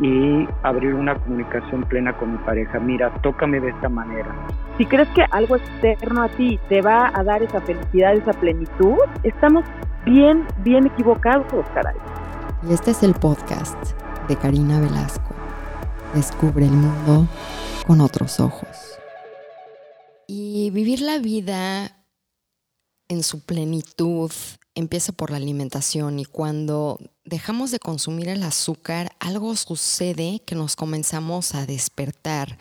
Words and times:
Y 0.00 0.48
abrir 0.62 0.94
una 0.94 1.14
comunicación 1.14 1.84
plena 1.84 2.16
con 2.16 2.32
mi 2.32 2.38
pareja. 2.38 2.80
Mira, 2.80 3.12
tócame 3.22 3.60
de 3.60 3.70
esta 3.70 3.88
manera. 3.88 4.34
Si 4.76 4.86
crees 4.86 5.08
que 5.10 5.24
algo 5.30 5.56
externo 5.56 6.22
a 6.22 6.28
ti 6.28 6.58
te 6.68 6.82
va 6.82 7.12
a 7.14 7.22
dar 7.22 7.42
esa 7.42 7.60
felicidad, 7.60 8.14
esa 8.14 8.32
plenitud, 8.32 8.96
estamos 9.22 9.64
bien, 10.04 10.46
bien 10.64 10.86
equivocados, 10.86 11.64
caray. 11.74 11.96
Y 12.68 12.72
este 12.72 12.90
es 12.90 13.02
el 13.02 13.14
podcast 13.14 13.76
de 14.26 14.36
Karina 14.36 14.80
Velasco. 14.80 15.34
Descubre 16.14 16.64
el 16.64 16.72
mundo 16.72 17.28
con 17.86 18.00
otros 18.00 18.40
ojos. 18.40 18.98
Y 20.26 20.70
vivir 20.70 21.00
la 21.00 21.18
vida 21.18 22.04
en 23.08 23.22
su 23.22 23.44
plenitud 23.44 24.30
empieza 24.74 25.12
por 25.12 25.30
la 25.30 25.36
alimentación 25.36 26.18
y 26.18 26.24
cuando 26.24 26.98
dejamos 27.24 27.70
de 27.70 27.78
consumir 27.78 28.28
el 28.28 28.42
azúcar, 28.42 29.14
algo 29.20 29.54
sucede 29.56 30.42
que 30.44 30.54
nos 30.54 30.76
comenzamos 30.76 31.54
a 31.54 31.66
despertar. 31.66 32.58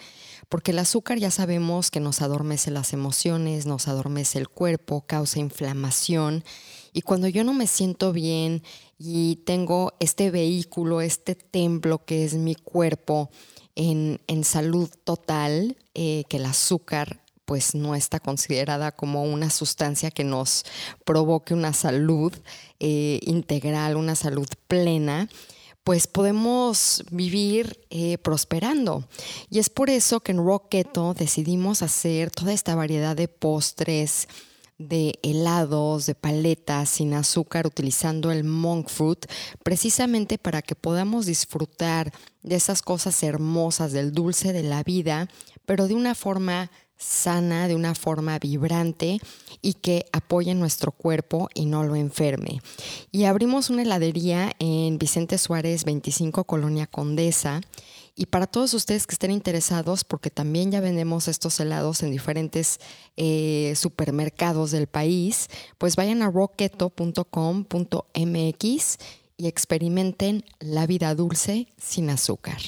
Porque 0.50 0.72
el 0.72 0.80
azúcar 0.80 1.18
ya 1.18 1.32
sabemos 1.32 1.90
que 1.90 2.00
nos 2.00 2.22
adormece 2.22 2.70
las 2.70 2.94
emociones, 2.94 3.66
nos 3.66 3.88
adormece 3.88 4.38
el 4.38 4.50
cuerpo, 4.50 5.02
causa 5.02 5.40
inflamación. 5.40 6.44
Y 6.92 7.02
cuando 7.02 7.28
yo 7.28 7.44
no 7.44 7.54
me 7.54 7.66
siento 7.66 8.14
bien 8.14 8.62
y 9.00 9.38
tengo 9.38 9.94
este 10.00 10.30
vehículo, 10.30 11.02
este 11.02 11.34
templo 11.34 12.06
que 12.06 12.24
es 12.24 12.36
mi 12.36 12.54
cuerpo 12.54 13.32
en, 13.76 14.20
salud 14.44 14.90
total, 15.04 15.78
eh, 15.96 16.26
que 16.30 16.38
el 16.38 16.46
azúcar 16.46 17.23
pues 17.54 17.76
no 17.76 17.94
está 17.94 18.20
considerada 18.20 18.92
como 18.92 19.26
una 19.26 19.52
sustancia 19.52 20.10
que 20.10 20.24
nos 20.24 20.66
provoque 21.06 21.54
una 21.54 21.72
salud 21.72 22.34
eh, 22.80 23.20
integral, 23.28 23.96
una 23.96 24.16
salud 24.16 24.48
plena, 24.68 25.30
pues 25.84 26.08
podemos 26.08 27.04
vivir 27.12 27.80
eh, 27.92 28.18
prosperando. 28.18 29.08
Y 29.52 29.60
es 29.60 29.70
por 29.70 29.92
eso 29.92 30.22
que 30.22 30.32
en 30.32 30.40
Rocketo 30.44 31.14
decidimos 31.14 31.84
hacer 31.84 32.32
toda 32.32 32.54
esta 32.54 32.74
variedad 32.74 33.16
de 33.16 33.28
postres, 33.28 34.28
de 34.80 35.20
helados, 35.22 36.08
de 36.08 36.16
paletas 36.16 36.90
sin 36.90 37.14
azúcar 37.14 37.68
utilizando 37.68 38.32
el 38.32 38.46
monk 38.46 38.90
fruit, 38.90 39.28
precisamente 39.62 40.40
para 40.40 40.64
que 40.64 40.74
podamos 40.74 41.28
disfrutar 41.28 42.12
de 42.42 42.56
esas 42.56 42.82
cosas 42.82 43.22
hermosas 43.22 43.92
del 43.92 44.12
dulce 44.12 44.54
de 44.54 44.64
la 44.64 44.82
vida, 44.82 45.30
pero 45.68 45.88
de 45.88 45.94
una 45.94 46.16
forma 46.16 46.72
sana, 47.04 47.68
de 47.68 47.76
una 47.76 47.94
forma 47.96 48.40
vibrante 48.40 49.20
y 49.62 49.74
que 49.74 50.06
apoye 50.12 50.54
nuestro 50.56 50.92
cuerpo 50.92 51.50
y 51.54 51.66
no 51.66 51.84
lo 51.84 51.96
enferme. 51.96 52.62
Y 53.12 53.26
abrimos 53.26 53.70
una 53.70 53.84
heladería 53.84 54.54
en 54.60 54.98
Vicente 54.98 55.38
Suárez 55.38 55.86
25 55.86 56.46
Colonia 56.46 56.88
Condesa. 56.88 57.62
Y 58.16 58.28
para 58.28 58.46
todos 58.46 58.74
ustedes 58.74 59.08
que 59.08 59.16
estén 59.16 59.32
interesados, 59.32 60.04
porque 60.04 60.30
también 60.30 60.70
ya 60.72 60.82
vendemos 60.82 61.28
estos 61.28 61.60
helados 61.60 62.04
en 62.04 62.12
diferentes 62.12 62.80
eh, 63.18 63.74
supermercados 63.76 64.70
del 64.72 64.86
país, 64.88 65.48
pues 65.80 65.96
vayan 65.96 66.22
a 66.22 66.30
rocketo.com.mx 66.30 68.98
y 69.36 69.48
experimenten 69.48 70.46
la 70.60 70.86
vida 70.86 71.16
dulce 71.16 71.68
sin 71.78 72.12
azúcar. 72.12 72.60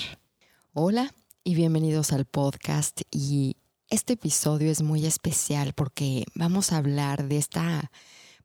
Hola 0.73 1.13
y 1.43 1.53
bienvenidos 1.53 2.11
al 2.11 2.25
podcast 2.25 3.01
y 3.11 3.57
este 3.95 4.13
episodio 4.13 4.69
es 4.71 4.81
muy 4.81 5.05
especial 5.05 5.71
porque 5.71 6.25
vamos 6.35 6.73
a 6.73 6.77
hablar 6.77 7.29
de 7.29 7.37
esta 7.37 7.91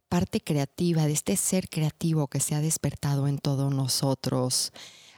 parte 0.08 0.40
creativa, 0.40 1.06
de 1.06 1.12
este 1.12 1.36
ser 1.36 1.68
creativo 1.68 2.28
que 2.28 2.38
se 2.38 2.54
ha 2.54 2.60
despertado 2.60 3.26
en 3.26 3.38
todos 3.38 3.74
nosotros 3.74 4.72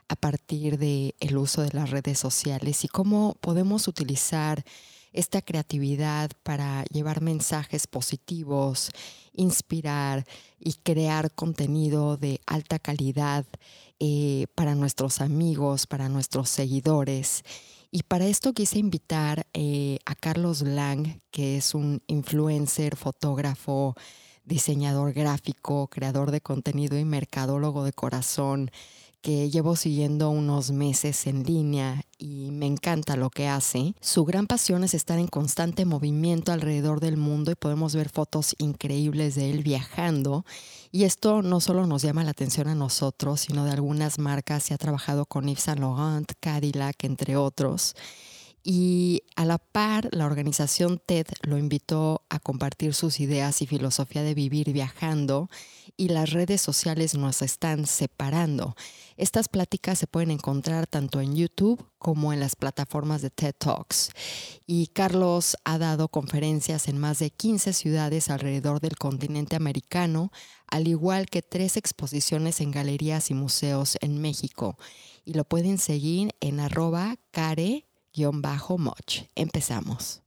a 0.09 0.16
partir 0.16 0.78
del 0.78 1.15
el 1.20 1.37
uso 1.37 1.60
de 1.60 1.70
las 1.75 1.91
redes 1.91 2.19
sociales 2.19 2.82
y 2.82 2.88
cómo 2.88 3.37
podemos 3.43 3.88
utilizar 3.88 4.65
esta 5.12 5.43
creatividad 5.43 6.31
para 6.43 6.84
llevar 6.84 7.20
mensajes 7.20 7.87
positivos, 7.87 8.91
inspirar 9.34 10.25
y 10.59 10.72
crear 10.82 11.31
contenido 11.32 12.16
de 12.16 12.41
alta 12.47 12.78
calidad 12.78 13.44
eh, 14.00 14.47
para 14.54 14.75
nuestros 14.75 15.20
amigos, 15.20 15.87
para 15.87 16.09
nuestros 16.09 16.49
seguidores. 16.49 17.44
Y 17.95 18.05
para 18.05 18.27
esto 18.27 18.55
quise 18.55 18.79
invitar 18.79 19.47
eh, 19.53 19.99
a 20.07 20.15
Carlos 20.15 20.63
Lang, 20.63 21.21
que 21.31 21.59
es 21.59 21.75
un 21.75 22.03
influencer, 22.07 22.97
fotógrafo, 22.97 23.95
diseñador 24.47 25.13
gráfico, 25.13 25.89
creador 25.89 26.31
de 26.31 26.41
contenido 26.41 26.99
y 26.99 27.05
mercadólogo 27.05 27.85
de 27.85 27.93
corazón, 27.93 28.71
que 29.22 29.49
llevo 29.50 29.77
siguiendo 29.77 30.31
unos 30.31 30.72
meses 30.72 31.27
en 31.27 31.44
línea 31.44 32.05
y 32.19 32.50
me 32.50 32.66
encanta 32.66 33.16
lo 33.16 33.31
que 33.31 33.49
hace. 33.49 33.94
Su 34.00 34.25
gran 34.25 34.47
pasión 34.47 34.84
es 34.84 34.94
estar 34.94 35.19
en 35.19 35.28
constante 35.28 35.84
movimiento 35.84 36.53
alrededor 36.53 37.00
del 37.00 37.16
mundo 37.16 37.53
y 37.53 37.55
podemos 37.55 37.94
ver 37.94 38.09
fotos 38.11 38.55
increíbles 38.59 39.37
de 39.37 39.50
él 39.50 39.62
viajando 39.62 40.44
y 40.91 41.05
esto 41.05 41.41
no 41.41 41.61
solo 41.61 41.87
nos 41.87 42.03
llama 42.03 42.22
la 42.22 42.32
atención 42.32 42.69
a 42.69 42.75
nosotros, 42.75 43.41
sino 43.41 43.65
de 43.65 43.71
algunas 43.71 44.19
marcas. 44.19 44.65
Se 44.65 44.75
ha 44.75 44.78
trabajado 44.78 45.25
con 45.25 45.47
Yves 45.47 45.62
Saint 45.62 45.81
Laurent, 45.81 46.31
Cadillac, 46.38 47.03
entre 47.05 47.37
otros. 47.37 47.94
Y 48.65 49.25
a 49.34 49.45
la 49.45 49.59
par, 49.59 50.09
la 50.12 50.25
organización 50.25 51.00
TED 51.05 51.27
lo 51.43 51.59
invitó 51.59 52.23
a 52.28 52.39
compartir 52.39 52.95
sus 52.95 53.19
ideas 53.19 53.61
y 53.61 53.67
filosofía 53.67 54.23
de 54.23 54.34
vivir 54.34 54.73
viajando 54.73 55.50
y 55.97 56.09
las 56.09 56.31
redes 56.31 56.61
sociales 56.61 57.17
nos 57.17 57.43
están 57.43 57.87
separando. 57.87 58.77
Estas 59.17 59.49
pláticas 59.49 59.99
se 59.99 60.06
pueden 60.06 60.31
encontrar 60.31 60.87
tanto 60.87 61.21
en 61.21 61.34
YouTube 61.34 61.84
como 61.99 62.33
en 62.33 62.39
las 62.39 62.55
plataformas 62.55 63.21
de 63.21 63.31
TED 63.31 63.55
Talks. 63.59 64.11
Y 64.65 64.89
Carlos 64.89 65.56
ha 65.65 65.79
dado 65.79 66.09
conferencias 66.09 66.87
en 66.87 66.99
más 66.99 67.19
de 67.19 67.31
15 67.31 67.73
ciudades 67.73 68.31
alrededor 68.31 68.81
del 68.81 68.97
continente 68.97 69.56
americano, 69.56 70.31
al 70.69 70.87
igual 70.87 71.27
que 71.27 71.43
tres 71.43 71.77
exposiciones 71.77 72.61
en 72.61 72.71
galerías 72.71 73.31
y 73.31 73.34
museos 73.34 73.99
en 74.00 74.21
México. 74.21 74.79
Y 75.25 75.34
lo 75.34 75.44
pueden 75.44 75.79
seguir 75.79 76.31
en 76.41 76.61
arroba 76.61 77.17
care 77.33 77.87
moch. 78.78 79.25
Empezamos. 79.34 80.23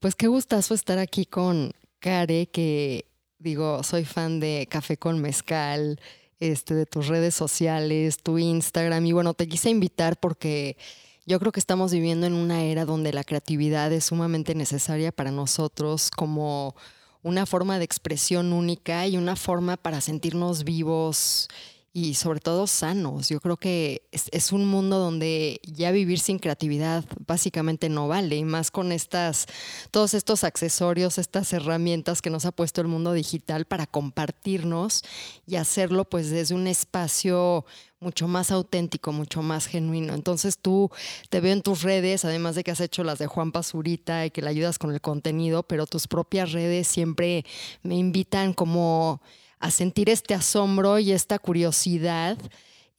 Pues 0.00 0.14
qué 0.14 0.26
gustazo 0.26 0.74
estar 0.74 0.98
aquí 0.98 1.26
con 1.26 1.72
Care, 2.00 2.46
que 2.46 3.06
digo, 3.38 3.82
soy 3.82 4.04
fan 4.04 4.40
de 4.40 4.66
Café 4.70 4.96
con 4.96 5.20
Mezcal, 5.20 6.00
este, 6.40 6.74
de 6.74 6.86
tus 6.86 7.06
redes 7.08 7.34
sociales, 7.34 8.18
tu 8.18 8.38
Instagram. 8.38 9.06
Y 9.06 9.12
bueno, 9.12 9.34
te 9.34 9.48
quise 9.48 9.70
invitar 9.70 10.18
porque 10.18 10.76
yo 11.24 11.38
creo 11.38 11.52
que 11.52 11.60
estamos 11.60 11.92
viviendo 11.92 12.26
en 12.26 12.34
una 12.34 12.64
era 12.64 12.84
donde 12.84 13.12
la 13.12 13.22
creatividad 13.22 13.92
es 13.92 14.06
sumamente 14.06 14.54
necesaria 14.54 15.12
para 15.12 15.30
nosotros 15.30 16.10
como 16.10 16.74
una 17.22 17.46
forma 17.46 17.78
de 17.78 17.84
expresión 17.84 18.52
única 18.52 19.06
y 19.06 19.16
una 19.16 19.36
forma 19.36 19.76
para 19.76 20.00
sentirnos 20.00 20.64
vivos 20.64 21.48
y 21.94 22.14
sobre 22.14 22.40
todo 22.40 22.66
sanos. 22.66 23.28
Yo 23.28 23.40
creo 23.40 23.58
que 23.58 24.08
es, 24.12 24.52
un 24.52 24.66
mundo 24.66 24.98
donde 24.98 25.60
ya 25.64 25.90
vivir 25.90 26.18
sin 26.20 26.38
creatividad 26.38 27.04
básicamente 27.26 27.88
no 27.90 28.08
vale, 28.08 28.36
y 28.36 28.44
más 28.44 28.70
con 28.70 28.92
estas, 28.92 29.46
todos 29.90 30.14
estos 30.14 30.42
accesorios, 30.44 31.18
estas 31.18 31.52
herramientas 31.52 32.22
que 32.22 32.30
nos 32.30 32.46
ha 32.46 32.52
puesto 32.52 32.80
el 32.80 32.88
mundo 32.88 33.12
digital 33.12 33.66
para 33.66 33.86
compartirnos 33.86 35.02
y 35.46 35.56
hacerlo 35.56 36.06
pues 36.08 36.30
desde 36.30 36.54
un 36.54 36.66
espacio 36.66 37.66
mucho 38.00 38.26
más 38.26 38.50
auténtico, 38.50 39.12
mucho 39.12 39.42
más 39.42 39.66
genuino. 39.66 40.14
Entonces 40.14 40.58
tú 40.58 40.90
te 41.28 41.40
veo 41.40 41.52
en 41.52 41.62
tus 41.62 41.82
redes, 41.82 42.24
además 42.24 42.54
de 42.54 42.64
que 42.64 42.70
has 42.70 42.80
hecho 42.80 43.04
las 43.04 43.18
de 43.18 43.26
Juan 43.26 43.52
Pazurita 43.52 44.26
y 44.26 44.30
que 44.30 44.42
le 44.42 44.48
ayudas 44.48 44.78
con 44.78 44.92
el 44.92 45.00
contenido, 45.00 45.62
pero 45.62 45.86
tus 45.86 46.08
propias 46.08 46.52
redes 46.52 46.88
siempre 46.88 47.44
me 47.82 47.96
invitan 47.96 48.54
como 48.54 49.20
a 49.62 49.70
sentir 49.70 50.10
este 50.10 50.34
asombro 50.34 50.98
y 50.98 51.12
esta 51.12 51.38
curiosidad. 51.38 52.36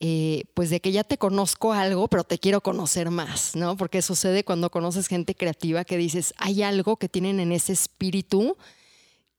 Eh, 0.00 0.44
pues 0.54 0.70
de 0.70 0.80
que 0.80 0.92
ya 0.92 1.04
te 1.04 1.16
conozco 1.16 1.72
algo, 1.72 2.08
pero 2.08 2.24
te 2.24 2.38
quiero 2.38 2.60
conocer 2.60 3.10
más, 3.10 3.54
¿no? 3.54 3.76
Porque 3.76 4.02
sucede 4.02 4.44
cuando 4.44 4.68
conoces 4.70 5.06
gente 5.06 5.34
creativa 5.34 5.84
que 5.84 5.96
dices, 5.96 6.34
hay 6.36 6.62
algo 6.62 6.96
que 6.96 7.08
tienen 7.08 7.38
en 7.38 7.52
ese 7.52 7.72
espíritu 7.72 8.56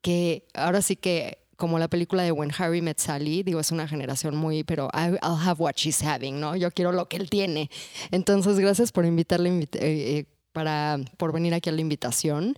que 0.02 0.48
ahora 0.54 0.82
sí 0.82 0.96
que 0.96 1.40
como 1.56 1.80
la 1.80 1.88
película 1.88 2.24
de 2.24 2.32
When 2.32 2.52
Harry 2.58 2.82
Met 2.82 3.00
Sally, 3.00 3.44
digo, 3.44 3.60
es 3.60 3.72
una 3.72 3.88
generación 3.88 4.36
muy, 4.36 4.64
pero 4.64 4.90
I'll 4.94 5.20
have 5.22 5.62
what 5.62 5.76
she's 5.76 6.02
having, 6.04 6.40
¿no? 6.40 6.56
Yo 6.56 6.72
quiero 6.72 6.92
lo 6.92 7.08
que 7.08 7.18
él 7.18 7.30
tiene. 7.30 7.70
Entonces, 8.12 8.60
gracias 8.60 8.92
por 8.92 9.06
invitarle, 9.06 9.50
eh, 9.50 9.68
eh, 9.74 10.26
para, 10.52 11.00
por 11.18 11.32
venir 11.32 11.54
aquí 11.54 11.70
a 11.70 11.74
la 11.74 11.82
invitación. 11.82 12.58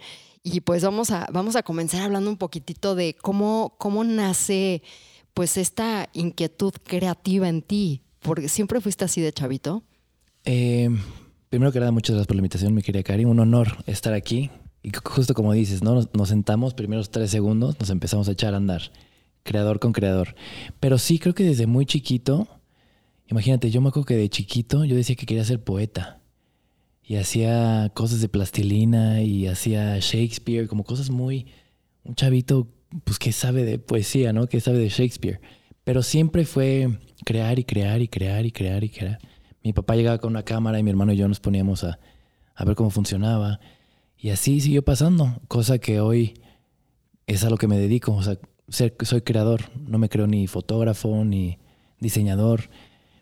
Y 0.49 0.61
pues 0.61 0.81
vamos 0.81 1.11
a, 1.11 1.27
vamos 1.33 1.57
a 1.57 1.63
comenzar 1.63 2.01
hablando 2.01 2.29
un 2.29 2.37
poquitito 2.37 2.95
de 2.95 3.17
cómo, 3.21 3.75
cómo 3.77 4.05
nace 4.05 4.81
pues 5.33 5.57
esta 5.57 6.07
inquietud 6.13 6.73
creativa 6.85 7.49
en 7.49 7.61
ti. 7.61 8.01
Porque 8.21 8.47
siempre 8.47 8.79
fuiste 8.79 9.03
así 9.03 9.19
de 9.19 9.33
chavito. 9.33 9.83
Eh, 10.45 10.89
primero 11.49 11.73
que 11.73 11.79
nada, 11.79 11.91
muchas 11.91 12.13
gracias 12.13 12.27
por 12.27 12.37
la 12.37 12.39
invitación, 12.39 12.73
mi 12.73 12.81
querida 12.81 13.03
Cari. 13.03 13.25
Un 13.25 13.41
honor 13.41 13.83
estar 13.87 14.13
aquí. 14.13 14.49
Y 14.83 14.91
justo 15.03 15.33
como 15.33 15.51
dices, 15.51 15.83
¿no? 15.83 15.95
Nos, 15.95 16.13
nos 16.13 16.29
sentamos, 16.29 16.73
primeros 16.73 17.11
tres 17.11 17.29
segundos, 17.29 17.77
nos 17.81 17.89
empezamos 17.89 18.29
a 18.29 18.31
echar 18.31 18.53
a 18.53 18.57
andar. 18.57 18.93
Creador 19.43 19.79
con 19.79 19.91
creador. 19.91 20.33
Pero 20.79 20.97
sí, 20.97 21.19
creo 21.19 21.35
que 21.35 21.43
desde 21.43 21.67
muy 21.67 21.85
chiquito, 21.85 22.47
imagínate, 23.27 23.69
yo 23.69 23.81
me 23.81 23.89
acuerdo 23.89 24.05
que 24.05 24.15
de 24.15 24.29
chiquito 24.29 24.85
yo 24.85 24.95
decía 24.95 25.17
que 25.17 25.25
quería 25.25 25.43
ser 25.43 25.61
poeta. 25.61 26.21
Y 27.09 27.15
hacía 27.15 27.89
cosas 27.93 28.19
de 28.19 28.27
plastilina 28.27 29.21
y 29.21 29.47
hacía 29.47 29.97
Shakespeare, 29.99 30.67
como 30.67 30.83
cosas 30.83 31.09
muy... 31.09 31.47
Un 32.03 32.15
chavito, 32.15 32.67
pues 33.05 33.17
que 33.17 33.31
sabe 33.31 33.63
de 33.63 33.79
poesía, 33.79 34.33
¿no? 34.33 34.47
Que 34.47 34.59
sabe 34.59 34.77
de 34.77 34.89
Shakespeare. 34.89 35.39
Pero 35.85 36.03
siempre 36.03 36.43
fue 36.43 36.99
crear 37.23 37.59
y 37.59 37.63
crear 37.63 38.01
y 38.01 38.09
crear 38.09 38.45
y 38.45 38.51
crear 38.51 38.83
y 38.83 38.89
crear. 38.89 39.19
Mi 39.63 39.71
papá 39.71 39.95
llegaba 39.95 40.17
con 40.17 40.31
una 40.31 40.43
cámara 40.43 40.79
y 40.79 40.83
mi 40.83 40.89
hermano 40.89 41.13
y 41.13 41.17
yo 41.17 41.29
nos 41.29 41.39
poníamos 41.39 41.85
a, 41.85 41.97
a 42.53 42.65
ver 42.65 42.75
cómo 42.75 42.89
funcionaba. 42.89 43.61
Y 44.17 44.31
así 44.31 44.59
siguió 44.59 44.83
pasando, 44.83 45.39
cosa 45.47 45.77
que 45.77 46.01
hoy 46.01 46.33
es 47.25 47.45
a 47.45 47.49
lo 47.49 47.57
que 47.57 47.69
me 47.69 47.77
dedico. 47.77 48.13
O 48.13 48.21
sea, 48.21 48.37
ser, 48.67 48.95
soy 49.03 49.21
creador, 49.21 49.61
no 49.87 49.97
me 49.97 50.09
creo 50.09 50.27
ni 50.27 50.47
fotógrafo 50.47 51.23
ni 51.23 51.57
diseñador, 52.01 52.69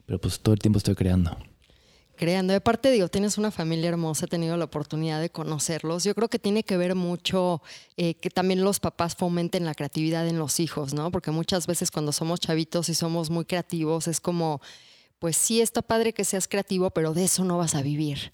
pero 0.07 0.19
pues 0.19 0.39
todo 0.39 0.53
el 0.53 0.59
tiempo 0.59 0.79
estoy 0.79 0.95
creando. 0.95 1.37
Creando. 2.15 2.53
De 2.53 2.61
parte, 2.61 2.91
digo, 2.91 3.09
tienes 3.09 3.37
una 3.37 3.51
familia 3.51 3.89
hermosa, 3.89 4.25
he 4.25 4.29
tenido 4.29 4.55
la 4.57 4.65
oportunidad 4.65 5.19
de 5.19 5.29
conocerlos. 5.29 6.03
Yo 6.03 6.15
creo 6.15 6.29
que 6.29 6.39
tiene 6.39 6.63
que 6.63 6.77
ver 6.77 6.95
mucho 6.95 7.61
eh, 7.97 8.13
que 8.15 8.29
también 8.29 8.63
los 8.63 8.79
papás 8.79 9.15
fomenten 9.15 9.65
la 9.65 9.75
creatividad 9.75 10.27
en 10.27 10.39
los 10.39 10.59
hijos, 10.59 10.93
¿no? 10.93 11.11
Porque 11.11 11.31
muchas 11.31 11.67
veces 11.67 11.91
cuando 11.91 12.11
somos 12.11 12.39
chavitos 12.39 12.89
y 12.89 12.93
somos 12.93 13.29
muy 13.29 13.45
creativos, 13.45 14.07
es 14.07 14.21
como, 14.21 14.61
pues 15.19 15.35
sí, 15.35 15.59
está 15.59 15.81
padre 15.81 16.13
que 16.13 16.23
seas 16.23 16.47
creativo, 16.47 16.89
pero 16.91 17.13
de 17.13 17.25
eso 17.25 17.43
no 17.43 17.57
vas 17.57 17.75
a 17.75 17.81
vivir 17.81 18.31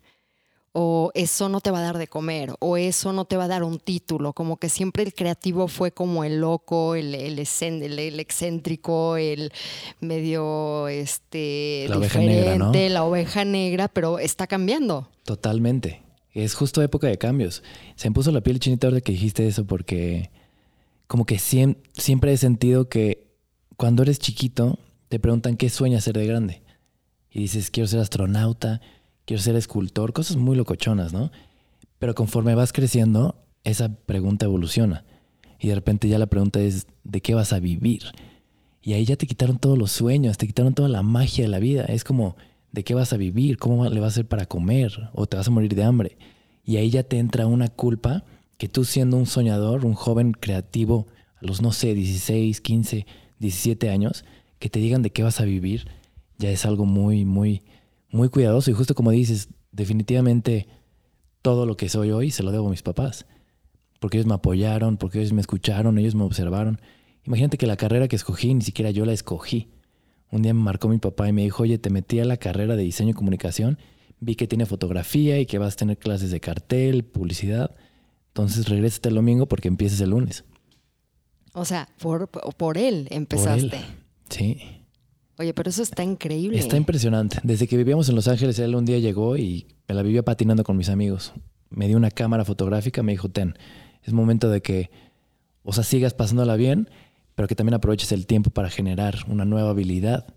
o 0.73 1.11
eso 1.13 1.49
no 1.49 1.59
te 1.59 1.71
va 1.71 1.79
a 1.79 1.83
dar 1.83 1.97
de 1.97 2.07
comer, 2.07 2.53
o 2.59 2.77
eso 2.77 3.11
no 3.11 3.25
te 3.25 3.37
va 3.37 3.45
a 3.45 3.47
dar 3.47 3.63
un 3.63 3.79
título, 3.79 4.33
como 4.33 4.57
que 4.57 4.69
siempre 4.69 5.03
el 5.03 5.13
creativo 5.13 5.67
fue 5.67 5.91
como 5.91 6.23
el 6.23 6.39
loco, 6.39 6.95
el, 6.95 7.13
el, 7.13 7.39
excéntrico, 7.39 9.17
el 9.17 9.51
medio 9.99 10.87
este, 10.87 11.87
la 11.89 11.97
diferente, 11.97 12.41
oveja 12.41 12.53
negra, 12.53 12.57
¿no? 12.57 12.89
la 12.89 13.03
oveja 13.03 13.45
negra, 13.45 13.87
pero 13.89 14.19
está 14.19 14.47
cambiando. 14.47 15.09
Totalmente. 15.25 16.01
Es 16.33 16.53
justo 16.53 16.81
época 16.81 17.07
de 17.07 17.17
cambios. 17.17 17.61
Se 17.95 18.09
me 18.09 18.13
puso 18.13 18.31
la 18.31 18.41
piel 18.41 18.59
chinita 18.59 18.87
ahora 18.87 19.01
que 19.01 19.11
dijiste 19.11 19.47
eso 19.47 19.65
porque 19.65 20.31
como 21.07 21.25
que 21.25 21.39
siempre 21.39 22.31
he 22.31 22.37
sentido 22.37 22.87
que 22.87 23.27
cuando 23.75 24.03
eres 24.03 24.19
chiquito 24.19 24.79
te 25.09 25.19
preguntan 25.19 25.57
qué 25.57 25.69
sueñas 25.69 26.05
ser 26.05 26.17
de 26.17 26.25
grande. 26.25 26.61
Y 27.29 27.41
dices, 27.41 27.69
quiero 27.69 27.87
ser 27.87 27.99
astronauta, 27.99 28.81
quiero 29.25 29.41
ser 29.41 29.55
escultor, 29.55 30.13
cosas 30.13 30.37
muy 30.37 30.55
locochonas, 30.55 31.13
¿no? 31.13 31.31
Pero 31.99 32.15
conforme 32.15 32.55
vas 32.55 32.73
creciendo, 32.73 33.35
esa 33.63 33.93
pregunta 33.93 34.45
evoluciona. 34.45 35.05
Y 35.59 35.67
de 35.67 35.75
repente 35.75 36.07
ya 36.07 36.17
la 36.17 36.25
pregunta 36.25 36.59
es, 36.59 36.87
¿de 37.03 37.21
qué 37.21 37.35
vas 37.35 37.53
a 37.53 37.59
vivir? 37.59 38.03
Y 38.81 38.93
ahí 38.93 39.05
ya 39.05 39.15
te 39.15 39.27
quitaron 39.27 39.59
todos 39.59 39.77
los 39.77 39.91
sueños, 39.91 40.37
te 40.37 40.47
quitaron 40.47 40.73
toda 40.73 40.89
la 40.89 41.03
magia 41.03 41.43
de 41.43 41.49
la 41.49 41.59
vida. 41.59 41.85
Es 41.85 42.03
como, 42.03 42.35
¿de 42.71 42.83
qué 42.83 42.95
vas 42.95 43.13
a 43.13 43.17
vivir? 43.17 43.57
¿Cómo 43.57 43.87
le 43.87 43.99
vas 43.99 44.13
a 44.13 44.15
hacer 44.15 44.27
para 44.27 44.47
comer? 44.47 45.09
¿O 45.13 45.27
te 45.27 45.37
vas 45.37 45.47
a 45.47 45.51
morir 45.51 45.75
de 45.75 45.83
hambre? 45.83 46.17
Y 46.65 46.77
ahí 46.77 46.89
ya 46.89 47.03
te 47.03 47.19
entra 47.19 47.45
una 47.45 47.67
culpa 47.67 48.23
que 48.57 48.69
tú 48.69 48.85
siendo 48.85 49.17
un 49.17 49.25
soñador, 49.25 49.85
un 49.85 49.93
joven 49.93 50.33
creativo, 50.33 51.07
a 51.35 51.45
los, 51.45 51.61
no 51.61 51.71
sé, 51.71 51.93
16, 51.93 52.61
15, 52.61 53.05
17 53.39 53.89
años, 53.89 54.23
que 54.59 54.69
te 54.69 54.79
digan 54.79 55.01
de 55.01 55.11
qué 55.11 55.23
vas 55.23 55.39
a 55.39 55.45
vivir, 55.45 55.87
ya 56.37 56.51
es 56.51 56.65
algo 56.65 56.85
muy, 56.85 57.25
muy, 57.25 57.63
muy 58.11 58.29
cuidadoso 58.29 58.71
y 58.71 58.73
justo 58.73 58.95
como 58.95 59.11
dices, 59.11 59.49
definitivamente 59.71 60.67
todo 61.41 61.65
lo 61.65 61.77
que 61.77 61.89
soy 61.89 62.11
hoy 62.11 62.31
se 62.31 62.43
lo 62.43 62.51
debo 62.51 62.67
a 62.67 62.71
mis 62.71 62.83
papás, 62.83 63.25
porque 63.99 64.17
ellos 64.17 64.27
me 64.27 64.35
apoyaron, 64.35 64.97
porque 64.97 65.19
ellos 65.19 65.33
me 65.33 65.41
escucharon, 65.41 65.97
ellos 65.97 66.15
me 66.15 66.23
observaron. 66.23 66.79
Imagínate 67.23 67.57
que 67.57 67.67
la 67.67 67.77
carrera 67.77 68.07
que 68.07 68.15
escogí 68.15 68.53
ni 68.53 68.61
siquiera 68.61 68.91
yo 68.91 69.05
la 69.05 69.13
escogí. 69.13 69.69
Un 70.31 70.41
día 70.43 70.53
me 70.53 70.61
marcó 70.61 70.87
mi 70.87 70.97
papá 70.97 71.27
y 71.27 71.33
me 71.33 71.43
dijo, 71.43 71.63
oye, 71.63 71.77
te 71.77 71.89
metí 71.89 72.19
a 72.19 72.25
la 72.25 72.37
carrera 72.37 72.75
de 72.75 72.83
diseño 72.83 73.11
y 73.11 73.13
comunicación, 73.13 73.77
vi 74.19 74.35
que 74.35 74.47
tiene 74.47 74.65
fotografía 74.65 75.39
y 75.39 75.45
que 75.45 75.57
vas 75.57 75.73
a 75.73 75.77
tener 75.77 75.97
clases 75.97 76.31
de 76.31 76.39
cartel, 76.39 77.03
publicidad, 77.03 77.75
entonces 78.27 78.69
regrésate 78.69 79.09
el 79.09 79.15
domingo 79.15 79.47
porque 79.47 79.67
empiezas 79.67 79.99
el 80.01 80.11
lunes. 80.11 80.45
O 81.53 81.65
sea, 81.65 81.89
por, 81.99 82.29
por 82.29 82.77
él 82.77 83.07
empezaste. 83.11 83.69
Por 83.69 83.77
él. 83.77 83.85
Sí. 84.29 84.80
Oye, 85.37 85.53
pero 85.53 85.69
eso 85.69 85.81
está 85.81 86.03
increíble. 86.03 86.59
Está 86.59 86.77
impresionante. 86.77 87.39
Desde 87.43 87.67
que 87.67 87.77
vivíamos 87.77 88.09
en 88.09 88.15
Los 88.15 88.27
Ángeles, 88.27 88.59
él 88.59 88.75
un 88.75 88.85
día 88.85 88.99
llegó 88.99 89.37
y 89.37 89.67
me 89.87 89.95
la 89.95 90.03
vivía 90.03 90.23
patinando 90.23 90.63
con 90.63 90.77
mis 90.77 90.89
amigos. 90.89 91.33
Me 91.69 91.87
dio 91.87 91.97
una 91.97 92.11
cámara 92.11 92.45
fotográfica, 92.45 93.01
me 93.01 93.13
dijo, 93.13 93.29
ten, 93.29 93.55
es 94.03 94.13
momento 94.13 94.49
de 94.49 94.61
que, 94.61 94.91
o 95.63 95.73
sea, 95.73 95.83
sigas 95.83 96.13
pasándola 96.13 96.55
bien, 96.55 96.89
pero 97.35 97.47
que 97.47 97.55
también 97.55 97.75
aproveches 97.75 98.11
el 98.11 98.25
tiempo 98.27 98.49
para 98.49 98.69
generar 98.69 99.19
una 99.27 99.45
nueva 99.45 99.71
habilidad, 99.71 100.27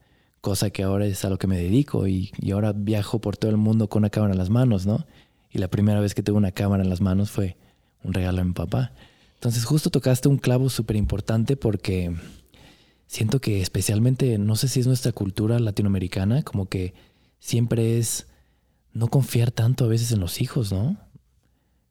cosa 0.41 0.71
que 0.71 0.83
ahora 0.83 1.07
es 1.07 1.25
a 1.25 1.31
lo 1.31 1.39
que 1.39 1.47
me 1.47 1.57
dedico 1.59 2.07
y, 2.07 2.33
ahora 2.53 2.73
viajo 2.73 3.21
por 3.21 3.37
todo 3.37 3.51
el 3.51 3.57
mundo 3.57 3.89
con 3.89 4.01
una 4.01 4.11
cámara 4.11 4.33
en 4.33 4.39
las 4.39 4.51
manos, 4.51 4.87
¿no? 4.87 5.07
Y 5.51 5.59
la 5.59 5.69
primera 5.69 6.01
vez 6.01 6.15
que 6.15 6.23
tuve 6.23 6.37
una 6.37 6.53
cámara 6.53 6.83
en 6.83 6.91
las 6.91 7.01
manos 7.01 7.31
fue 7.31 7.57
un 8.03 8.13
regalo 8.13 8.41
a 8.41 8.45
mi 8.45 8.53
papá. 8.53 8.93
Entonces 9.35 9.65
justo 9.65 9.91
tocaste 9.91 10.29
un 10.29 10.39
clavo 10.39 10.69
súper 10.71 10.97
importante 10.97 11.57
porque 11.57 12.15
siento 13.07 13.41
que 13.41 13.61
especialmente, 13.61 14.39
no 14.39 14.57
sé 14.57 14.69
si 14.69 14.81
es 14.81 14.87
nuestra 14.87 15.13
cultura 15.13 15.59
latinoamericana, 15.59 16.43
como 16.43 16.67
que 16.67 16.95
siempre 17.39 17.99
es 17.99 18.27
no 18.93 19.09
confiar 19.09 19.51
tanto 19.51 19.85
a 19.85 19.89
veces 19.89 20.13
en 20.13 20.21
los 20.21 20.41
hijos, 20.41 20.73
¿no? 20.73 20.97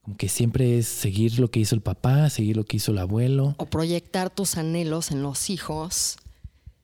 Como 0.02 0.18
que 0.18 0.28
siempre 0.28 0.78
es 0.78 0.88
seguir 0.88 1.40
lo 1.40 1.50
que 1.50 1.60
hizo 1.60 1.76
el 1.76 1.82
papá, 1.82 2.30
seguir 2.30 2.58
lo 2.58 2.66
que 2.66 2.78
hizo 2.78 2.92
el 2.92 2.98
abuelo. 2.98 3.56
O 3.58 3.66
proyectar 3.68 4.30
tus 4.30 4.58
anhelos 4.58 5.12
en 5.12 5.22
los 5.22 5.50
hijos 5.50 6.18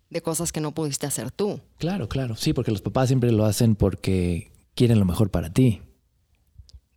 de 0.09 0.21
cosas 0.21 0.51
que 0.51 0.61
no 0.61 0.73
pudiste 0.73 1.05
hacer 1.05 1.31
tú. 1.31 1.59
Claro, 1.77 2.07
claro. 2.07 2.35
Sí, 2.35 2.53
porque 2.53 2.71
los 2.71 2.81
papás 2.81 3.09
siempre 3.09 3.31
lo 3.31 3.45
hacen 3.45 3.75
porque 3.75 4.51
quieren 4.73 4.99
lo 4.99 5.05
mejor 5.05 5.31
para 5.31 5.51
ti. 5.51 5.81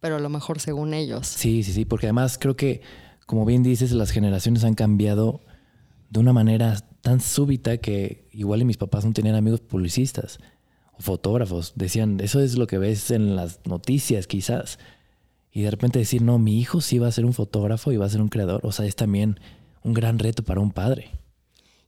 Pero 0.00 0.19
lo 0.19 0.29
mejor 0.29 0.61
según 0.61 0.94
ellos. 0.94 1.26
Sí, 1.26 1.62
sí, 1.62 1.73
sí, 1.73 1.84
porque 1.84 2.06
además 2.06 2.38
creo 2.38 2.56
que, 2.56 2.82
como 3.26 3.44
bien 3.44 3.62
dices, 3.62 3.93
las 3.93 4.10
generaciones 4.10 4.65
han 4.65 4.74
cambiado 4.74 5.43
de 6.10 6.20
una 6.20 6.32
manera 6.32 6.84
tan 7.03 7.21
súbita 7.21 7.77
que 7.77 8.29
igual 8.32 8.63
y 8.63 8.65
mis 8.65 8.79
papás 8.79 9.05
no 9.05 9.13
tenían 9.13 9.35
amigos 9.35 9.61
publicistas 9.61 10.39
o 10.93 11.03
fotógrafos. 11.03 11.73
Decían, 11.75 12.21
eso 12.21 12.41
es 12.41 12.56
lo 12.56 12.67
que 12.67 12.79
ves 12.79 13.11
en 13.11 13.37
las 13.37 13.61
noticias 13.67 14.27
quizás. 14.27 14.79
Y 15.53 15.63
de 15.63 15.71
repente 15.71 15.99
decir, 15.99 16.23
no, 16.23 16.39
mi 16.39 16.59
hijo 16.59 16.81
sí 16.81 16.99
va 16.99 17.09
a 17.09 17.13
ser 17.13 17.27
un 17.27 17.35
fotógrafo 17.35 17.93
y 17.93 17.99
va 17.99 18.06
a 18.06 18.09
ser 18.09 18.23
un 18.23 18.29
creador. 18.29 18.65
O 18.65 18.73
sea, 18.73 18.87
es 18.87 18.97
también 18.97 19.39
un 19.82 19.93
gran 19.93 20.19
reto 20.19 20.43
para 20.44 20.61
un 20.61 20.71
padre. 20.71 21.11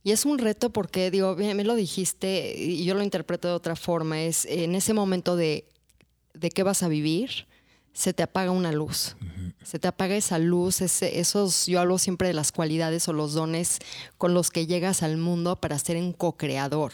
Y 0.02 0.10
es 0.10 0.26
un 0.26 0.38
reto 0.38 0.70
porque, 0.70 1.10
digo, 1.10 1.34
me 1.36 1.64
lo 1.64 1.74
dijiste 1.74 2.54
y 2.58 2.84
yo 2.84 2.94
lo 2.94 3.02
interpreto 3.02 3.48
de 3.48 3.54
otra 3.54 3.76
forma. 3.76 4.20
Es 4.20 4.44
en 4.44 4.74
ese 4.74 4.92
momento 4.92 5.34
de, 5.34 5.64
de 6.34 6.50
qué 6.50 6.62
vas 6.62 6.82
a 6.82 6.88
vivir, 6.88 7.46
se 7.94 8.12
te 8.12 8.24
apaga 8.24 8.50
una 8.50 8.72
luz. 8.72 9.16
Se 9.62 9.78
te 9.78 9.88
apaga 9.88 10.16
esa 10.16 10.38
luz, 10.38 10.82
ese, 10.82 11.20
esos, 11.20 11.66
yo 11.66 11.80
hablo 11.80 11.96
siempre 11.96 12.28
de 12.28 12.34
las 12.34 12.52
cualidades 12.52 13.08
o 13.08 13.14
los 13.14 13.32
dones 13.32 13.78
con 14.18 14.34
los 14.34 14.50
que 14.50 14.66
llegas 14.66 15.02
al 15.02 15.16
mundo 15.16 15.56
para 15.56 15.78
ser 15.78 15.96
un 15.96 16.12
co-creador. 16.12 16.92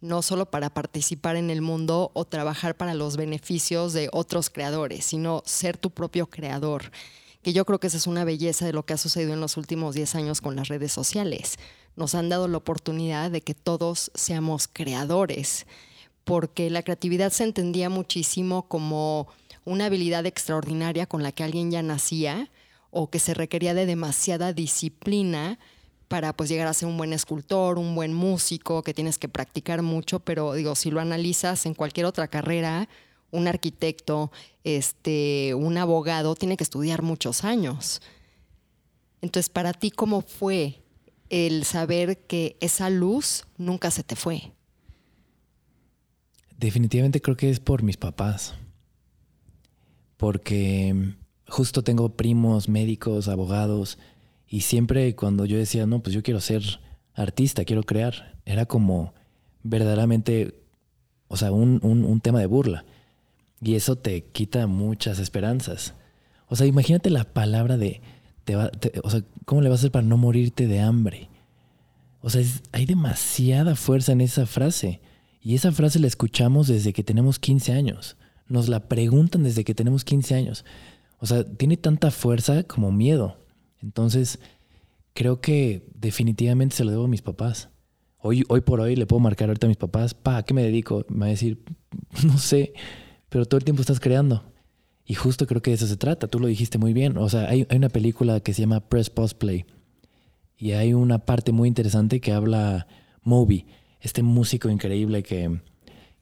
No 0.00 0.22
solo 0.22 0.50
para 0.50 0.70
participar 0.70 1.36
en 1.36 1.50
el 1.50 1.62
mundo 1.62 2.10
o 2.14 2.24
trabajar 2.26 2.76
para 2.76 2.94
los 2.94 3.16
beneficios 3.16 3.92
de 3.92 4.08
otros 4.12 4.50
creadores, 4.50 5.06
sino 5.06 5.42
ser 5.46 5.76
tu 5.78 5.90
propio 5.90 6.28
creador. 6.28 6.92
Que 7.42 7.52
yo 7.52 7.64
creo 7.64 7.80
que 7.80 7.86
esa 7.88 7.96
es 7.96 8.06
una 8.06 8.24
belleza 8.24 8.66
de 8.66 8.72
lo 8.72 8.84
que 8.84 8.92
ha 8.92 8.98
sucedido 8.98 9.32
en 9.32 9.40
los 9.40 9.56
últimos 9.56 9.94
10 9.94 10.14
años 10.14 10.40
con 10.40 10.54
las 10.54 10.68
redes 10.68 10.92
sociales. 10.92 11.58
Nos 11.96 12.14
han 12.14 12.28
dado 12.28 12.46
la 12.46 12.58
oportunidad 12.58 13.30
de 13.30 13.40
que 13.40 13.54
todos 13.54 14.10
seamos 14.14 14.68
creadores, 14.70 15.66
porque 16.24 16.70
la 16.70 16.82
creatividad 16.82 17.32
se 17.32 17.44
entendía 17.44 17.88
muchísimo 17.88 18.68
como 18.68 19.28
una 19.64 19.86
habilidad 19.86 20.26
extraordinaria 20.26 21.06
con 21.06 21.22
la 21.22 21.32
que 21.32 21.44
alguien 21.44 21.70
ya 21.70 21.82
nacía 21.82 22.50
o 22.90 23.10
que 23.10 23.18
se 23.18 23.34
requería 23.34 23.74
de 23.74 23.86
demasiada 23.86 24.52
disciplina 24.52 25.58
para 26.08 26.32
pues 26.32 26.48
llegar 26.48 26.66
a 26.66 26.74
ser 26.74 26.88
un 26.88 26.96
buen 26.96 27.12
escultor, 27.12 27.78
un 27.78 27.94
buen 27.94 28.12
músico, 28.12 28.82
que 28.82 28.94
tienes 28.94 29.16
que 29.16 29.28
practicar 29.28 29.82
mucho, 29.82 30.18
pero 30.18 30.54
digo, 30.54 30.74
si 30.74 30.90
lo 30.90 31.00
analizas 31.00 31.66
en 31.66 31.74
cualquier 31.74 32.06
otra 32.06 32.26
carrera, 32.26 32.88
un 33.30 33.46
arquitecto, 33.46 34.32
este, 34.64 35.54
un 35.54 35.78
abogado 35.78 36.34
tiene 36.34 36.56
que 36.56 36.64
estudiar 36.64 37.02
muchos 37.02 37.44
años. 37.44 38.02
Entonces, 39.20 39.50
para 39.50 39.72
ti 39.72 39.92
cómo 39.92 40.20
fue 40.20 40.80
el 41.30 41.64
saber 41.64 42.18
que 42.18 42.56
esa 42.60 42.90
luz 42.90 43.44
nunca 43.56 43.90
se 43.90 44.02
te 44.02 44.16
fue? 44.16 44.52
Definitivamente 46.58 47.22
creo 47.22 47.36
que 47.36 47.48
es 47.48 47.60
por 47.60 47.82
mis 47.82 47.96
papás 47.96 48.54
porque 50.20 51.14
justo 51.48 51.82
tengo 51.82 52.10
primos, 52.10 52.68
médicos, 52.68 53.26
abogados, 53.26 53.96
y 54.46 54.60
siempre 54.60 55.16
cuando 55.16 55.46
yo 55.46 55.56
decía, 55.56 55.86
no, 55.86 56.00
pues 56.00 56.14
yo 56.14 56.22
quiero 56.22 56.40
ser 56.40 56.62
artista, 57.14 57.64
quiero 57.64 57.84
crear, 57.84 58.38
era 58.44 58.66
como 58.66 59.14
verdaderamente, 59.62 60.60
o 61.28 61.38
sea, 61.38 61.52
un, 61.52 61.80
un 61.82 62.20
tema 62.20 62.38
de 62.38 62.46
burla. 62.46 62.84
Y 63.62 63.76
eso 63.76 63.96
te 63.96 64.24
quita 64.24 64.66
muchas 64.66 65.18
esperanzas. 65.18 65.94
O 66.48 66.56
sea, 66.56 66.66
imagínate 66.66 67.08
la 67.08 67.24
palabra 67.24 67.78
de, 67.78 68.02
o 69.02 69.08
sea, 69.08 69.22
¿cómo 69.46 69.62
le 69.62 69.70
vas 69.70 69.78
a 69.78 69.80
hacer 69.80 69.90
para 69.90 70.06
no 70.06 70.18
morirte 70.18 70.66
de 70.66 70.80
hambre? 70.80 71.30
O 72.20 72.28
sea, 72.28 72.42
hay 72.72 72.84
demasiada 72.84 73.74
fuerza 73.74 74.12
en 74.12 74.20
esa 74.20 74.44
frase. 74.44 75.00
Y 75.40 75.54
esa 75.54 75.72
frase 75.72 75.98
la 75.98 76.08
escuchamos 76.08 76.66
desde 76.66 76.92
que 76.92 77.02
tenemos 77.02 77.38
15 77.38 77.72
años. 77.72 78.18
Nos 78.50 78.68
la 78.68 78.88
preguntan 78.88 79.44
desde 79.44 79.64
que 79.64 79.74
tenemos 79.74 80.04
15 80.04 80.34
años. 80.34 80.66
O 81.18 81.26
sea, 81.26 81.44
tiene 81.44 81.78
tanta 81.78 82.10
fuerza 82.10 82.64
como 82.64 82.92
miedo. 82.92 83.38
Entonces, 83.80 84.40
creo 85.14 85.40
que 85.40 85.88
definitivamente 85.94 86.76
se 86.76 86.84
lo 86.84 86.90
debo 86.90 87.04
a 87.04 87.08
mis 87.08 87.22
papás. 87.22 87.70
Hoy, 88.18 88.44
hoy 88.48 88.60
por 88.60 88.80
hoy 88.80 88.96
le 88.96 89.06
puedo 89.06 89.20
marcar 89.20 89.48
ahorita 89.48 89.66
a 89.66 89.68
mis 89.68 89.76
papás, 89.78 90.12
pa, 90.12 90.38
¿a 90.38 90.42
qué 90.42 90.52
me 90.52 90.62
dedico? 90.62 91.06
Me 91.08 91.20
va 91.20 91.26
a 91.26 91.30
decir, 91.30 91.62
no 92.26 92.36
sé, 92.36 92.74
pero 93.28 93.46
todo 93.46 93.58
el 93.58 93.64
tiempo 93.64 93.80
estás 93.80 94.00
creando. 94.00 94.44
Y 95.06 95.14
justo 95.14 95.46
creo 95.46 95.62
que 95.62 95.70
de 95.70 95.76
eso 95.76 95.86
se 95.86 95.96
trata, 95.96 96.28
tú 96.28 96.38
lo 96.38 96.46
dijiste 96.46 96.78
muy 96.78 96.92
bien. 96.92 97.16
O 97.18 97.28
sea, 97.28 97.48
hay, 97.48 97.66
una 97.74 97.88
película 97.88 98.40
que 98.40 98.52
se 98.52 98.62
llama 98.62 98.80
Press 98.80 99.10
Post 99.10 99.38
Play. 99.38 99.64
Y 100.56 100.72
hay 100.72 100.92
una 100.92 101.18
parte 101.20 101.52
muy 101.52 101.68
interesante 101.68 102.20
que 102.20 102.32
habla 102.32 102.86
Moby, 103.22 103.66
este 104.00 104.22
músico 104.22 104.68
increíble 104.68 105.22
que... 105.22 105.60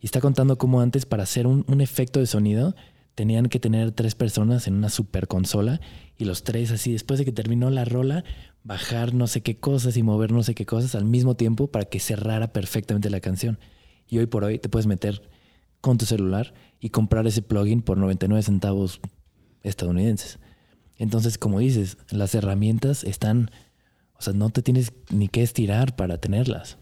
Y 0.00 0.06
está 0.06 0.20
contando 0.20 0.58
cómo 0.58 0.80
antes 0.80 1.06
para 1.06 1.24
hacer 1.24 1.46
un, 1.46 1.64
un 1.68 1.80
efecto 1.80 2.20
de 2.20 2.26
sonido 2.26 2.74
tenían 3.14 3.46
que 3.46 3.58
tener 3.58 3.90
tres 3.90 4.14
personas 4.14 4.68
en 4.68 4.74
una 4.74 4.90
super 4.90 5.26
consola 5.26 5.80
y 6.16 6.24
los 6.24 6.44
tres 6.44 6.70
así, 6.70 6.92
después 6.92 7.18
de 7.18 7.24
que 7.24 7.32
terminó 7.32 7.68
la 7.68 7.84
rola, 7.84 8.22
bajar 8.62 9.12
no 9.12 9.26
sé 9.26 9.40
qué 9.40 9.56
cosas 9.56 9.96
y 9.96 10.04
mover 10.04 10.30
no 10.30 10.42
sé 10.44 10.54
qué 10.54 10.66
cosas 10.66 10.94
al 10.94 11.04
mismo 11.04 11.34
tiempo 11.34 11.66
para 11.66 11.84
que 11.84 11.98
cerrara 11.98 12.52
perfectamente 12.52 13.10
la 13.10 13.18
canción. 13.18 13.58
Y 14.06 14.18
hoy 14.18 14.26
por 14.26 14.44
hoy 14.44 14.58
te 14.58 14.68
puedes 14.68 14.86
meter 14.86 15.28
con 15.80 15.98
tu 15.98 16.06
celular 16.06 16.54
y 16.80 16.90
comprar 16.90 17.26
ese 17.26 17.42
plugin 17.42 17.82
por 17.82 17.98
99 17.98 18.42
centavos 18.42 19.00
estadounidenses. 19.62 20.38
Entonces, 20.96 21.38
como 21.38 21.60
dices, 21.60 21.96
las 22.10 22.34
herramientas 22.34 23.04
están, 23.04 23.50
o 24.14 24.22
sea, 24.22 24.32
no 24.32 24.50
te 24.50 24.62
tienes 24.62 24.92
ni 25.10 25.28
que 25.28 25.42
estirar 25.42 25.96
para 25.96 26.18
tenerlas. 26.18 26.78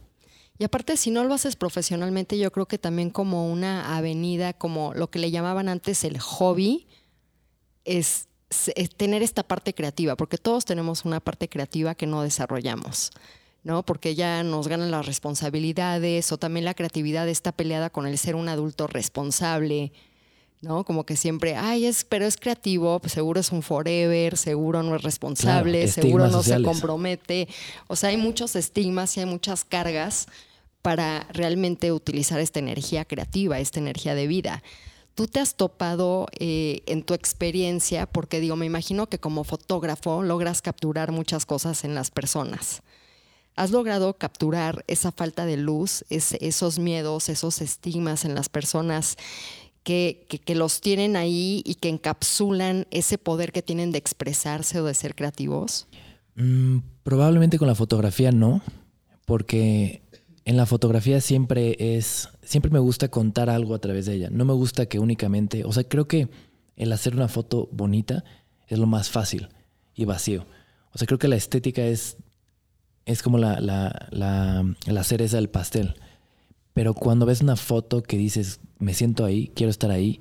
Y 0.59 0.65
aparte, 0.65 0.97
si 0.97 1.11
no 1.11 1.25
lo 1.25 1.35
haces 1.35 1.57
profesionalmente, 1.57 2.39
yo 2.39 2.51
creo 2.51 2.67
que 2.67 2.79
también 2.79 3.11
como 3.11 3.51
una 3.51 3.97
avenida, 3.97 4.53
como 4.53 4.95
lo 4.95 5.11
que 5.11 5.19
le 5.19 5.31
llamaban 5.31 5.69
antes 5.69 6.05
el 6.05 6.19
hobby, 6.19 6.87
es, 7.85 8.29
tener 8.97 9.23
esta 9.23 9.43
parte 9.43 9.75
creativa, 9.75 10.17
porque 10.17 10.39
todos 10.39 10.65
tenemos 10.65 11.05
una 11.05 11.21
parte 11.21 11.49
creativa 11.49 11.95
que 11.95 12.07
no 12.07 12.23
desarrollamos. 12.23 13.11
¿no? 13.65 13.85
Porque 13.85 14.15
ya 14.15 14.45
nos 14.45 14.69
ganan 14.69 14.93
las 14.93 15.07
responsabilidades 15.07 16.31
o 16.31 16.39
también 16.39 16.65
la 16.65 16.75
creatividad 16.75 17.29
está 17.29 17.51
peleada 17.51 17.91
con 17.91 18.07
el 18.07 18.17
ser 18.17 18.37
un 18.37 18.49
adulto 18.49 18.87
responsable, 18.87 19.93
¿no? 20.61 20.85
Como 20.85 21.05
que 21.05 21.17
siempre, 21.17 21.57
ay, 21.57 21.87
es, 21.87 22.05
pero 22.05 22.27
es 22.27 22.37
creativo, 22.37 22.99
pues 23.01 23.13
seguro 23.13 23.41
es 23.41 23.53
un 23.53 23.63
forever, 23.63 24.37
seguro 24.37 24.83
no 24.83 24.97
es 24.97 25.03
responsable, 25.03 25.89
seguro 25.89 26.29
no 26.29 26.43
se 26.43 26.63
compromete. 26.63 27.49
O 27.87 27.97
sea, 27.97 28.11
hay 28.11 28.17
muchos 28.17 28.57
estigmas 28.57 29.17
y 29.17 29.21
hay 29.21 29.27
muchas 29.27 29.65
cargas 29.65 30.27
para 30.83 31.27
realmente 31.33 31.93
utilizar 31.93 32.41
esta 32.41 32.59
energía 32.59 33.05
creativa, 33.05 33.59
esta 33.59 33.81
energía 33.81 34.15
de 34.15 34.27
vida. 34.27 34.63
¿Tú 35.15 35.27
te 35.27 35.41
has 35.41 35.55
topado 35.57 36.27
eh, 36.39 36.83
en 36.87 37.03
tu 37.03 37.15
experiencia? 37.15 38.07
Porque 38.07 38.39
digo, 38.39 38.55
me 38.57 38.67
imagino 38.67 39.09
que 39.09 39.19
como 39.19 39.45
fotógrafo 39.45 40.23
logras 40.23 40.63
capturar 40.63 41.11
muchas 41.11 41.47
cosas 41.47 41.85
en 41.85 41.95
las 41.95 42.11
personas 42.11 42.83
has 43.57 43.71
logrado 43.71 44.13
capturar 44.19 44.85
esa 44.87 45.11
falta 45.11 45.47
de 45.47 45.57
luz, 45.57 46.05
esos 46.11 46.79
miedos, 46.79 47.31
esos 47.31 47.63
estigmas 47.63 48.27
en 48.27 48.35
las 48.35 48.51
personas 48.51 49.17
que, 49.87 50.55
los 50.57 50.81
tienen 50.81 51.15
ahí 51.15 51.63
y 51.65 51.77
que 51.77 51.89
encapsulan 51.89 52.89
ese 52.91 53.19
poder 53.19 53.53
que 53.53 53.63
tienen 53.63 53.93
de 53.93 53.99
expresarse 53.99 54.81
o 54.81 54.85
de 54.85 54.95
ser 54.95 55.15
creativos? 55.15 55.87
Mm, 56.35 56.79
probablemente 57.05 57.57
con 57.57 57.69
la 57.69 57.77
fotografía 57.77 58.33
no, 58.33 58.63
porque 59.27 60.03
en 60.45 60.57
la 60.57 60.67
fotografía 60.67 61.21
siempre 61.21 61.77
es, 61.79 62.29
siempre 62.43 62.73
me 62.73 62.81
gusta 62.81 63.09
contar 63.09 63.49
algo 63.49 63.77
a 63.77 63.79
través 63.79 64.07
de 64.07 64.15
ella. 64.15 64.29
No 64.31 64.45
me 64.45 64.55
gusta 64.55 64.87
que 64.87 64.99
únicamente, 64.99 65.65
o 65.65 65.73
sea, 65.73 65.85
creo 65.85 66.09
que 66.09 66.29
el 66.77 66.93
hacer 66.93 67.15
una 67.15 67.29
foto 67.29 67.69
bonita 67.71 68.25
es 68.67 68.81
lo 68.81 68.87
más 68.87 69.09
fácil 69.09 69.49
y 69.95 70.05
vacío. 70.05 70.47
O 70.93 70.99
sea, 70.99 71.07
creo 71.07 71.21
que 71.21 71.29
la 71.29 71.37
estética 71.37 71.83
es 71.87 72.17
es 73.05 73.23
como 73.23 73.39
la, 73.39 73.61
la, 73.61 74.09
la, 74.11 75.05
cereza 75.05 75.37
del 75.37 75.49
pastel. 75.49 75.95
Pero 76.77 76.93
cuando 76.93 77.25
ves 77.25 77.41
una 77.41 77.57
foto 77.57 78.03
que 78.03 78.19
dices, 78.19 78.61
me 78.79 78.93
siento 78.93 79.25
ahí, 79.25 79.51
quiero 79.55 79.71
estar 79.71 79.91
ahí, 79.91 80.21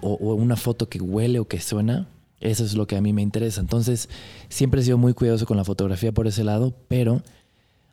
o, 0.00 0.14
una 0.32 0.56
foto 0.56 0.88
que 0.88 1.02
huele 1.02 1.38
o 1.38 1.48
que 1.48 1.60
suena, 1.60 2.08
eso 2.40 2.64
es 2.64 2.72
lo 2.72 2.86
que 2.86 2.96
a 2.96 3.02
mí 3.02 3.12
me 3.12 3.20
interesa. 3.20 3.60
Entonces, 3.60 4.08
siempre 4.48 4.80
he 4.80 4.84
sido 4.84 4.96
muy 4.96 5.12
cuidadoso 5.12 5.44
con 5.44 5.58
la 5.58 5.64
fotografía 5.66 6.12
por 6.12 6.26
ese 6.26 6.44
lado, 6.44 6.74
pero 6.88 7.20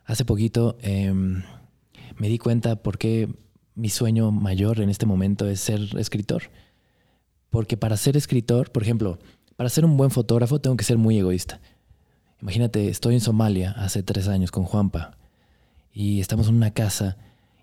hace 0.05 0.23
poquito 0.23 0.77
em, 0.79 1.43
me 2.17 2.29
di 2.29 2.37
cuenta 2.37 2.77
por 2.77 2.97
qué 2.97 3.27
mi 3.75 3.89
sueño 3.89 4.31
mayor 4.31 4.79
en 4.79 4.89
este 4.89 5.05
momento 5.05 5.45
es 5.45 5.59
ser 5.59 5.81
escritor. 5.97 6.43
Porque 7.49 7.75
para 7.75 7.97
ser 7.97 8.15
escritor, 8.15 8.71
por 8.71 8.83
ejemplo, 8.83 9.19
para 9.57 9.69
ser 9.69 9.83
un 9.83 9.97
buen 9.97 10.11
fotógrafo 10.11 10.61
tengo 10.61 10.77
que 10.77 10.85
ser 10.85 10.97
muy 10.97 11.17
egoísta. 11.17 11.59
Imagínate, 12.41 12.87
estoy 12.87 13.15
en 13.15 13.19
Somalia 13.19 13.71
hace 13.71 14.03
tres 14.03 14.29
años 14.29 14.51
con 14.51 14.63
Juanpa 14.63 15.17
y 15.91 16.21
estamos 16.21 16.47
en 16.47 16.55
una 16.55 16.71
casa 16.71 17.17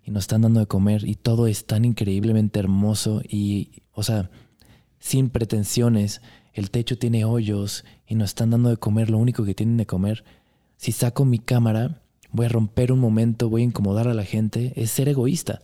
y 0.05 0.11
nos 0.11 0.25
están 0.25 0.43
dando 0.43 0.61
de 0.61 0.67
comer 0.67 1.07
y 1.09 1.15
todo 1.15 1.47
es 1.47 1.65
tan 1.67 1.85
increíblemente 1.85 2.61
hermoso 2.61 3.23
y, 3.27 3.83
o 3.93 4.03
sea, 4.03 4.31
sin 4.99 5.31
pretensiones, 5.31 6.21
el 6.53 6.71
techo 6.71 6.99
tiene 6.99 7.25
hoyos 7.25 7.85
y 8.07 8.15
nos 8.15 8.31
están 8.31 8.51
dando 8.51 8.71
de 8.71 8.77
comer 8.77 9.11
lo 9.11 9.19
único 9.19 9.45
que 9.45 9.55
tienen 9.55 9.77
de 9.77 9.87
comer. 9.87 10.25
Si 10.77 10.93
saco 10.93 11.25
mi 11.25 11.39
cámara, 11.39 12.03
voy 12.31 12.47
a 12.47 12.51
romper 12.51 12.93
un 12.93 13.01
momento, 13.01 13.49
voy 13.49 13.63
a 13.63 13.67
incomodar 13.67 14.09
a 14.09 14.15
la 14.15 14.25
gente, 14.25 14.73
es 14.77 14.91
ser 14.91 15.09
egoísta. 15.09 15.63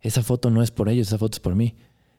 Esa 0.00 0.22
foto 0.22 0.50
no 0.50 0.62
es 0.62 0.70
por 0.70 0.88
ellos, 0.88 1.08
esa 1.08 1.18
foto 1.18 1.36
es 1.36 1.40
por 1.40 1.54
mí. 1.54 1.74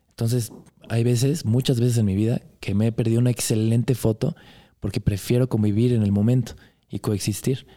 Entonces, 0.09 0.51
hay 0.89 1.03
veces, 1.03 1.45
muchas 1.45 1.79
veces 1.79 1.97
en 1.97 2.05
mi 2.05 2.15
vida, 2.15 2.41
que 2.59 2.73
me 2.73 2.87
he 2.87 2.91
perdido 2.91 3.19
una 3.19 3.31
excelente 3.31 3.95
foto 3.95 4.35
porque 4.79 5.01
prefiero 5.01 5.49
convivir 5.49 5.93
en 5.93 6.03
el 6.03 6.11
momento 6.11 6.55
y 6.89 6.99
coexistir. 6.99 7.67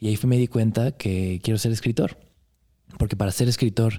Y 0.00 0.08
ahí 0.08 0.18
me 0.24 0.38
di 0.38 0.48
cuenta 0.48 0.92
que 0.92 1.40
quiero 1.42 1.58
ser 1.58 1.72
escritor, 1.72 2.18
porque 2.98 3.16
para 3.16 3.32
ser 3.32 3.48
escritor 3.48 3.98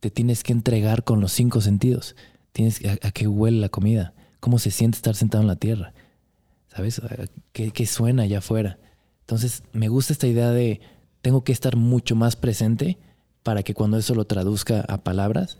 te 0.00 0.10
tienes 0.10 0.42
que 0.42 0.52
entregar 0.52 1.04
con 1.04 1.20
los 1.20 1.32
cinco 1.32 1.60
sentidos. 1.60 2.16
Tienes 2.52 2.84
a, 2.84 3.06
a 3.06 3.10
qué 3.12 3.28
huele 3.28 3.58
la 3.58 3.68
comida, 3.68 4.14
cómo 4.40 4.58
se 4.58 4.70
siente 4.70 4.96
estar 4.96 5.14
sentado 5.14 5.42
en 5.42 5.48
la 5.48 5.56
tierra, 5.56 5.92
¿sabes? 6.68 7.00
¿Qué, 7.52 7.70
qué 7.70 7.86
suena 7.86 8.24
allá 8.24 8.38
afuera? 8.38 8.78
Entonces 9.20 9.62
me 9.72 9.88
gusta 9.88 10.12
esta 10.12 10.26
idea 10.26 10.50
de 10.50 10.80
tengo 11.22 11.44
que 11.44 11.52
estar 11.52 11.76
mucho 11.76 12.16
más 12.16 12.36
presente 12.36 12.98
para 13.42 13.62
que 13.62 13.74
cuando 13.74 13.98
eso 13.98 14.14
lo 14.14 14.26
traduzca 14.26 14.80
a 14.88 14.98
palabras, 14.98 15.58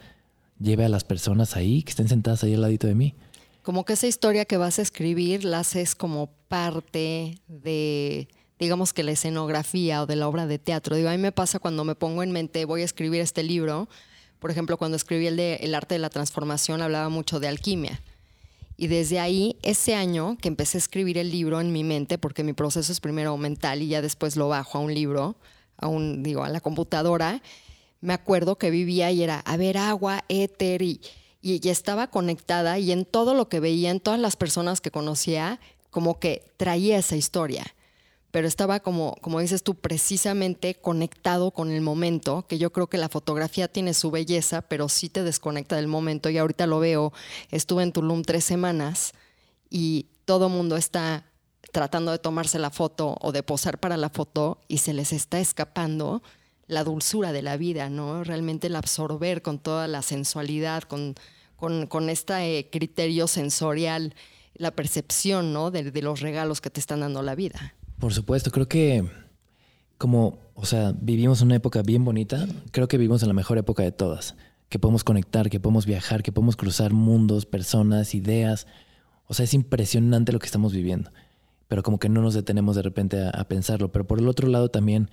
lleve 0.58 0.84
a 0.84 0.88
las 0.88 1.04
personas 1.04 1.56
ahí, 1.56 1.82
que 1.82 1.90
estén 1.90 2.08
sentadas 2.08 2.42
ahí 2.44 2.54
al 2.54 2.62
ladito 2.62 2.86
de 2.86 2.94
mí 2.94 3.14
como 3.62 3.84
que 3.84 3.92
esa 3.92 4.06
historia 4.06 4.44
que 4.44 4.56
vas 4.56 4.78
a 4.78 4.82
escribir 4.82 5.44
la 5.44 5.60
haces 5.60 5.94
como 5.94 6.30
parte 6.48 7.38
de, 7.46 8.28
digamos 8.60 8.92
que 8.92 9.02
la 9.02 9.10
escenografía 9.10 10.02
o 10.02 10.06
de 10.06 10.14
la 10.14 10.28
obra 10.28 10.46
de 10.46 10.60
teatro. 10.60 10.94
Digo, 10.94 11.08
a 11.08 11.12
mí 11.12 11.18
me 11.18 11.32
pasa 11.32 11.58
cuando 11.58 11.84
me 11.84 11.96
pongo 11.96 12.22
en 12.22 12.30
mente, 12.30 12.64
voy 12.64 12.82
a 12.82 12.84
escribir 12.84 13.20
este 13.20 13.42
libro, 13.42 13.88
por 14.38 14.50
ejemplo, 14.50 14.76
cuando 14.76 14.96
escribí 14.96 15.26
el 15.26 15.36
de 15.36 15.56
El 15.56 15.74
arte 15.74 15.96
de 15.96 15.98
la 15.98 16.10
transformación, 16.10 16.80
hablaba 16.80 17.08
mucho 17.08 17.40
de 17.40 17.48
alquimia. 17.48 18.00
Y 18.76 18.86
desde 18.86 19.18
ahí, 19.18 19.56
ese 19.62 19.94
año 19.94 20.38
que 20.40 20.48
empecé 20.48 20.78
a 20.78 20.80
escribir 20.80 21.18
el 21.18 21.30
libro 21.30 21.60
en 21.60 21.72
mi 21.72 21.84
mente, 21.84 22.16
porque 22.16 22.44
mi 22.44 22.52
proceso 22.52 22.92
es 22.92 23.00
primero 23.00 23.36
mental 23.36 23.82
y 23.82 23.88
ya 23.88 24.00
después 24.00 24.36
lo 24.36 24.48
bajo 24.48 24.78
a 24.78 24.80
un 24.80 24.94
libro, 24.94 25.36
a 25.76 25.88
un, 25.88 26.22
digo, 26.22 26.44
a 26.44 26.48
la 26.48 26.60
computadora, 26.60 27.42
me 28.00 28.14
acuerdo 28.14 28.56
que 28.56 28.70
vivía 28.70 29.10
y 29.10 29.22
era, 29.22 29.40
a 29.40 29.56
ver, 29.56 29.76
agua, 29.76 30.24
éter 30.28 30.82
y 30.82 31.00
y 31.42 31.68
estaba 31.68 32.08
conectada 32.08 32.78
y 32.78 32.92
en 32.92 33.04
todo 33.04 33.34
lo 33.34 33.48
que 33.48 33.60
veía, 33.60 33.90
en 33.90 34.00
todas 34.00 34.20
las 34.20 34.36
personas 34.36 34.80
que 34.80 34.90
conocía, 34.90 35.58
como 35.90 36.18
que 36.18 36.44
traía 36.56 36.98
esa 36.98 37.16
historia. 37.16 37.64
Pero 38.30 38.46
estaba 38.46 38.80
como, 38.80 39.16
como 39.20 39.40
dices 39.40 39.62
tú, 39.62 39.74
precisamente 39.74 40.76
conectado 40.76 41.50
con 41.50 41.70
el 41.70 41.80
momento, 41.80 42.46
que 42.46 42.58
yo 42.58 42.72
creo 42.72 42.88
que 42.88 42.98
la 42.98 43.08
fotografía 43.08 43.66
tiene 43.66 43.92
su 43.92 44.10
belleza, 44.10 44.62
pero 44.62 44.88
sí 44.88 45.08
te 45.08 45.24
desconecta 45.24 45.76
del 45.76 45.88
momento. 45.88 46.30
Y 46.30 46.38
ahorita 46.38 46.66
lo 46.66 46.78
veo, 46.78 47.12
estuve 47.50 47.82
en 47.82 47.92
Tulum 47.92 48.22
tres 48.22 48.44
semanas 48.44 49.12
y 49.68 50.06
todo 50.24 50.48
mundo 50.48 50.76
está 50.76 51.24
tratando 51.72 52.12
de 52.12 52.18
tomarse 52.18 52.58
la 52.58 52.70
foto 52.70 53.16
o 53.20 53.32
de 53.32 53.42
posar 53.42 53.78
para 53.78 53.96
la 53.96 54.10
foto 54.10 54.60
y 54.68 54.78
se 54.78 54.92
les 54.92 55.12
está 55.12 55.40
escapando 55.40 56.22
la 56.66 56.84
dulzura 56.84 57.32
de 57.32 57.42
la 57.42 57.56
vida, 57.56 57.90
¿no? 57.90 58.22
Realmente 58.22 58.68
el 58.68 58.76
absorber 58.76 59.42
con 59.42 59.58
toda 59.58 59.88
la 59.88 60.02
sensualidad, 60.02 60.84
con, 60.84 61.16
con, 61.56 62.08
este 62.08 62.68
criterio 62.70 63.26
sensorial 63.26 64.14
la 64.54 64.70
percepción, 64.70 65.52
¿no? 65.52 65.70
De 65.70 66.02
los 66.02 66.20
regalos 66.20 66.60
que 66.60 66.70
te 66.70 66.80
están 66.80 67.00
dando 67.00 67.22
la 67.22 67.34
vida. 67.34 67.74
Por 68.00 68.14
supuesto, 68.14 68.50
creo 68.50 68.66
que 68.66 69.04
como, 69.98 70.38
o 70.54 70.64
sea, 70.64 70.94
vivimos 70.98 71.42
una 71.42 71.56
época 71.56 71.82
bien 71.82 72.02
bonita, 72.02 72.46
creo 72.70 72.88
que 72.88 72.96
vivimos 72.96 73.20
en 73.22 73.28
la 73.28 73.34
mejor 73.34 73.58
época 73.58 73.82
de 73.82 73.92
todas, 73.92 74.36
que 74.70 74.78
podemos 74.78 75.04
conectar, 75.04 75.50
que 75.50 75.60
podemos 75.60 75.84
viajar, 75.84 76.22
que 76.22 76.32
podemos 76.32 76.56
cruzar 76.56 76.94
mundos, 76.94 77.44
personas, 77.44 78.14
ideas. 78.14 78.66
O 79.26 79.34
sea, 79.34 79.44
es 79.44 79.52
impresionante 79.52 80.32
lo 80.32 80.38
que 80.38 80.46
estamos 80.46 80.72
viviendo, 80.72 81.10
pero 81.68 81.82
como 81.82 81.98
que 81.98 82.08
no 82.08 82.22
nos 82.22 82.32
detenemos 82.32 82.74
de 82.74 82.82
repente 82.82 83.20
a, 83.20 83.28
a 83.28 83.44
pensarlo. 83.44 83.92
Pero 83.92 84.06
por 84.06 84.18
el 84.18 84.28
otro 84.28 84.48
lado 84.48 84.70
también 84.70 85.10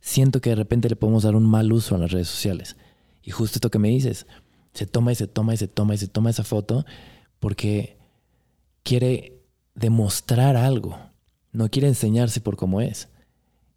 siento 0.00 0.40
que 0.40 0.48
de 0.48 0.56
repente 0.56 0.88
le 0.88 0.96
podemos 0.96 1.24
dar 1.24 1.36
un 1.36 1.44
mal 1.44 1.70
uso 1.70 1.94
a 1.94 1.98
las 1.98 2.10
redes 2.10 2.28
sociales. 2.28 2.78
Y 3.22 3.32
justo 3.32 3.56
esto 3.56 3.70
que 3.70 3.78
me 3.78 3.90
dices, 3.90 4.26
se 4.72 4.86
toma 4.86 5.12
y 5.12 5.14
se 5.14 5.26
toma 5.26 5.52
y 5.52 5.58
se 5.58 5.68
toma 5.68 5.94
y 5.94 5.98
se 5.98 6.08
toma 6.08 6.30
esa 6.30 6.44
foto 6.44 6.86
porque 7.38 7.98
quiere 8.82 9.42
demostrar 9.74 10.56
algo, 10.56 11.09
no 11.52 11.70
quiere 11.70 11.88
enseñarse 11.88 12.40
por 12.40 12.56
cómo 12.56 12.80
es. 12.80 13.08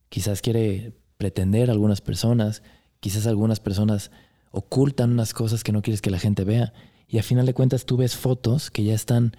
Quizás 0.09 0.41
quiere 0.41 0.93
pretender 1.17 1.69
a 1.69 1.73
algunas 1.73 2.01
personas, 2.01 2.63
quizás 2.99 3.27
algunas 3.27 3.59
personas 3.59 4.11
ocultan 4.51 5.11
unas 5.11 5.33
cosas 5.33 5.63
que 5.63 5.71
no 5.71 5.81
quieres 5.81 6.01
que 6.01 6.11
la 6.11 6.19
gente 6.19 6.43
vea. 6.43 6.73
Y 7.07 7.17
a 7.17 7.23
final 7.23 7.45
de 7.45 7.53
cuentas 7.53 7.85
tú 7.85 7.97
ves 7.97 8.15
fotos 8.15 8.71
que 8.71 8.83
ya 8.83 8.93
están 8.93 9.35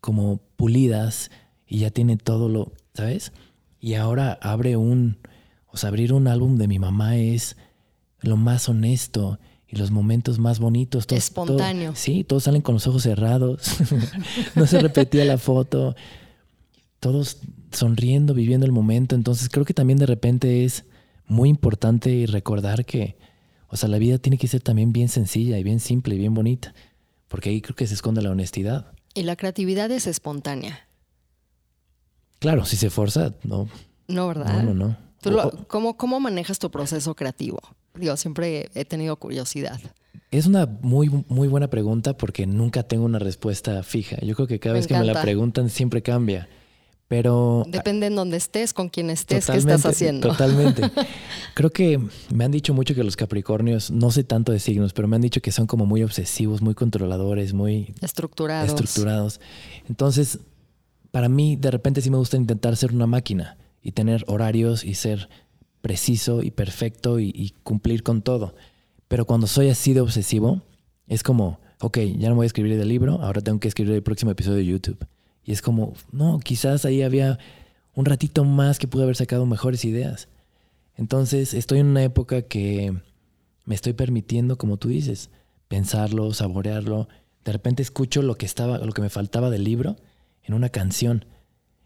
como 0.00 0.40
pulidas 0.56 1.30
y 1.66 1.80
ya 1.80 1.90
tienen 1.90 2.18
todo 2.18 2.48
lo, 2.48 2.72
¿sabes? 2.94 3.32
Y 3.80 3.94
ahora 3.94 4.38
abre 4.42 4.76
un, 4.76 5.18
o 5.66 5.76
sea, 5.76 5.88
abrir 5.88 6.12
un 6.12 6.26
álbum 6.26 6.56
de 6.56 6.68
mi 6.68 6.78
mamá 6.78 7.16
es 7.16 7.56
lo 8.20 8.36
más 8.36 8.68
honesto 8.68 9.38
y 9.68 9.76
los 9.76 9.90
momentos 9.90 10.38
más 10.38 10.58
bonitos. 10.58 11.06
Espontáneo. 11.10 11.92
sí, 11.94 12.24
todos 12.24 12.44
salen 12.44 12.62
con 12.62 12.74
los 12.74 12.86
ojos 12.86 13.02
cerrados. 13.02 13.76
no 14.54 14.66
se 14.66 14.80
repetía 14.80 15.24
la 15.24 15.38
foto. 15.38 15.94
Todos 17.00 17.38
sonriendo, 17.72 18.34
viviendo 18.34 18.66
el 18.66 18.72
momento. 18.72 19.14
Entonces 19.14 19.48
creo 19.48 19.64
que 19.64 19.74
también 19.74 19.98
de 19.98 20.06
repente 20.06 20.64
es 20.64 20.84
muy 21.26 21.48
importante 21.48 22.24
recordar 22.28 22.84
que, 22.84 23.16
o 23.68 23.76
sea, 23.76 23.88
la 23.88 23.98
vida 23.98 24.18
tiene 24.18 24.38
que 24.38 24.48
ser 24.48 24.60
también 24.62 24.92
bien 24.92 25.08
sencilla 25.08 25.58
y 25.58 25.62
bien 25.62 25.80
simple 25.80 26.14
y 26.14 26.18
bien 26.18 26.34
bonita. 26.34 26.74
Porque 27.28 27.50
ahí 27.50 27.60
creo 27.60 27.76
que 27.76 27.86
se 27.86 27.94
esconde 27.94 28.22
la 28.22 28.30
honestidad. 28.30 28.92
Y 29.14 29.22
la 29.24 29.36
creatividad 29.36 29.90
es 29.90 30.06
espontánea, 30.06 30.86
Claro, 32.38 32.64
si 32.64 32.76
se 32.76 32.88
forza, 32.88 33.34
no, 33.42 33.68
¿no, 34.06 34.28
verdad? 34.28 34.62
no, 34.62 34.72
no, 34.72 34.74
no. 34.88 34.96
¿Tú 35.20 35.32
lo- 35.32 35.48
O- 35.48 35.66
cómo, 35.66 35.96
¿Cómo 35.96 36.20
manejas 36.20 36.58
tu 36.60 36.70
proceso 36.70 37.16
creativo? 37.16 37.58
Digo, 37.96 38.16
siempre 38.16 38.70
he 38.74 38.84
tenido 38.84 39.16
curiosidad. 39.16 39.80
Es 40.30 40.46
una 40.46 40.66
muy, 40.66 41.08
muy 41.28 41.48
buena 41.48 41.68
pregunta 41.68 42.16
porque 42.16 42.46
nunca 42.46 42.84
tengo 42.84 43.04
una 43.04 43.18
respuesta 43.18 43.82
fija. 43.82 44.18
Yo 44.20 44.36
creo 44.36 44.46
que 44.46 44.60
cada 44.60 44.74
Me 44.74 44.78
vez 44.80 44.86
que 44.86 44.96
me 44.96 45.04
la 45.04 45.20
preguntan 45.20 45.68
siempre 45.68 46.00
cambia. 46.02 46.48
Pero 47.08 47.64
Depende 47.66 48.06
en 48.06 48.16
dónde 48.16 48.36
estés, 48.36 48.74
con 48.74 48.90
quién 48.90 49.08
estés, 49.08 49.46
qué 49.46 49.56
estás 49.56 49.86
haciendo. 49.86 50.28
Totalmente. 50.28 50.82
Creo 51.54 51.70
que 51.70 51.98
me 52.32 52.44
han 52.44 52.50
dicho 52.50 52.74
mucho 52.74 52.94
que 52.94 53.02
los 53.02 53.16
Capricornios, 53.16 53.90
no 53.90 54.10
sé 54.10 54.24
tanto 54.24 54.52
de 54.52 54.58
signos, 54.60 54.92
pero 54.92 55.08
me 55.08 55.16
han 55.16 55.22
dicho 55.22 55.40
que 55.40 55.50
son 55.50 55.66
como 55.66 55.86
muy 55.86 56.02
obsesivos, 56.02 56.60
muy 56.60 56.74
controladores, 56.74 57.54
muy 57.54 57.94
Estructurados. 58.02 58.68
estructurados. 58.68 59.40
Entonces, 59.88 60.40
para 61.10 61.30
mí, 61.30 61.56
de 61.56 61.70
repente 61.70 62.02
sí 62.02 62.10
me 62.10 62.18
gusta 62.18 62.36
intentar 62.36 62.76
ser 62.76 62.92
una 62.92 63.06
máquina 63.06 63.56
y 63.82 63.92
tener 63.92 64.22
horarios 64.26 64.84
y 64.84 64.92
ser 64.94 65.30
preciso 65.80 66.42
y 66.42 66.50
perfecto 66.50 67.18
y, 67.20 67.32
y 67.34 67.54
cumplir 67.62 68.02
con 68.02 68.20
todo. 68.20 68.54
Pero 69.08 69.24
cuando 69.24 69.46
soy 69.46 69.70
así 69.70 69.94
de 69.94 70.02
obsesivo, 70.02 70.60
es 71.06 71.22
como, 71.22 71.58
ok, 71.80 71.98
ya 72.18 72.28
no 72.28 72.34
voy 72.34 72.44
a 72.44 72.48
escribir 72.48 72.72
el 72.78 72.86
libro, 72.86 73.22
ahora 73.22 73.40
tengo 73.40 73.60
que 73.60 73.68
escribir 73.68 73.94
el 73.94 74.02
próximo 74.02 74.30
episodio 74.30 74.58
de 74.58 74.66
YouTube. 74.66 74.98
Y 75.48 75.52
es 75.52 75.62
como, 75.62 75.94
no, 76.12 76.40
quizás 76.40 76.84
ahí 76.84 77.00
había 77.00 77.38
un 77.94 78.04
ratito 78.04 78.44
más 78.44 78.78
que 78.78 78.86
pude 78.86 79.04
haber 79.04 79.16
sacado 79.16 79.46
mejores 79.46 79.82
ideas. 79.86 80.28
Entonces, 80.94 81.54
estoy 81.54 81.78
en 81.78 81.86
una 81.86 82.02
época 82.02 82.42
que 82.42 82.94
me 83.64 83.74
estoy 83.74 83.94
permitiendo, 83.94 84.58
como 84.58 84.76
tú 84.76 84.88
dices, 84.88 85.30
pensarlo, 85.66 86.34
saborearlo. 86.34 87.08
De 87.46 87.52
repente 87.52 87.82
escucho 87.82 88.20
lo 88.20 88.34
que 88.34 88.44
estaba, 88.44 88.76
lo 88.76 88.92
que 88.92 89.00
me 89.00 89.08
faltaba 89.08 89.48
del 89.48 89.64
libro 89.64 89.96
en 90.42 90.52
una 90.52 90.68
canción. 90.68 91.24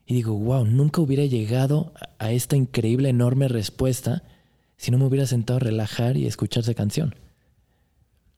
Y 0.06 0.14
digo, 0.14 0.34
wow, 0.34 0.64
nunca 0.64 1.00
hubiera 1.00 1.24
llegado 1.24 1.92
a- 2.18 2.32
esta 2.32 2.56
increíble, 2.56 3.10
enorme 3.10 3.46
respuesta 3.46 4.24
si 4.76 4.90
no 4.90 4.98
me 4.98 5.04
hubiera 5.04 5.26
sentado 5.26 5.58
a 5.58 5.60
relajar 5.60 6.16
y 6.16 6.26
escuchar 6.26 6.64
esa 6.64 6.74
canción. 6.74 7.14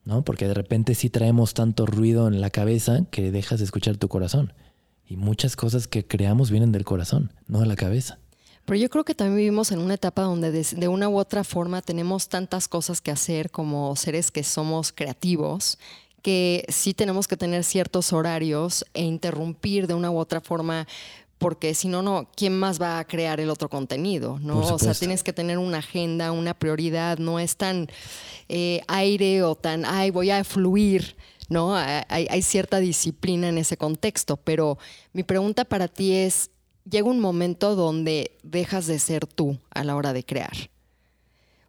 ¿No? 0.05 0.23
Porque 0.23 0.47
de 0.47 0.53
repente 0.53 0.95
sí 0.95 1.09
traemos 1.09 1.55
tanto 1.55 1.87
ruido 1.87 2.29
en 2.29 2.43
la 2.43 2.51
cabeza 2.51 3.07
que 3.11 3.31
dejas 3.31 3.61
de 3.61 3.65
escuchar 3.65 3.97
tu 3.97 4.09
corazón. 4.09 4.53
Y 5.07 5.17
muchas 5.17 5.57
cosas 5.57 5.87
que 5.87 6.07
creamos 6.07 6.51
vienen 6.51 6.73
del 6.73 6.85
corazón, 6.85 7.33
no 7.47 7.61
de 7.61 7.67
la 7.67 7.77
cabeza. 7.77 8.19
Pero 8.65 8.79
yo 8.79 8.89
creo 8.89 9.05
que 9.05 9.15
también 9.15 9.37
vivimos 9.37 9.73
en 9.73 9.79
una 9.79 9.95
etapa 9.95 10.23
donde 10.23 10.51
de, 10.51 10.65
de 10.65 10.89
una 10.89 11.09
u 11.09 11.19
otra 11.19 11.45
forma 11.45 11.83
tenemos 11.83 12.29
tantas 12.29 12.67
cosas 12.67 13.03
que 13.03 13.11
hacer 13.11 13.51
como 13.51 13.95
seres 13.97 14.31
que 14.31 14.43
somos 14.43 14.91
creativos, 14.93 15.79
que 16.23 16.65
sí 16.71 16.95
tenemos 16.95 17.29
que 17.29 17.37
tener 17.37 17.65
ciertos 17.65 18.15
horarios 18.15 18.87
e 18.95 19.03
interrumpir 19.03 19.87
de 19.87 19.93
una 19.93 20.11
u 20.11 20.17
otra 20.17 20.41
forma, 20.41 20.89
porque 21.37 21.75
si 21.75 21.89
no, 21.89 22.01
no, 22.01 22.31
¿quién 22.35 22.59
más 22.59 22.81
va 22.81 22.99
a 22.99 23.05
crear 23.05 23.39
el 23.41 23.51
otro 23.51 23.69
contenido? 23.69 24.39
¿no? 24.41 24.61
O 24.61 24.79
sea, 24.79 24.95
tienes 24.95 25.23
que 25.23 25.35
tener 25.35 25.59
una 25.59 25.79
agenda, 25.79 26.33
una 26.33 26.55
prioridad, 26.55 27.19
no 27.19 27.39
es 27.39 27.59
tan 27.59 27.89
eh, 28.49 28.81
aire 28.89 29.43
o 29.43 29.55
tan, 29.55 29.85
ay, 29.85 30.11
voy 30.11 30.31
a 30.31 30.43
fluir. 30.45 31.15
¿No? 31.49 31.75
Hay, 31.77 32.27
hay 32.31 32.43
cierta 32.43 32.79
disciplina 32.81 33.49
en 33.49 33.59
ese 33.59 33.77
contexto, 33.77 34.37
pero 34.37 34.79
mi 35.13 35.23
pregunta 35.23 35.65
para 35.65 35.89
ti 35.89 36.13
es, 36.13 36.51
llega 36.89 37.09
un 37.09 37.21
momento 37.21 37.75
donde 37.77 38.37
dejas 38.43 38.87
de 38.87 38.99
ser 38.99 39.27
tú 39.27 39.59
a 39.71 39.85
la 39.85 39.97
hora 39.97 40.13
de 40.13 40.25
crear. 40.25 40.53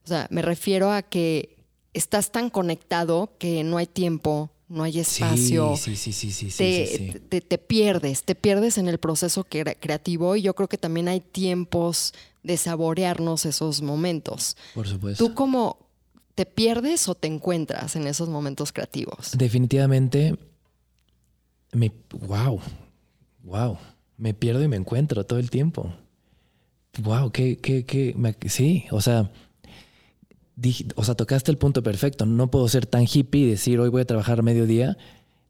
O 0.04 0.08
sea, 0.08 0.28
me 0.30 0.42
refiero 0.42 0.92
a 0.92 1.02
que 1.02 1.58
estás 1.94 2.32
tan 2.32 2.50
conectado 2.50 3.32
que 3.40 3.64
no 3.64 3.78
hay 3.78 3.88
tiempo, 3.88 4.52
no 4.68 4.84
hay 4.84 5.00
espacio. 5.00 5.76
Sí, 5.78 5.96
sí, 5.96 6.14
sí, 6.14 6.32
sí, 6.32 6.52
sí, 6.52 6.58
te, 6.58 6.86
sí, 6.88 6.98
sí. 7.14 7.20
te- 7.30 7.42
te 7.42 7.58
pierdes, 7.58 8.24
te 8.24 8.36
pierdes 8.36 8.78
en 8.78 8.88
el 8.88 8.98
proceso 9.00 9.46
cre- 9.46 9.78
creativo 9.80 10.36
y 10.36 10.42
yo 10.44 10.54
creo 10.54 10.68
que 10.68 10.78
también 10.78 11.08
hay 11.08 11.22
tiempos 11.22 12.14
de 12.44 12.58
saborearnos 12.58 13.46
esos 13.46 13.82
momentos. 13.82 14.56
Por 14.76 14.88
supuesto. 14.88 15.26
¿Tú 15.26 15.34
cómo 15.34 15.85
te 16.36 16.46
pierdes 16.46 17.08
o 17.08 17.16
te 17.16 17.28
encuentras 17.28 17.96
en 17.96 18.08
esos 18.08 18.30
momentos 18.30 18.72
creativos? 18.72 19.32
Definitivamente 19.38 20.38
me 21.72 21.92
wow. 22.12 22.60
Wow. 23.44 23.78
Me 24.18 24.34
pierdo 24.34 24.64
y 24.64 24.68
me 24.68 24.76
encuentro 24.78 25.26
todo 25.26 25.40
el 25.40 25.50
tiempo. 25.50 25.94
Wow, 27.02 27.32
qué 27.32 27.58
qué 27.58 27.86
qué 27.86 28.14
me- 28.18 28.36
sí, 28.48 28.86
o 28.92 29.02
sea, 29.02 29.32
dij- 30.58 30.92
o 30.96 31.04
sea, 31.04 31.16
tocaste 31.16 31.52
el 31.52 31.58
punto 31.58 31.84
perfecto. 31.84 32.26
No 32.26 32.50
puedo 32.50 32.68
ser 32.70 32.86
tan 32.86 33.04
hippie 33.12 33.42
y 33.42 33.50
decir 33.50 33.80
hoy 33.80 33.90
voy 33.90 34.02
a 34.02 34.06
trabajar 34.06 34.42
mediodía 34.44 34.98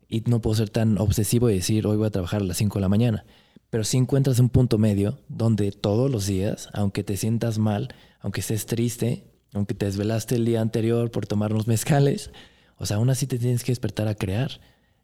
y 0.10 0.22
no 0.22 0.42
puedo 0.42 0.56
ser 0.56 0.70
tan 0.70 0.98
obsesivo 0.98 1.50
y 1.50 1.56
decir 1.56 1.86
hoy 1.86 1.98
voy 1.98 2.08
a 2.08 2.12
trabajar 2.12 2.42
a 2.42 2.46
las 2.46 2.58
5 2.58 2.80
de 2.80 2.82
la 2.82 2.90
mañana. 2.90 3.26
Pero 3.70 3.84
si 3.84 3.98
encuentras 3.98 4.40
un 4.40 4.50
punto 4.50 4.78
medio 4.78 5.20
donde 5.28 5.72
todos 5.72 6.10
los 6.10 6.26
días, 6.28 6.70
aunque 6.74 7.04
te 7.04 7.18
sientas 7.18 7.58
mal, 7.60 7.94
aunque 8.20 8.42
estés 8.42 8.66
triste, 8.66 9.26
aunque 9.56 9.74
te 9.74 9.86
desvelaste 9.86 10.36
el 10.36 10.46
día 10.46 10.62
anterior 10.62 11.10
por 11.12 11.26
tomar 11.26 11.54
unos 11.54 11.68
mezcales, 11.68 12.32
o 12.78 12.86
sea, 12.86 12.98
aún 12.98 13.10
así 13.10 13.26
te 13.26 13.40
tienes 13.40 13.64
que 13.64 13.72
despertar 13.72 14.08
a 14.08 14.16
crear, 14.16 14.60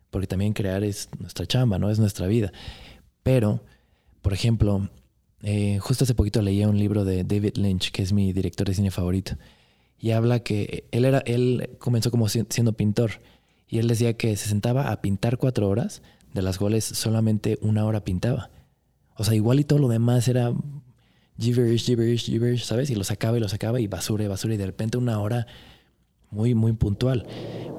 porque 0.09 0.27
también 0.27 0.53
crear 0.53 0.83
es 0.83 1.09
nuestra 1.19 1.45
chamba, 1.45 1.79
¿no? 1.79 1.89
Es 1.89 1.99
nuestra 1.99 2.27
vida. 2.27 2.51
Pero, 3.23 3.63
por 4.21 4.33
ejemplo, 4.33 4.89
eh, 5.41 5.79
justo 5.79 6.03
hace 6.03 6.13
poquito 6.15 6.41
leía 6.41 6.67
un 6.67 6.77
libro 6.77 7.05
de 7.05 7.23
David 7.23 7.55
Lynch, 7.55 7.91
que 7.91 8.03
es 8.03 8.11
mi 8.13 8.33
director 8.33 8.67
de 8.67 8.73
cine 8.73 8.91
favorito, 8.91 9.37
y 9.97 10.11
habla 10.11 10.41
que 10.41 10.85
él, 10.91 11.05
era, 11.05 11.19
él 11.19 11.69
comenzó 11.79 12.11
como 12.11 12.27
si- 12.27 12.45
siendo 12.49 12.73
pintor, 12.73 13.21
y 13.67 13.79
él 13.79 13.87
decía 13.87 14.17
que 14.17 14.35
se 14.35 14.49
sentaba 14.49 14.91
a 14.91 15.01
pintar 15.01 15.37
cuatro 15.37 15.69
horas, 15.69 16.01
de 16.33 16.41
las 16.41 16.57
cuales 16.57 16.83
solamente 16.83 17.57
una 17.61 17.85
hora 17.85 18.03
pintaba. 18.03 18.49
O 19.15 19.23
sea, 19.23 19.35
igual 19.35 19.59
y 19.59 19.63
todo 19.63 19.79
lo 19.79 19.87
demás 19.87 20.27
era 20.27 20.53
gibberish, 21.41 21.85
gibberish, 21.85 22.25
gibberish, 22.25 22.63
¿sabes? 22.63 22.89
Y 22.89 22.95
lo 22.95 23.03
sacaba 23.03 23.37
y 23.37 23.39
lo 23.39 23.49
sacaba 23.49 23.79
y 23.79 23.87
basura 23.87 24.23
y 24.23 24.27
basura 24.27 24.53
y 24.53 24.57
de 24.57 24.65
repente 24.65 24.97
una 24.97 25.19
hora 25.19 25.47
muy, 26.29 26.55
muy 26.55 26.73
puntual. 26.73 27.25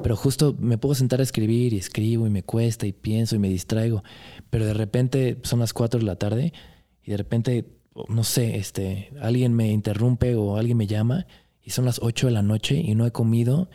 Pero 0.02 0.16
justo 0.16 0.54
me 0.58 0.78
puedo 0.78 0.94
sentar 0.94 1.20
a 1.20 1.22
escribir 1.22 1.72
y 1.72 1.78
escribo 1.78 2.26
y 2.26 2.30
me 2.30 2.42
cuesta 2.42 2.86
y 2.86 2.92
pienso 2.92 3.36
y 3.36 3.38
me 3.38 3.48
distraigo. 3.48 4.02
Pero 4.50 4.66
de 4.66 4.74
repente 4.74 5.38
son 5.42 5.60
las 5.60 5.72
4 5.72 6.00
de 6.00 6.06
la 6.06 6.16
tarde 6.16 6.52
y 7.04 7.10
de 7.10 7.16
repente, 7.16 7.66
no 8.08 8.24
sé, 8.24 8.56
este, 8.56 9.12
alguien 9.20 9.54
me 9.54 9.70
interrumpe 9.70 10.34
o 10.34 10.56
alguien 10.56 10.76
me 10.76 10.86
llama 10.86 11.26
y 11.62 11.70
son 11.70 11.84
las 11.84 12.00
8 12.02 12.26
de 12.26 12.32
la 12.32 12.42
noche 12.42 12.76
y 12.76 12.94
no 12.94 13.06
he 13.06 13.12
comido 13.12 13.68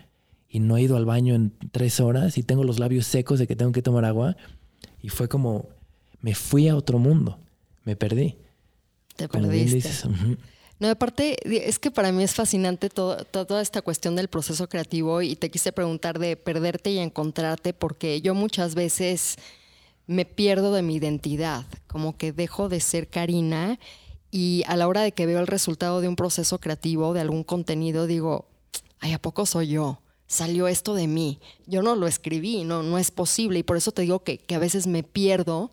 y 0.50 0.60
no 0.60 0.78
he 0.78 0.82
ido 0.82 0.98
al 0.98 1.06
baño 1.06 1.36
en 1.36 1.54
tres 1.72 2.00
horas 2.00 2.38
y 2.38 2.44
tengo 2.44 2.64
los 2.64 2.80
labios 2.80 3.06
secos 3.06 3.40
de 3.40 3.48
que 3.48 3.56
tengo 3.56 3.72
que 3.72 3.82
tomar 3.82 4.06
agua. 4.06 4.38
Y 5.02 5.10
fue 5.10 5.28
como, 5.28 5.70
me 6.22 6.36
fui 6.36 6.68
a 6.68 6.76
otro 6.76 7.00
mundo, 7.00 7.40
me 7.84 7.96
perdí. 7.96 8.38
Te 9.18 9.28
Como 9.28 9.50
bien 9.50 9.66
perdiste. 9.66 9.90
No, 10.80 10.90
aparte, 10.90 11.38
es 11.68 11.80
que 11.80 11.90
para 11.92 12.12
mí 12.12 12.24
es 12.24 12.36
fascinante 12.36 12.90
todo- 12.90 13.26
toda 13.26 13.62
esta 13.62 13.82
cuestión 13.82 14.16
del 14.16 14.28
proceso 14.28 14.70
creativo 14.70 15.22
y 15.24 15.36
te 15.36 15.50
quise 15.50 15.72
preguntar 15.72 16.20
de 16.20 16.38
perderte 16.38 16.92
y 16.92 17.00
encontrarte 17.00 17.74
porque 17.74 18.22
yo 18.22 18.36
muchas 18.36 18.76
veces 18.76 19.36
me 20.06 20.24
pierdo 20.24 20.72
de 20.72 20.84
mi 20.84 20.96
identidad, 20.96 21.66
como 21.88 22.16
que 22.16 22.32
dejo 22.32 22.70
de 22.70 22.80
ser 22.80 23.08
Karina 23.10 23.80
y 24.30 24.64
a 24.68 24.78
la 24.78 24.88
hora 24.88 25.02
de 25.02 25.12
que 25.14 25.26
veo 25.26 25.40
el 25.40 25.48
resultado 25.48 26.00
de 26.00 26.08
un 26.08 26.16
proceso 26.16 26.60
creativo, 26.60 27.14
de 27.14 27.22
algún 27.22 27.44
contenido, 27.44 28.06
digo, 28.06 28.48
ay, 29.00 29.14
¿a 29.14 29.20
poco 29.20 29.48
soy 29.48 29.70
yo? 29.70 30.00
Salió 30.28 30.68
esto 30.68 30.94
de 30.94 31.08
mí. 31.08 31.40
Yo 31.66 31.82
no 31.82 31.96
lo 31.96 32.06
escribí, 32.06 32.64
no, 32.66 32.84
no 32.84 32.98
es 32.98 33.12
posible. 33.12 33.60
Y 33.60 33.64
por 33.64 33.78
eso 33.78 33.94
te 33.94 34.02
digo 34.04 34.20
que, 34.24 34.38
que 34.38 34.56
a 34.56 34.60
veces 34.60 34.86
me 34.86 35.02
pierdo 35.02 35.72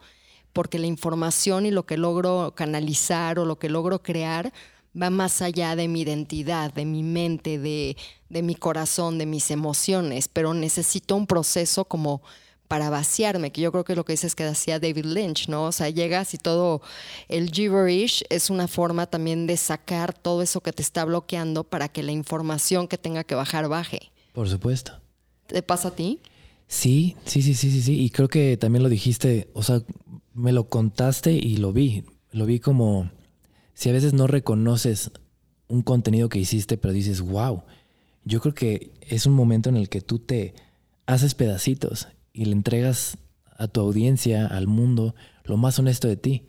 porque 0.54 0.78
la 0.78 0.86
información 0.86 1.66
y 1.66 1.70
lo 1.70 1.84
que 1.84 1.98
logro 1.98 2.54
canalizar 2.56 3.38
o 3.38 3.44
lo 3.44 3.58
que 3.58 3.68
logro 3.68 4.02
crear 4.02 4.52
va 5.00 5.10
más 5.10 5.42
allá 5.42 5.76
de 5.76 5.88
mi 5.88 6.02
identidad, 6.02 6.72
de 6.72 6.86
mi 6.86 7.02
mente, 7.02 7.58
de, 7.58 7.96
de 8.30 8.42
mi 8.42 8.54
corazón, 8.54 9.18
de 9.18 9.26
mis 9.26 9.50
emociones, 9.50 10.28
pero 10.28 10.54
necesito 10.54 11.16
un 11.16 11.26
proceso 11.26 11.84
como 11.84 12.22
para 12.68 12.88
vaciarme, 12.90 13.52
que 13.52 13.60
yo 13.60 13.72
creo 13.72 13.84
que 13.84 13.92
es 13.92 13.96
lo 13.96 14.04
que 14.04 14.14
dices 14.14 14.34
que 14.34 14.44
hacía 14.44 14.80
David 14.80 15.04
Lynch, 15.04 15.48
¿no? 15.48 15.64
O 15.64 15.72
sea, 15.72 15.90
llegas 15.90 16.32
y 16.32 16.38
todo 16.38 16.80
el 17.28 17.50
gibberish 17.50 18.24
es 18.30 18.48
una 18.48 18.68
forma 18.68 19.06
también 19.06 19.46
de 19.46 19.56
sacar 19.56 20.14
todo 20.14 20.40
eso 20.40 20.60
que 20.60 20.72
te 20.72 20.82
está 20.82 21.04
bloqueando 21.04 21.64
para 21.64 21.88
que 21.88 22.02
la 22.02 22.12
información 22.12 22.88
que 22.88 22.96
tenga 22.96 23.24
que 23.24 23.34
bajar 23.34 23.68
baje. 23.68 24.12
Por 24.32 24.48
supuesto. 24.48 24.92
¿Te 25.46 25.62
pasa 25.62 25.88
a 25.88 25.90
ti? 25.94 26.20
Sí, 26.66 27.16
sí, 27.26 27.42
sí, 27.42 27.54
sí, 27.54 27.70
sí, 27.70 27.82
sí. 27.82 28.00
Y 28.00 28.10
creo 28.10 28.28
que 28.28 28.56
también 28.56 28.82
lo 28.82 28.88
dijiste, 28.88 29.50
o 29.52 29.62
sea, 29.62 29.82
me 30.34 30.52
lo 30.52 30.68
contaste 30.68 31.32
y 31.32 31.56
lo 31.56 31.72
vi. 31.72 32.04
Lo 32.32 32.46
vi 32.46 32.58
como 32.60 33.10
si 33.72 33.88
a 33.88 33.92
veces 33.92 34.12
no 34.12 34.26
reconoces 34.26 35.10
un 35.68 35.82
contenido 35.82 36.28
que 36.28 36.38
hiciste, 36.38 36.76
pero 36.76 36.92
dices, 36.92 37.20
wow, 37.20 37.62
yo 38.24 38.40
creo 38.40 38.54
que 38.54 38.92
es 39.00 39.26
un 39.26 39.32
momento 39.32 39.68
en 39.68 39.76
el 39.76 39.88
que 39.88 40.00
tú 40.00 40.18
te 40.18 40.54
haces 41.06 41.34
pedacitos 41.34 42.08
y 42.32 42.46
le 42.46 42.52
entregas 42.52 43.18
a 43.56 43.68
tu 43.68 43.80
audiencia, 43.80 44.46
al 44.46 44.66
mundo, 44.66 45.14
lo 45.44 45.56
más 45.56 45.78
honesto 45.78 46.08
de 46.08 46.16
ti. 46.16 46.46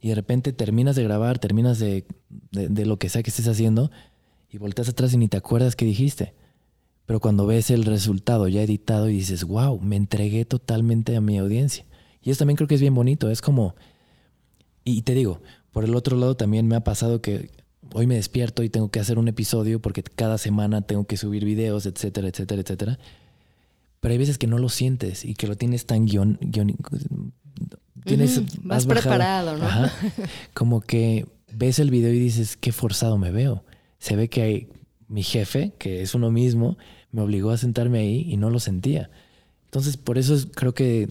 Y 0.00 0.10
de 0.10 0.14
repente 0.14 0.52
terminas 0.52 0.94
de 0.94 1.02
grabar, 1.02 1.40
terminas 1.40 1.80
de, 1.80 2.06
de, 2.52 2.86
lo 2.86 2.98
que 2.98 3.08
sea 3.08 3.24
que 3.24 3.30
estés 3.30 3.48
haciendo 3.48 3.90
y 4.48 4.58
volteas 4.58 4.88
atrás 4.88 5.12
y 5.12 5.16
ni 5.16 5.26
te 5.26 5.36
acuerdas 5.36 5.74
qué 5.74 5.84
dijiste. 5.84 6.34
Pero 7.04 7.18
cuando 7.18 7.46
ves 7.46 7.70
el 7.70 7.84
resultado 7.84 8.46
ya 8.46 8.62
editado 8.62 9.08
y 9.08 9.14
dices, 9.14 9.42
wow, 9.44 9.80
me 9.80 9.96
entregué 9.96 10.44
totalmente 10.44 11.16
a 11.16 11.20
mi 11.20 11.38
audiencia. 11.38 11.84
Y 12.28 12.30
eso 12.30 12.40
también 12.40 12.56
creo 12.56 12.68
que 12.68 12.74
es 12.74 12.82
bien 12.82 12.94
bonito. 12.94 13.30
Es 13.30 13.40
como, 13.40 13.74
y 14.84 15.00
te 15.00 15.14
digo, 15.14 15.40
por 15.72 15.86
el 15.86 15.94
otro 15.94 16.14
lado 16.14 16.36
también 16.36 16.68
me 16.68 16.76
ha 16.76 16.84
pasado 16.84 17.22
que 17.22 17.50
hoy 17.94 18.06
me 18.06 18.16
despierto 18.16 18.62
y 18.62 18.68
tengo 18.68 18.90
que 18.90 19.00
hacer 19.00 19.18
un 19.18 19.28
episodio 19.28 19.80
porque 19.80 20.02
cada 20.02 20.36
semana 20.36 20.82
tengo 20.82 21.06
que 21.06 21.16
subir 21.16 21.46
videos, 21.46 21.86
etcétera, 21.86 22.28
etcétera, 22.28 22.60
etcétera. 22.60 22.98
Pero 24.00 24.12
hay 24.12 24.18
veces 24.18 24.36
que 24.36 24.46
no 24.46 24.58
lo 24.58 24.68
sientes 24.68 25.24
y 25.24 25.32
que 25.32 25.46
lo 25.46 25.56
tienes 25.56 25.86
tan 25.86 26.04
guion, 26.04 26.38
tienes 28.04 28.62
más 28.62 28.84
preparado, 28.84 29.56
¿no? 29.56 29.66
como 30.52 30.82
que 30.82 31.24
ves 31.54 31.78
el 31.78 31.90
video 31.90 32.12
y 32.12 32.18
dices, 32.18 32.58
qué 32.58 32.72
forzado 32.72 33.16
me 33.16 33.30
veo. 33.30 33.64
Se 34.00 34.16
ve 34.16 34.28
que 34.28 34.42
hay, 34.42 34.68
mi 35.08 35.22
jefe, 35.22 35.72
que 35.78 36.02
es 36.02 36.14
uno 36.14 36.30
mismo, 36.30 36.76
me 37.10 37.22
obligó 37.22 37.52
a 37.52 37.56
sentarme 37.56 38.00
ahí 38.00 38.26
y 38.28 38.36
no 38.36 38.50
lo 38.50 38.60
sentía. 38.60 39.08
Entonces, 39.64 39.96
por 39.96 40.18
eso 40.18 40.36
creo 40.54 40.74
que 40.74 41.08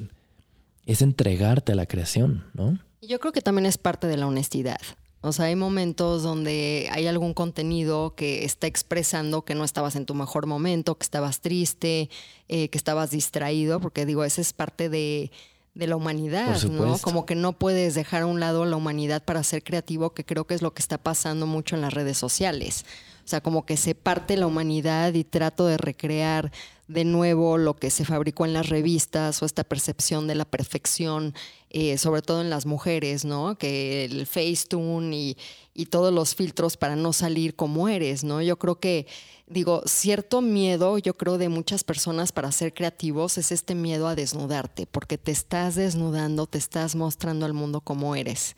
es 0.87 1.01
entregarte 1.01 1.73
a 1.73 1.75
la 1.75 1.85
creación, 1.85 2.45
¿no? 2.53 2.79
Yo 3.01 3.19
creo 3.19 3.33
que 3.33 3.41
también 3.41 3.67
es 3.67 3.77
parte 3.77 4.07
de 4.07 4.17
la 4.17 4.25
honestidad. 4.25 4.79
O 5.21 5.33
sea, 5.33 5.45
hay 5.45 5.55
momentos 5.55 6.23
donde 6.23 6.87
hay 6.91 7.05
algún 7.07 7.33
contenido 7.33 8.15
que 8.15 8.45
está 8.45 8.67
expresando 8.67 9.43
que 9.43 9.53
no 9.53 9.65
estabas 9.65 9.95
en 9.95 10.05
tu 10.05 10.15
mejor 10.15 10.47
momento, 10.47 10.97
que 10.97 11.03
estabas 11.03 11.41
triste, 11.41 12.09
eh, 12.47 12.69
que 12.69 12.77
estabas 12.77 13.11
distraído, 13.11 13.79
porque 13.81 14.05
digo, 14.05 14.23
esa 14.23 14.39
es 14.39 14.53
parte 14.53 14.89
de, 14.89 15.31
de 15.75 15.87
la 15.87 15.97
humanidad, 15.97 16.61
¿no? 16.63 16.97
Como 16.99 17.25
que 17.25 17.35
no 17.35 17.53
puedes 17.53 17.93
dejar 17.93 18.21
a 18.21 18.25
un 18.25 18.39
lado 18.39 18.65
la 18.65 18.77
humanidad 18.77 19.23
para 19.23 19.43
ser 19.43 19.63
creativo, 19.63 20.13
que 20.13 20.25
creo 20.25 20.47
que 20.47 20.55
es 20.55 20.61
lo 20.61 20.73
que 20.73 20.81
está 20.81 20.97
pasando 20.97 21.45
mucho 21.45 21.75
en 21.75 21.81
las 21.81 21.93
redes 21.93 22.17
sociales. 22.17 22.85
O 23.25 23.27
sea, 23.27 23.41
como 23.41 23.65
que 23.65 23.75
se 23.75 23.93
parte 23.93 24.37
la 24.37 24.47
humanidad 24.47 25.13
y 25.13 25.25
trato 25.25 25.67
de 25.67 25.77
recrear 25.77 26.51
de 26.87 27.03
nuevo 27.03 27.57
lo 27.57 27.75
que 27.75 27.89
se 27.89 28.05
fabricó 28.05 28.45
en 28.45 28.53
las 28.53 28.69
revistas 28.69 29.41
o 29.41 29.45
esta 29.45 29.63
percepción 29.63 30.27
de 30.27 30.35
la 30.35 30.45
perfección, 30.45 31.33
eh, 31.69 31.97
sobre 31.97 32.21
todo 32.21 32.41
en 32.41 32.49
las 32.49 32.65
mujeres, 32.65 33.25
¿no? 33.25 33.57
Que 33.57 34.05
el 34.05 34.25
Facetune 34.25 35.15
y, 35.15 35.37
y 35.73 35.87
todos 35.87 36.13
los 36.13 36.33
filtros 36.33 36.77
para 36.77 36.95
no 36.95 37.13
salir 37.13 37.55
como 37.55 37.89
eres, 37.89 38.23
¿no? 38.23 38.41
Yo 38.41 38.57
creo 38.57 38.79
que, 38.79 39.05
digo, 39.47 39.83
cierto 39.85 40.41
miedo, 40.41 40.97
yo 40.97 41.15
creo, 41.15 41.37
de 41.37 41.49
muchas 41.49 41.83
personas 41.83 42.31
para 42.31 42.51
ser 42.51 42.73
creativos 42.73 43.37
es 43.37 43.51
este 43.51 43.75
miedo 43.75 44.07
a 44.07 44.15
desnudarte, 44.15 44.87
porque 44.87 45.17
te 45.17 45.31
estás 45.31 45.75
desnudando, 45.75 46.47
te 46.47 46.57
estás 46.57 46.95
mostrando 46.95 47.45
al 47.45 47.53
mundo 47.53 47.81
como 47.81 48.15
eres. 48.15 48.55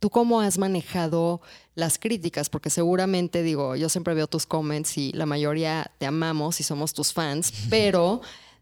¿Tú 0.00 0.10
cómo 0.10 0.40
has 0.40 0.58
manejado 0.58 1.40
las 1.74 1.98
críticas? 1.98 2.48
Porque 2.50 2.70
seguramente, 2.70 3.42
digo, 3.42 3.74
yo 3.74 3.88
siempre 3.88 4.14
veo 4.14 4.26
tus 4.26 4.46
comments 4.46 4.96
y 4.96 5.12
la 5.12 5.26
mayoría 5.26 5.90
te 5.98 6.06
amamos 6.06 6.60
y 6.60 6.62
somos 6.62 6.94
tus 6.94 7.12
fans, 7.12 7.52
pero 7.68 8.20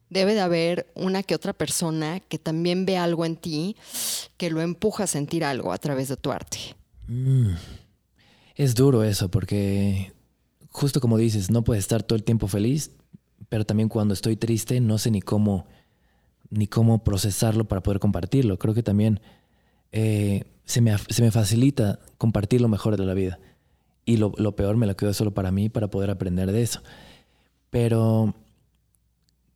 debe 0.09 0.35
de 0.35 0.41
haber 0.41 0.91
una 0.95 1.23
que 1.23 1.35
otra 1.35 1.53
persona 1.53 2.21
que 2.21 2.39
también 2.39 2.87
ve 2.87 2.97
algo 2.97 3.25
en 3.25 3.37
ti 3.37 3.77
que 4.37 4.51
lo 4.51 4.61
empuja 4.61 5.05
a 5.05 5.07
sentir 5.07 5.45
algo 5.45 5.73
a 5.73 5.79
través 5.79 6.09
de 6.09 6.17
tu 6.17 6.33
arte. 6.33 6.59
Mm. 7.09 7.51
Es 8.55 8.75
duro 8.75 9.05
eso, 9.05 9.31
porque 9.31 10.13
justo 10.71 11.01
como 11.01 11.19
dices, 11.19 11.51
no 11.51 11.65
puedes 11.65 11.85
estar 11.85 12.03
todo 12.03 12.17
el 12.17 12.25
tiempo 12.25 12.49
feliz, 12.49 12.93
pero 13.49 13.65
también 13.65 13.89
cuando 13.89 14.15
estoy 14.15 14.37
triste 14.37 14.81
no 14.81 14.99
sé 14.99 15.11
ni 15.11 15.21
cómo, 15.21 15.67
ni 16.51 16.67
cómo 16.67 17.05
procesarlo 17.05 17.67
para 17.67 17.83
poder 17.83 18.01
compartirlo. 18.01 18.59
Creo 18.59 18.75
que 18.75 18.83
también 18.83 19.21
eh, 19.93 20.45
se, 20.65 20.81
me, 20.81 20.97
se, 20.99 21.23
me, 21.23 21.31
facilita 21.31 22.01
compartir 22.19 22.61
lo 22.61 22.69
mejor 22.69 22.97
de 22.97 23.05
la 23.05 23.15
vida. 23.15 23.39
Y 24.05 24.19
lo, 24.19 24.33
lo, 24.37 24.57
peor 24.57 24.77
me 24.77 24.87
lo 24.87 24.97
quedo 24.97 25.13
solo 25.13 25.33
para 25.33 25.51
mí, 25.51 25.69
para 25.69 25.89
poder 25.89 26.11
aprender 26.11 26.53
de 26.53 26.63
eso. 26.63 26.83
Pero 27.71 28.35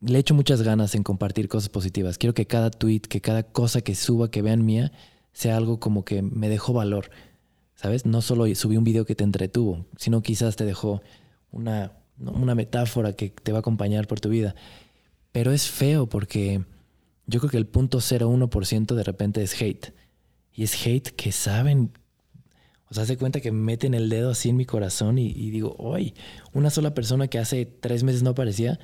le 0.01 0.19
echo 0.19 0.33
muchas 0.33 0.61
ganas 0.61 0.95
en 0.95 1.03
compartir 1.03 1.47
cosas 1.47 1.69
positivas. 1.69 2.17
Quiero 2.17 2.33
que 2.33 2.47
cada 2.47 2.71
tweet, 2.71 3.01
que 3.01 3.21
cada 3.21 3.43
cosa 3.43 3.81
que 3.81 3.95
suba, 3.95 4.31
que 4.31 4.41
vean 4.41 4.65
mía, 4.65 4.91
sea 5.31 5.57
algo 5.57 5.79
como 5.79 6.03
que 6.03 6.21
me 6.21 6.49
dejó 6.49 6.73
valor. 6.73 7.11
¿Sabes? 7.75 8.05
No 8.05 8.21
solo 8.21 8.53
subí 8.55 8.77
un 8.77 8.83
video 8.83 9.05
que 9.05 9.15
te 9.15 9.23
entretuvo, 9.23 9.85
sino 9.97 10.21
quizás 10.21 10.55
te 10.55 10.65
dejó 10.65 11.01
una, 11.51 11.93
una 12.19 12.53
metáfora 12.55 13.13
que 13.13 13.29
te 13.29 13.51
va 13.51 13.59
a 13.59 13.61
acompañar 13.61 14.07
por 14.07 14.19
tu 14.19 14.29
vida. 14.29 14.55
Pero 15.31 15.51
es 15.51 15.69
feo 15.69 16.07
porque 16.07 16.63
yo 17.25 17.39
creo 17.39 17.49
que 17.49 17.57
el 17.57 17.67
punto 17.67 17.99
0,1% 17.99 18.93
de 18.93 19.03
repente 19.03 19.41
es 19.41 19.59
hate. 19.59 19.93
Y 20.53 20.63
es 20.63 20.85
hate 20.85 21.09
que 21.09 21.31
saben, 21.31 21.91
o 22.89 22.93
sea, 22.93 23.05
se 23.05 23.17
cuenta 23.17 23.39
que 23.39 23.51
meten 23.51 23.93
el 23.93 24.09
dedo 24.09 24.31
así 24.31 24.49
en 24.49 24.57
mi 24.57 24.65
corazón 24.65 25.17
y, 25.17 25.31
digo, 25.49 25.75
hoy 25.77 26.13
una 26.53 26.69
sola 26.69 26.93
persona 26.93 27.27
que 27.27 27.39
hace 27.39 27.65
tres 27.65 28.03
meses 28.03 28.23
no 28.23 28.31
aparecía, 28.31 28.79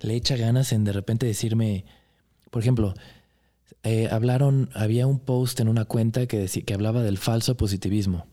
le 0.00 0.14
echa 0.14 0.36
ganas 0.36 0.72
en 0.72 0.84
de 0.84 0.92
repente 0.92 1.26
decirme, 1.26 1.84
por 2.50 2.62
ejemplo, 2.62 2.94
eh, 3.82 4.08
hablaron, 4.10 4.70
había 4.74 5.06
un 5.06 5.18
post 5.18 5.60
en 5.60 5.68
una 5.68 5.84
cuenta 5.84 6.26
que, 6.26 6.38
decía, 6.38 6.62
que 6.62 6.74
hablaba 6.74 7.02
del 7.02 7.18
falso 7.18 7.56
positivismo 7.56 8.26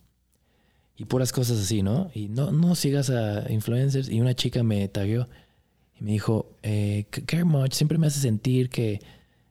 y 0.96 1.06
puras 1.06 1.32
cosas 1.32 1.60
así, 1.60 1.84
¿no? 1.84 2.10
Y 2.14 2.30
no, 2.30 2.52
no 2.52 2.74
sigas 2.76 3.10
a 3.10 3.52
influencers. 3.52 4.10
Y 4.10 4.20
una 4.20 4.34
chica 4.34 4.64
me 4.64 4.88
tagueó 4.88 5.28
y 6.00 6.04
me 6.04 6.12
dijo, 6.12 6.50
eh, 6.64 7.06
care 7.12 7.44
much, 7.44 7.74
siempre 7.74 7.98
me 7.98 8.08
hace 8.08 8.20
sentir 8.20 8.70
que 8.70 9.00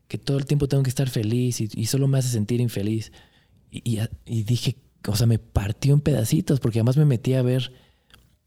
que 0.08 0.18
todo 0.18 0.38
el 0.38 0.46
tiempo 0.46 0.68
tengo 0.68 0.82
que 0.82 0.90
estar 0.90 1.08
feliz 1.08 1.60
y, 1.60 1.86
solo 1.86 2.08
me 2.08 2.18
hace 2.18 2.28
sentir 2.28 2.60
infeliz. 2.60 3.12
Y, 3.84 4.42
dije, 4.42 4.76
o 5.06 5.16
sea, 5.16 5.26
me 5.26 5.38
partió 5.38 5.94
en 5.94 6.00
pedacitos 6.00 6.60
porque 6.60 6.78
además 6.78 6.96
me 6.96 7.04
metí 7.04 7.34
a 7.34 7.42
ver 7.42 7.72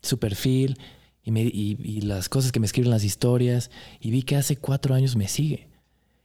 su 0.01 0.19
perfil 0.19 0.77
y, 1.23 1.31
y, 1.31 2.01
las 2.01 2.29
cosas 2.29 2.51
que 2.51 2.59
me 2.59 2.65
escriben 2.65 2.89
las 2.89 3.03
historias 3.03 3.71
y 3.99 4.11
vi 4.11 4.23
que 4.23 4.35
hace 4.35 4.57
cuatro 4.57 4.95
años 4.95 5.15
me 5.15 5.27
sigue. 5.27 5.69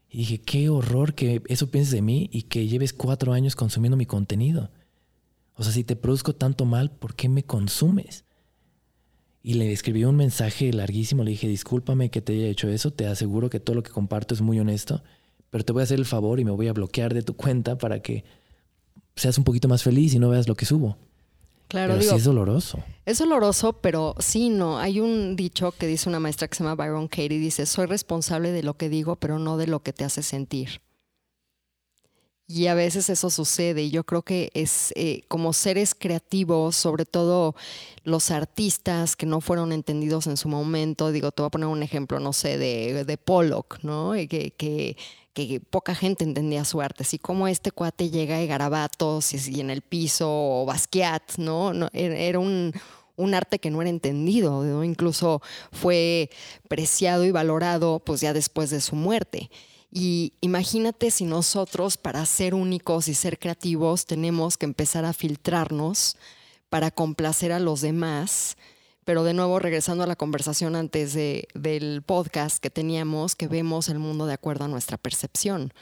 Y 0.09 0.19
dije, 0.19 0.39
qué 0.39 0.69
horror 0.69 1.15
que 1.15 1.43
eso 1.49 1.71
pienses 1.71 1.93
de 1.93 2.03
mí 2.03 2.31
y 2.33 2.43
que 2.43 2.69
lleves 2.69 2.93
cuatro 2.93 3.33
años 3.33 3.57
consumiendo 3.57 3.97
mi 3.97 4.07
contenido. 4.07 4.71
O 5.57 5.63
sea, 5.63 5.73
si 5.73 5.85
te 5.85 5.97
produzco 5.97 6.35
tanto 6.35 6.65
mal, 6.65 6.91
¿por 6.91 7.15
qué 7.15 7.29
me 7.29 7.45
consumes? 7.45 8.25
Y 9.43 9.55
le 9.55 9.73
escribí 9.73 10.05
un 10.05 10.17
mensaje 10.17 10.73
larguísimo, 10.73 11.25
le 11.25 11.33
dije, 11.33 11.49
discúlpame 11.49 12.11
que 12.11 12.23
te 12.23 12.33
haya 12.33 12.47
hecho 12.47 12.69
eso, 12.69 12.93
te 12.93 13.07
aseguro 13.07 13.51
que 13.51 13.61
todo 13.61 13.77
lo 13.77 13.83
que 13.83 13.91
comparto 13.91 14.35
es 14.35 14.41
muy 14.41 14.59
honesto 14.59 15.03
pero 15.55 15.65
te 15.65 15.73
voy 15.73 15.83
a 15.83 15.85
hacer 15.85 16.01
el 16.01 16.05
favor 16.05 16.41
y 16.41 16.45
me 16.45 16.51
voy 16.51 16.67
a 16.67 16.73
bloquear 16.73 17.15
de 17.15 17.23
tu 17.23 17.37
cuenta 17.37 17.79
para 17.79 18.03
que 18.03 18.25
seas 19.17 19.39
un 19.39 19.45
poquito 19.45 19.69
más 19.69 19.83
feliz 19.83 20.15
y 20.15 20.19
no 20.19 20.29
veas 20.29 20.49
lo 20.49 20.55
que 20.55 20.67
subo. 20.67 20.97
Claro, 21.69 22.01
sí 22.01 22.15
es 22.15 22.25
doloroso. 22.25 22.85
Es 23.05 23.19
doloroso, 23.19 23.73
pero 23.73 24.15
sí, 24.19 24.49
no. 24.49 24.79
Hay 24.79 25.01
un 25.01 25.35
dicho 25.35 25.73
que 25.73 25.87
dice 25.87 26.09
una 26.09 26.21
maestra 26.21 26.47
que 26.47 26.55
se 26.55 26.63
llama 26.63 26.77
Byron 26.77 27.09
Katie, 27.09 27.39
dice, 27.39 27.67
soy 27.67 27.87
responsable 27.87 28.53
de 28.53 28.63
lo 28.63 28.77
que 28.77 28.89
digo, 28.89 29.17
pero 29.17 29.39
no 29.39 29.57
de 29.57 29.67
lo 29.67 29.83
que 29.83 29.93
te 29.93 30.05
hace 30.05 30.23
sentir. 30.23 30.81
Y 32.47 32.67
a 32.67 32.75
veces 32.75 33.09
eso 33.09 33.31
sucede 33.31 33.85
y 33.85 33.91
yo 33.91 34.05
creo 34.05 34.21
que 34.21 34.51
es 34.53 34.93
eh, 34.97 35.23
como 35.29 35.55
seres 35.55 35.95
creativos, 35.95 36.77
sobre 36.77 37.07
todo 37.07 37.55
los 38.03 38.31
artistas 38.31 39.17
que 39.17 39.25
no 39.25 39.41
fueron 39.41 39.73
entendidos 39.73 40.27
en 40.27 40.37
su 40.37 40.51
momento, 40.51 41.11
digo, 41.11 41.33
te 41.33 41.41
voy 41.41 41.47
a 41.47 41.51
poner 41.51 41.69
un 41.69 41.83
ejemplo, 41.83 42.21
no 42.21 42.35
sé, 42.35 42.59
de, 42.59 43.05
de 43.07 43.17
Pollock, 43.17 43.79
¿no? 43.83 44.13
Que, 44.13 44.53
que, 44.57 44.99
que 45.35 45.61
poca 45.61 45.95
gente 45.95 46.25
entendía 46.25 46.65
su 46.65 46.81
arte, 46.81 47.03
así 47.03 47.19
como 47.19 47.49
este 47.49 47.73
cuate 47.73 48.09
llega 48.09 48.39
de 48.39 48.47
garabatos 48.47 49.35
y, 49.35 49.61
en 49.61 49.71
el 49.71 49.83
piso 49.83 50.29
o 50.31 50.65
Basquiat, 50.65 51.37
¿no? 51.37 51.75
no 51.75 51.91
era 51.93 52.39
un, 52.39 52.73
un 53.17 53.35
arte 53.35 53.59
que 53.59 53.71
no 53.71 53.83
era 53.83 53.91
entendido, 53.91 54.83
incluso 54.85 55.43
fue 55.73 56.31
preciado 56.69 57.25
y 57.25 57.31
valorado 57.31 57.99
pues 57.99 58.21
ya 58.21 58.33
después 58.33 58.71
de 58.71 58.81
su 58.81 58.97
muerte. 58.97 59.51
Y 59.91 60.33
imagínate 60.41 61.11
si 61.13 61.25
nosotros 61.25 61.97
para 61.97 62.25
ser 62.27 62.55
únicos 62.55 63.07
y 63.07 63.15
ser 63.15 63.39
creativos 63.39 64.07
tenemos 64.07 64.59
que 64.59 64.67
empezar 64.67 65.05
a 65.05 65.13
filtrarnos 65.13 66.17
para 66.69 66.91
complacer 66.91 67.53
a 67.53 67.61
los 67.61 67.81
demás. 67.81 68.57
Pero 69.05 69.25
de 69.25 69.35
nuevo, 69.35 69.59
regresando 69.59 70.05
a 70.05 70.07
la 70.07 70.17
conversación 70.17 70.77
antes 70.77 71.13
de, 71.13 71.49
del 71.55 72.03
podcast 72.03 72.59
que 72.59 72.71
teníamos, 72.71 73.37
que 73.37 73.49
vemos 73.49 73.89
el 73.89 73.99
mundo 73.99 74.27
de 74.27 74.35
acuerdo 74.35 74.65
a 74.65 74.69
nuestra 74.69 74.97
percepción. 74.97 75.73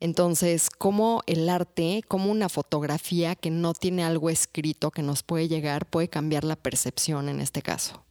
Entonces, 0.00 0.70
cómo 0.70 1.22
el 1.26 1.48
arte, 1.48 2.02
como 2.08 2.30
una 2.30 2.48
fotografía 2.48 3.34
que 3.34 3.50
no 3.50 3.74
tiene 3.74 4.02
algo 4.02 4.30
escrito 4.30 4.90
que 4.90 5.02
nos 5.02 5.22
puede 5.22 5.46
llegar, 5.46 5.84
puede 5.86 6.08
cambiar 6.08 6.44
la 6.44 6.56
percepción 6.56 7.28
en 7.28 7.40
este 7.40 7.60
caso. 7.60 8.02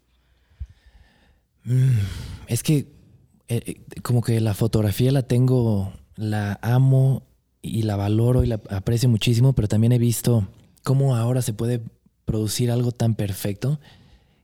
Mm, 1.63 1.97
es 2.47 2.61
que 2.61 2.99
eh, 3.47 3.63
eh, 3.65 4.01
como 4.03 4.21
que 4.21 4.39
la 4.39 4.53
fotografía 4.53 5.11
la 5.11 5.23
tengo, 5.23 5.91
la 6.15 6.59
amo 6.61 7.23
y 7.61 7.81
la 7.81 7.95
valoro 7.95 8.43
y 8.43 8.47
la 8.47 8.61
aprecio 8.69 9.09
muchísimo, 9.09 9.53
pero 9.53 9.67
también 9.67 9.91
he 9.91 9.97
visto 9.97 10.47
cómo 10.83 11.15
ahora 11.15 11.41
se 11.41 11.53
puede 11.53 11.81
producir 12.25 12.69
algo 12.69 12.91
tan 12.91 13.15
perfecto 13.15 13.79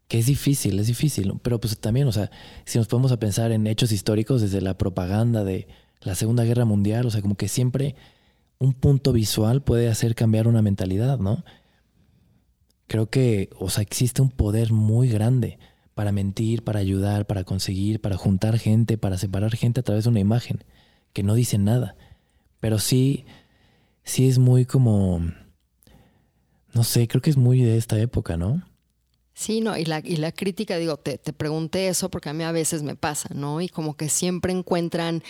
que 0.07 0.19
es 0.19 0.25
difícil, 0.25 0.79
es 0.79 0.87
difícil. 0.87 1.33
Pero 1.41 1.59
pues 1.59 1.77
también, 1.79 2.07
o 2.07 2.11
sea, 2.11 2.29
si 2.65 2.77
nos 2.77 2.87
ponemos 2.87 3.11
a 3.11 3.19
pensar 3.19 3.51
en 3.51 3.67
hechos 3.67 3.91
históricos 3.91 4.41
desde 4.41 4.61
la 4.61 4.77
propaganda 4.77 5.43
de 5.43 5.67
la 6.01 6.15
Segunda 6.15 6.43
Guerra 6.43 6.65
Mundial, 6.65 7.05
o 7.05 7.11
sea, 7.11 7.21
como 7.21 7.35
que 7.35 7.47
siempre 7.47 7.95
un 8.59 8.73
punto 8.73 9.13
visual 9.13 9.63
puede 9.63 9.89
hacer 9.89 10.15
cambiar 10.15 10.47
una 10.47 10.61
mentalidad, 10.61 11.19
¿no? 11.19 11.43
Creo 12.87 13.09
que, 13.09 13.49
o 13.59 13.69
sea, 13.69 13.81
existe 13.81 14.21
un 14.21 14.29
poder 14.29 14.71
muy 14.71 15.09
grande 15.09 15.57
para 15.95 16.11
mentir, 16.11 16.63
para 16.63 16.79
ayudar, 16.79 17.25
para 17.25 17.43
conseguir, 17.43 18.01
para 18.01 18.17
juntar 18.17 18.59
gente, 18.59 18.97
para 18.97 19.17
separar 19.17 19.55
gente 19.55 19.79
a 19.79 19.83
través 19.83 20.03
de 20.03 20.11
una 20.11 20.19
imagen 20.19 20.63
que 21.13 21.23
no 21.23 21.33
dice 21.33 21.57
nada. 21.57 21.95
Pero 22.59 22.79
sí, 22.79 23.25
sí 24.03 24.27
es 24.27 24.37
muy 24.37 24.65
como, 24.65 25.21
no 26.73 26.83
sé, 26.83 27.07
creo 27.07 27.21
que 27.21 27.29
es 27.29 27.37
muy 27.37 27.61
de 27.61 27.77
esta 27.77 27.99
época, 27.99 28.37
¿no? 28.37 28.63
Sí, 29.37 29.59
no, 29.59 29.77
y 29.77 29.83
la, 29.83 29.99
y 30.01 30.15
la 30.15 30.31
crítica, 30.31 30.77
digo, 30.77 30.95
te, 30.95 31.17
te, 31.17 31.33
pregunté 31.33 31.89
eso 31.89 32.09
porque 32.09 32.29
a 32.29 32.33
mí 32.33 32.45
a 32.45 32.53
veces 32.53 32.83
me 32.83 32.95
pasa, 32.95 33.27
¿no? 33.33 33.59
Y 33.59 33.67
como 33.67 33.97
que 33.97 34.07
siempre 34.07 34.53
encuentran 34.53 35.23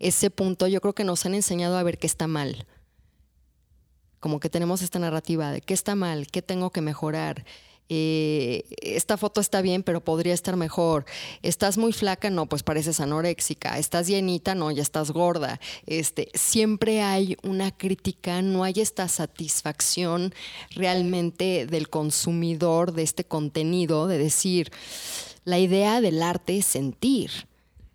ese 0.00 0.30
punto, 0.30 0.66
yo 0.66 0.80
creo 0.80 0.94
que 0.94 1.04
nos 1.04 1.24
han 1.26 1.34
enseñado 1.34 1.78
a 1.78 1.82
ver 1.84 1.96
qué 1.96 2.08
está 2.08 2.26
mal. 2.26 2.66
Como 4.18 4.40
que 4.40 4.50
tenemos 4.50 4.82
esta 4.82 4.98
narrativa 4.98 5.52
de 5.52 5.60
qué 5.60 5.74
está 5.74 5.94
mal, 5.94 6.26
qué 6.26 6.42
tengo 6.42 6.70
que 6.70 6.80
mejorar. 6.80 7.44
Eh, 7.94 8.64
esta 8.80 9.18
foto 9.18 9.42
está 9.42 9.60
bien, 9.60 9.82
pero 9.82 10.02
podría 10.02 10.32
estar 10.32 10.56
mejor. 10.56 11.04
Estás 11.42 11.76
muy 11.76 11.92
flaca, 11.92 12.30
no, 12.30 12.46
pues 12.46 12.62
pareces 12.62 13.00
anoréxica. 13.00 13.76
Estás 13.76 14.06
llenita, 14.06 14.54
no, 14.54 14.70
ya 14.70 14.80
estás 14.80 15.10
gorda. 15.10 15.60
Este, 15.84 16.30
siempre 16.32 17.02
hay 17.02 17.36
una 17.42 17.70
crítica, 17.70 18.40
no 18.40 18.64
hay 18.64 18.80
esta 18.80 19.08
satisfacción 19.08 20.32
realmente 20.70 21.66
del 21.66 21.90
consumidor 21.90 22.94
de 22.94 23.02
este 23.02 23.24
contenido, 23.24 24.06
de 24.06 24.16
decir, 24.16 24.72
la 25.44 25.58
idea 25.58 26.00
del 26.00 26.22
arte 26.22 26.56
es 26.56 26.64
sentir, 26.64 27.30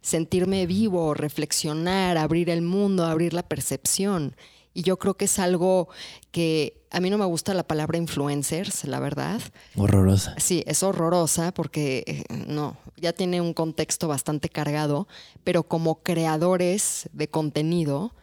sentirme 0.01 0.67
vivo, 0.67 1.15
reflexionar, 1.15 2.19
abrir 2.19 2.51
el 2.51 2.61
mundo, 2.61 3.03
abrir 3.03 3.33
la 3.33 3.41
percepción. 3.41 4.35
Y 4.77 4.83
yo 4.83 4.99
creo 4.99 5.15
que 5.15 5.25
es 5.25 5.39
algo 5.39 5.89
que 6.29 6.85
a 6.91 6.99
mí 6.99 7.09
no 7.09 7.17
me 7.17 7.25
gusta 7.25 7.55
la 7.55 7.65
palabra 7.65 7.97
influencers, 7.97 8.85
la 8.85 8.99
verdad. 8.99 9.41
Horrorosa. 9.75 10.35
Sí, 10.37 10.63
es 10.67 10.83
horrorosa 10.83 11.51
porque 11.51 12.03
eh, 12.05 12.23
no, 12.47 12.77
ya 12.95 13.11
tiene 13.11 13.41
un 13.41 13.55
contexto 13.55 14.07
bastante 14.07 14.49
cargado, 14.49 15.07
pero 15.43 15.63
como 15.63 16.03
creadores 16.03 17.09
de 17.11 17.27
contenido 17.27 18.13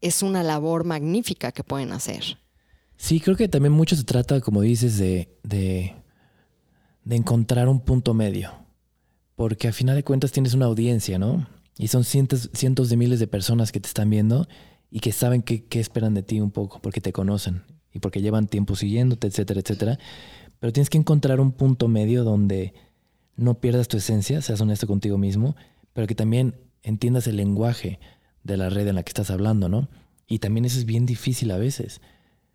es 0.00 0.22
una 0.22 0.44
labor 0.44 0.84
magnífica 0.84 1.50
que 1.50 1.64
pueden 1.64 1.90
hacer. 1.90 2.38
Sí, 2.96 3.18
creo 3.18 3.34
que 3.34 3.48
también 3.48 3.72
mucho 3.72 3.96
se 3.96 4.04
trata, 4.04 4.40
como 4.40 4.60
dices, 4.60 4.98
de, 4.98 5.36
de, 5.42 5.96
de 7.02 7.16
encontrar 7.16 7.68
un 7.68 7.80
punto 7.80 8.14
medio. 8.14 8.52
Porque 9.34 9.66
a 9.66 9.72
final 9.72 9.96
de 9.96 10.04
cuentas 10.04 10.30
tienes 10.30 10.54
una 10.54 10.66
audiencia, 10.66 11.18
¿no? 11.18 11.44
Y 11.76 11.88
son 11.88 12.04
cientos, 12.04 12.50
cientos 12.54 12.88
de 12.88 12.96
miles 12.96 13.18
de 13.18 13.26
personas 13.26 13.72
que 13.72 13.80
te 13.80 13.88
están 13.88 14.10
viendo 14.10 14.46
y 14.90 15.00
que 15.00 15.12
saben 15.12 15.42
qué, 15.42 15.64
esperan 15.80 16.14
de 16.14 16.22
ti 16.22 16.40
un 16.40 16.50
poco, 16.50 16.80
porque 16.80 17.00
te 17.00 17.12
conocen 17.12 17.62
y 17.92 17.98
porque 17.98 18.20
llevan 18.20 18.46
tiempo 18.46 18.76
siguiéndote, 18.76 19.26
etcétera, 19.26 19.60
etcétera. 19.60 19.98
Pero 20.58 20.72
tienes 20.72 20.90
que 20.90 20.98
encontrar 20.98 21.40
un 21.40 21.52
punto 21.52 21.88
medio 21.88 22.24
donde 22.24 22.74
no 23.36 23.60
pierdas 23.60 23.88
tu 23.88 23.96
esencia, 23.96 24.40
seas 24.40 24.60
honesto 24.60 24.86
contigo 24.86 25.18
mismo, 25.18 25.56
pero 25.92 26.06
que 26.06 26.14
también 26.14 26.54
entiendas 26.82 27.26
el 27.26 27.36
lenguaje 27.36 27.98
de 28.44 28.56
la 28.56 28.70
red 28.70 28.86
en 28.88 28.94
la 28.94 29.02
que 29.02 29.10
estás 29.10 29.30
hablando, 29.30 29.68
¿no? 29.68 29.88
Y 30.26 30.38
también 30.38 30.64
eso 30.64 30.78
es 30.78 30.86
bien 30.86 31.06
difícil 31.06 31.50
a 31.50 31.58
veces. 31.58 32.00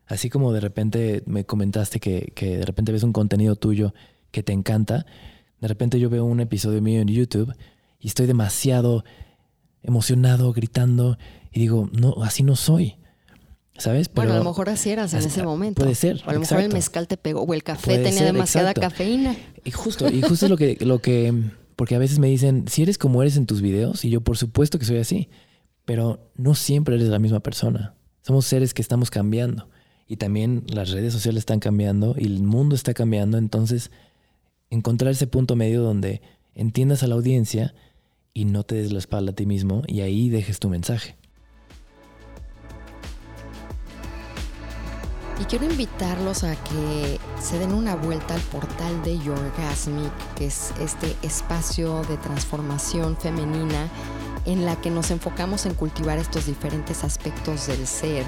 Así 0.07 0.29
como 0.29 0.51
de 0.51 0.59
repente 0.59 1.23
me 1.25 1.45
comentaste 1.45 1.99
que, 1.99 2.33
que 2.35 2.57
de 2.57 2.65
repente 2.65 2.91
ves 2.91 3.03
un 3.03 3.13
contenido 3.13 3.55
tuyo 3.55 3.93
que 4.31 4.43
te 4.43 4.53
encanta, 4.53 5.05
de 5.59 5.67
repente 5.67 5.99
yo 5.99 6.09
veo 6.09 6.25
un 6.25 6.39
episodio 6.39 6.81
mío 6.81 7.01
en 7.01 7.07
YouTube 7.07 7.53
y 7.99 8.07
estoy 8.07 8.25
demasiado 8.25 9.03
emocionado, 9.83 10.53
gritando, 10.53 11.17
y 11.51 11.59
digo, 11.59 11.89
no, 11.91 12.15
así 12.23 12.43
no 12.43 12.55
soy. 12.55 12.97
¿Sabes? 13.77 14.11
bueno, 14.13 14.33
a 14.33 14.37
lo 14.37 14.43
mejor 14.43 14.69
así 14.69 14.91
eras 14.91 15.13
en 15.13 15.21
ese 15.21 15.41
momento. 15.41 15.81
Puede 15.81 15.95
ser. 15.95 16.21
O 16.25 16.29
a 16.29 16.33
lo 16.33 16.41
mejor 16.41 16.59
el 16.59 16.71
mezcal 16.71 17.07
te 17.07 17.17
pegó, 17.17 17.41
o 17.41 17.53
el 17.53 17.63
café 17.63 17.97
tenía 17.97 18.23
demasiada 18.23 18.73
cafeína. 18.75 19.35
Y 19.63 19.71
justo, 19.71 20.07
y 20.07 20.21
justo 20.21 20.47
lo 20.49 20.57
que, 20.57 20.77
lo 20.81 20.99
que, 20.99 21.33
porque 21.75 21.95
a 21.95 21.99
veces 21.99 22.19
me 22.19 22.27
dicen, 22.27 22.65
si 22.67 22.83
eres 22.83 22.99
como 22.99 23.23
eres 23.23 23.37
en 23.37 23.47
tus 23.47 23.61
videos, 23.61 24.05
y 24.05 24.11
yo 24.11 24.21
por 24.21 24.37
supuesto 24.37 24.77
que 24.77 24.85
soy 24.85 24.97
así, 24.97 25.29
pero 25.85 26.31
no 26.35 26.53
siempre 26.53 26.95
eres 26.95 27.07
la 27.07 27.17
misma 27.19 27.39
persona. 27.39 27.95
Somos 28.21 28.45
seres 28.45 28.73
que 28.73 28.81
estamos 28.81 29.09
cambiando. 29.09 29.67
Y 30.07 30.17
también 30.17 30.63
las 30.67 30.91
redes 30.91 31.13
sociales 31.13 31.39
están 31.39 31.59
cambiando 31.59 32.15
y 32.17 32.25
el 32.25 32.43
mundo 32.43 32.75
está 32.75 32.93
cambiando. 32.93 33.37
Entonces, 33.37 33.91
encontrar 34.69 35.11
ese 35.11 35.25
punto 35.25 35.55
medio 35.55 35.81
donde 35.81 36.21
entiendas 36.53 37.01
a 37.01 37.07
la 37.07 37.15
audiencia 37.15 37.73
y 38.33 38.45
no 38.45 38.63
te 38.63 38.75
des 38.75 38.91
la 38.91 38.99
espalda 38.99 39.31
a 39.31 39.35
ti 39.35 39.45
mismo 39.45 39.83
y 39.87 40.01
ahí 40.01 40.29
dejes 40.29 40.59
tu 40.59 40.69
mensaje. 40.69 41.15
Y 45.39 45.45
quiero 45.45 45.65
invitarlos 45.65 46.43
a 46.43 46.55
que 46.55 47.19
se 47.41 47.57
den 47.57 47.73
una 47.73 47.95
vuelta 47.95 48.35
al 48.35 48.41
portal 48.41 49.01
de 49.03 49.17
Yorgasmic, 49.17 50.11
que 50.35 50.45
es 50.45 50.71
este 50.79 51.15
espacio 51.23 52.03
de 52.03 52.17
transformación 52.17 53.17
femenina 53.17 53.89
en 54.45 54.65
la 54.65 54.75
que 54.75 54.89
nos 54.89 55.11
enfocamos 55.11 55.65
en 55.65 55.73
cultivar 55.73 56.17
estos 56.17 56.45
diferentes 56.45 57.03
aspectos 57.03 57.67
del 57.67 57.85
ser. 57.87 58.25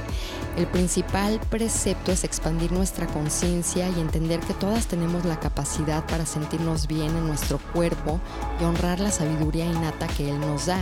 El 0.58 0.68
principal 0.68 1.40
precepto 1.50 2.12
es 2.12 2.24
expandir 2.24 2.72
nuestra 2.72 3.08
conciencia 3.08 3.90
y 3.90 4.00
entender 4.00 4.40
que 4.40 4.54
todas 4.54 4.88
tenemos 4.88 5.26
la 5.26 5.40
capacidad 5.40 6.06
para 6.06 6.26
sentirnos 6.26 6.88
bien 6.88 7.10
en 7.16 7.28
nuestro 7.28 7.60
cuerpo 7.74 8.20
y 8.60 8.64
honrar 8.64 9.00
la 9.00 9.12
sabiduría 9.12 9.66
innata 9.66 10.08
que 10.08 10.30
Él 10.30 10.40
nos 10.40 10.68
da. 10.68 10.80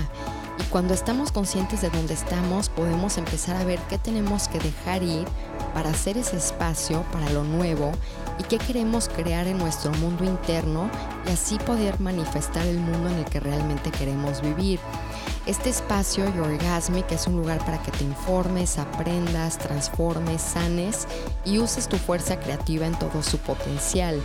Y 0.60 0.63
cuando 0.63 0.94
estamos 0.94 1.32
conscientes 1.32 1.82
de 1.82 1.89
dónde 1.89 2.13
estamos, 2.13 2.70
podemos 2.70 3.17
empezar 3.17 3.56
a 3.56 3.63
ver 3.63 3.80
qué 3.89 3.98
tenemos 3.98 4.48
que 4.48 4.60
dejar 4.60 5.02
ir 5.02 5.26
para 5.74 5.89
hacer 5.89 6.17
ese 6.17 6.38
espacio 6.38 7.04
para 7.12 7.30
lo 7.30 7.44
nuevo 7.44 7.91
y 8.38 8.44
qué 8.44 8.58
queremos 8.58 9.08
crear 9.08 9.48
en 9.48 9.58
nuestro 9.58 9.91
mundo 9.94 10.24
interno 10.24 10.89
y 11.26 11.32
así 11.32 11.58
poder 11.60 12.00
manifestar 12.00 12.65
el 12.67 12.80
mundo 12.80 13.10
en 13.10 13.15
el 13.15 13.26
que 13.26 13.39
realmente 13.39 13.91
queremos 13.91 14.41
vivir. 14.41 14.80
Este 15.47 15.71
espacio, 15.71 16.25
Yorgasmic, 16.36 17.12
es 17.12 17.25
un 17.25 17.36
lugar 17.36 17.65
para 17.65 17.82
que 17.82 17.89
te 17.89 18.04
informes, 18.04 18.77
aprendas, 18.77 19.58
transformes, 19.58 20.39
sanes 20.39 21.08
y 21.43 21.58
uses 21.58 21.89
tu 21.89 21.97
fuerza 21.97 22.39
creativa 22.39 22.86
en 22.86 22.97
todo 22.99 23.23
su 23.23 23.39
potencial. 23.39 24.21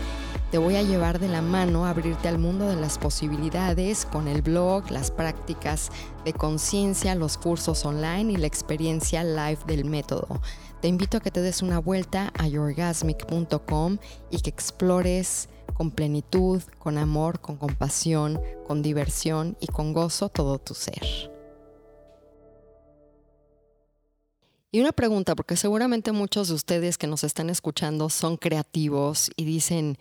Te 0.50 0.58
voy 0.58 0.76
a 0.76 0.82
llevar 0.82 1.18
de 1.18 1.28
la 1.28 1.40
mano 1.40 1.86
a 1.86 1.90
abrirte 1.90 2.28
al 2.28 2.38
mundo 2.38 2.68
de 2.68 2.76
las 2.76 2.98
posibilidades 2.98 4.04
con 4.04 4.28
el 4.28 4.42
blog, 4.42 4.90
las 4.90 5.10
prácticas 5.10 5.90
de 6.26 6.34
conciencia, 6.34 7.14
los 7.14 7.38
cursos 7.38 7.86
online 7.86 8.34
y 8.34 8.36
la 8.36 8.46
experiencia 8.46 9.24
live 9.24 9.58
del 9.66 9.86
método. 9.86 10.42
Te 10.82 10.88
invito 10.88 11.16
a 11.16 11.20
que 11.20 11.30
te 11.30 11.40
des 11.40 11.62
una 11.62 11.78
vuelta 11.78 12.30
a 12.38 12.46
yourgasmic.com 12.46 13.96
y 14.30 14.40
que 14.40 14.50
explores 14.50 15.48
con 15.74 15.90
plenitud, 15.90 16.62
con 16.78 16.98
amor, 16.98 17.40
con 17.40 17.56
compasión, 17.56 18.40
con 18.66 18.82
diversión 18.82 19.56
y 19.60 19.66
con 19.66 19.92
gozo 19.92 20.28
todo 20.28 20.58
tu 20.58 20.74
ser. 20.74 21.30
Y 24.72 24.80
una 24.80 24.92
pregunta, 24.92 25.34
porque 25.34 25.56
seguramente 25.56 26.12
muchos 26.12 26.48
de 26.48 26.54
ustedes 26.54 26.98
que 26.98 27.06
nos 27.06 27.24
están 27.24 27.48
escuchando 27.48 28.10
son 28.10 28.36
creativos 28.36 29.30
y 29.34 29.44
dicen, 29.44 29.96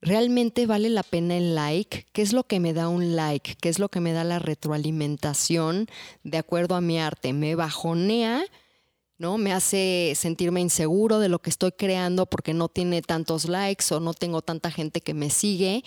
¿realmente 0.00 0.66
vale 0.66 0.90
la 0.90 1.02
pena 1.02 1.36
el 1.36 1.54
like? 1.54 2.06
¿Qué 2.12 2.22
es 2.22 2.32
lo 2.32 2.44
que 2.44 2.58
me 2.58 2.72
da 2.72 2.88
un 2.88 3.14
like? 3.14 3.56
¿Qué 3.60 3.68
es 3.68 3.78
lo 3.78 3.88
que 3.90 4.00
me 4.00 4.12
da 4.12 4.24
la 4.24 4.40
retroalimentación 4.40 5.86
de 6.24 6.38
acuerdo 6.38 6.74
a 6.74 6.80
mi 6.80 6.98
arte? 6.98 7.32
¿Me 7.32 7.54
bajonea? 7.54 8.44
¿No? 9.18 9.38
Me 9.38 9.52
hace 9.52 10.12
sentirme 10.16 10.60
inseguro 10.60 11.18
de 11.18 11.28
lo 11.28 11.40
que 11.40 11.50
estoy 11.50 11.72
creando 11.72 12.26
porque 12.26 12.54
no 12.54 12.68
tiene 12.68 13.02
tantos 13.02 13.48
likes 13.48 13.94
o 13.94 14.00
no 14.00 14.14
tengo 14.14 14.42
tanta 14.42 14.70
gente 14.70 15.00
que 15.00 15.14
me 15.14 15.30
sigue. 15.30 15.84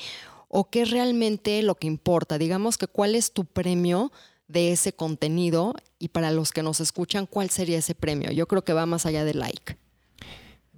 ¿O 0.50 0.70
qué 0.70 0.84
es 0.84 0.92
realmente 0.92 1.62
lo 1.62 1.76
que 1.76 1.88
importa? 1.88 2.38
Digamos 2.38 2.78
que 2.78 2.88
cuál 2.88 3.16
es 3.16 3.34
tu 3.34 3.46
premio 3.46 4.12
de 4.48 4.72
ese 4.72 4.94
contenido 4.94 5.74
y 6.00 6.10
para 6.10 6.32
los 6.32 6.52
que 6.52 6.64
nos 6.64 6.80
escuchan, 6.80 7.26
¿cuál 7.26 7.50
sería 7.50 7.80
ese 7.80 7.96
premio? 7.96 8.32
Yo 8.32 8.48
creo 8.48 8.64
que 8.64 8.74
va 8.74 8.86
más 8.86 9.06
allá 9.06 9.26
del 9.26 9.40
like. 9.40 9.78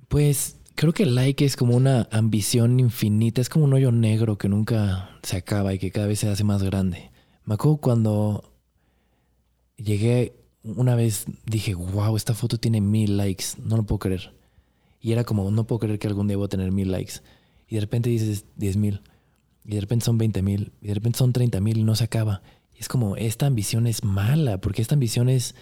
Pues 0.08 0.58
creo 0.74 0.92
que 0.92 1.04
el 1.04 1.14
like 1.14 1.46
es 1.46 1.56
como 1.56 1.76
una 1.76 2.08
ambición 2.12 2.80
infinita, 2.80 3.42
es 3.42 3.50
como 3.50 3.66
un 3.66 3.74
hoyo 3.74 3.92
negro 3.92 4.38
que 4.38 4.50
nunca 4.50 5.20
se 5.22 5.38
acaba 5.38 5.74
y 5.74 5.80
que 5.80 5.92
cada 5.92 6.08
vez 6.08 6.20
se 6.20 6.30
hace 6.30 6.44
más 6.44 6.64
grande. 6.64 7.12
Me 7.46 7.54
acuerdo 7.54 7.78
cuando 7.78 8.54
llegué 9.78 10.34
una 10.64 10.96
vez, 10.96 11.26
dije, 11.46 11.74
wow, 11.74 12.16
esta 12.16 12.34
foto 12.34 12.58
tiene 12.58 12.82
mil 12.82 13.18
likes, 13.18 13.46
no 13.64 13.78
lo 13.78 13.84
puedo 13.84 14.00
creer. 14.00 14.34
Y 15.02 15.12
era 15.14 15.24
como, 15.24 15.50
no 15.52 15.66
puedo 15.66 15.80
creer 15.80 16.00
que 16.00 16.08
algún 16.08 16.28
día 16.28 16.38
voy 16.38 16.46
a 16.46 16.50
tener 16.50 16.72
mil 16.72 16.92
likes. 16.92 17.16
Y 17.68 17.76
de 17.76 17.82
repente 17.82 18.10
dices 18.10 18.46
diez 18.56 18.76
mil, 18.76 19.02
y 19.66 19.76
de 19.76 19.82
repente 19.82 20.06
son 20.06 20.18
veinte 20.18 20.42
mil, 20.42 20.74
y 20.82 20.88
de 20.88 20.94
repente 20.94 21.20
son 21.20 21.34
treinta 21.34 21.62
mil 21.62 21.78
y 21.78 21.84
no 21.84 21.96
se 21.96 22.04
acaba. 22.04 22.42
Y 22.76 22.80
es 22.80 22.88
como, 22.88 23.16
esta 23.16 23.46
ambición 23.46 23.88
es 23.88 24.04
mala, 24.04 24.60
porque 24.60 24.82
esta 24.82 24.96
ambición 24.96 25.30
es 25.30 25.56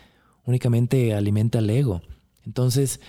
únicamente 0.45 1.13
alimenta 1.13 1.59
el 1.59 1.69
ego. 1.69 2.01
Entonces, 2.45 2.99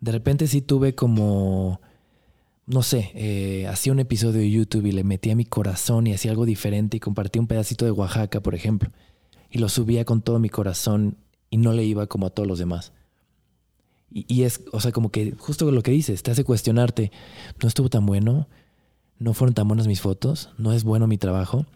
de 0.00 0.12
repente 0.12 0.46
sí 0.48 0.60
tuve 0.60 0.94
como, 0.94 1.80
no 2.66 2.82
sé, 2.82 3.12
eh, 3.14 3.66
hacía 3.68 3.92
un 3.92 4.00
episodio 4.00 4.40
de 4.40 4.50
YouTube 4.50 4.86
y 4.86 4.92
le 4.92 5.04
metía 5.04 5.36
mi 5.36 5.44
corazón 5.44 6.06
y 6.06 6.12
hacía 6.12 6.32
algo 6.32 6.44
diferente 6.44 6.96
y 6.96 7.00
compartí 7.00 7.38
un 7.38 7.46
pedacito 7.46 7.84
de 7.84 7.92
Oaxaca, 7.92 8.40
por 8.40 8.54
ejemplo, 8.54 8.90
y 9.50 9.58
lo 9.58 9.68
subía 9.68 10.04
con 10.04 10.20
todo 10.20 10.38
mi 10.38 10.48
corazón 10.48 11.16
y 11.50 11.58
no 11.58 11.72
le 11.72 11.84
iba 11.84 12.06
como 12.06 12.26
a 12.26 12.30
todos 12.30 12.48
los 12.48 12.58
demás. 12.58 12.92
Y, 14.12 14.42
es, 14.42 14.62
o 14.72 14.80
sea, 14.80 14.90
como 14.90 15.10
que 15.10 15.32
justo 15.38 15.70
lo 15.70 15.82
que 15.82 15.92
dices, 15.92 16.22
te 16.24 16.32
hace 16.32 16.42
cuestionarte, 16.42 17.12
no 17.62 17.68
estuvo 17.68 17.88
tan 17.88 18.06
bueno, 18.06 18.48
no 19.18 19.34
fueron 19.34 19.54
tan 19.54 19.68
buenas 19.68 19.86
mis 19.86 20.00
fotos, 20.00 20.50
no 20.58 20.72
es 20.72 20.82
bueno 20.82 21.06
mi 21.06 21.16
trabajo, 21.16 21.66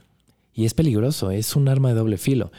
y 0.52 0.64
es 0.64 0.74
peligroso, 0.74 1.30
es 1.30 1.54
un 1.54 1.68
arma 1.68 1.90
de 1.90 1.94
doble 1.94 2.18
filo. 2.18 2.50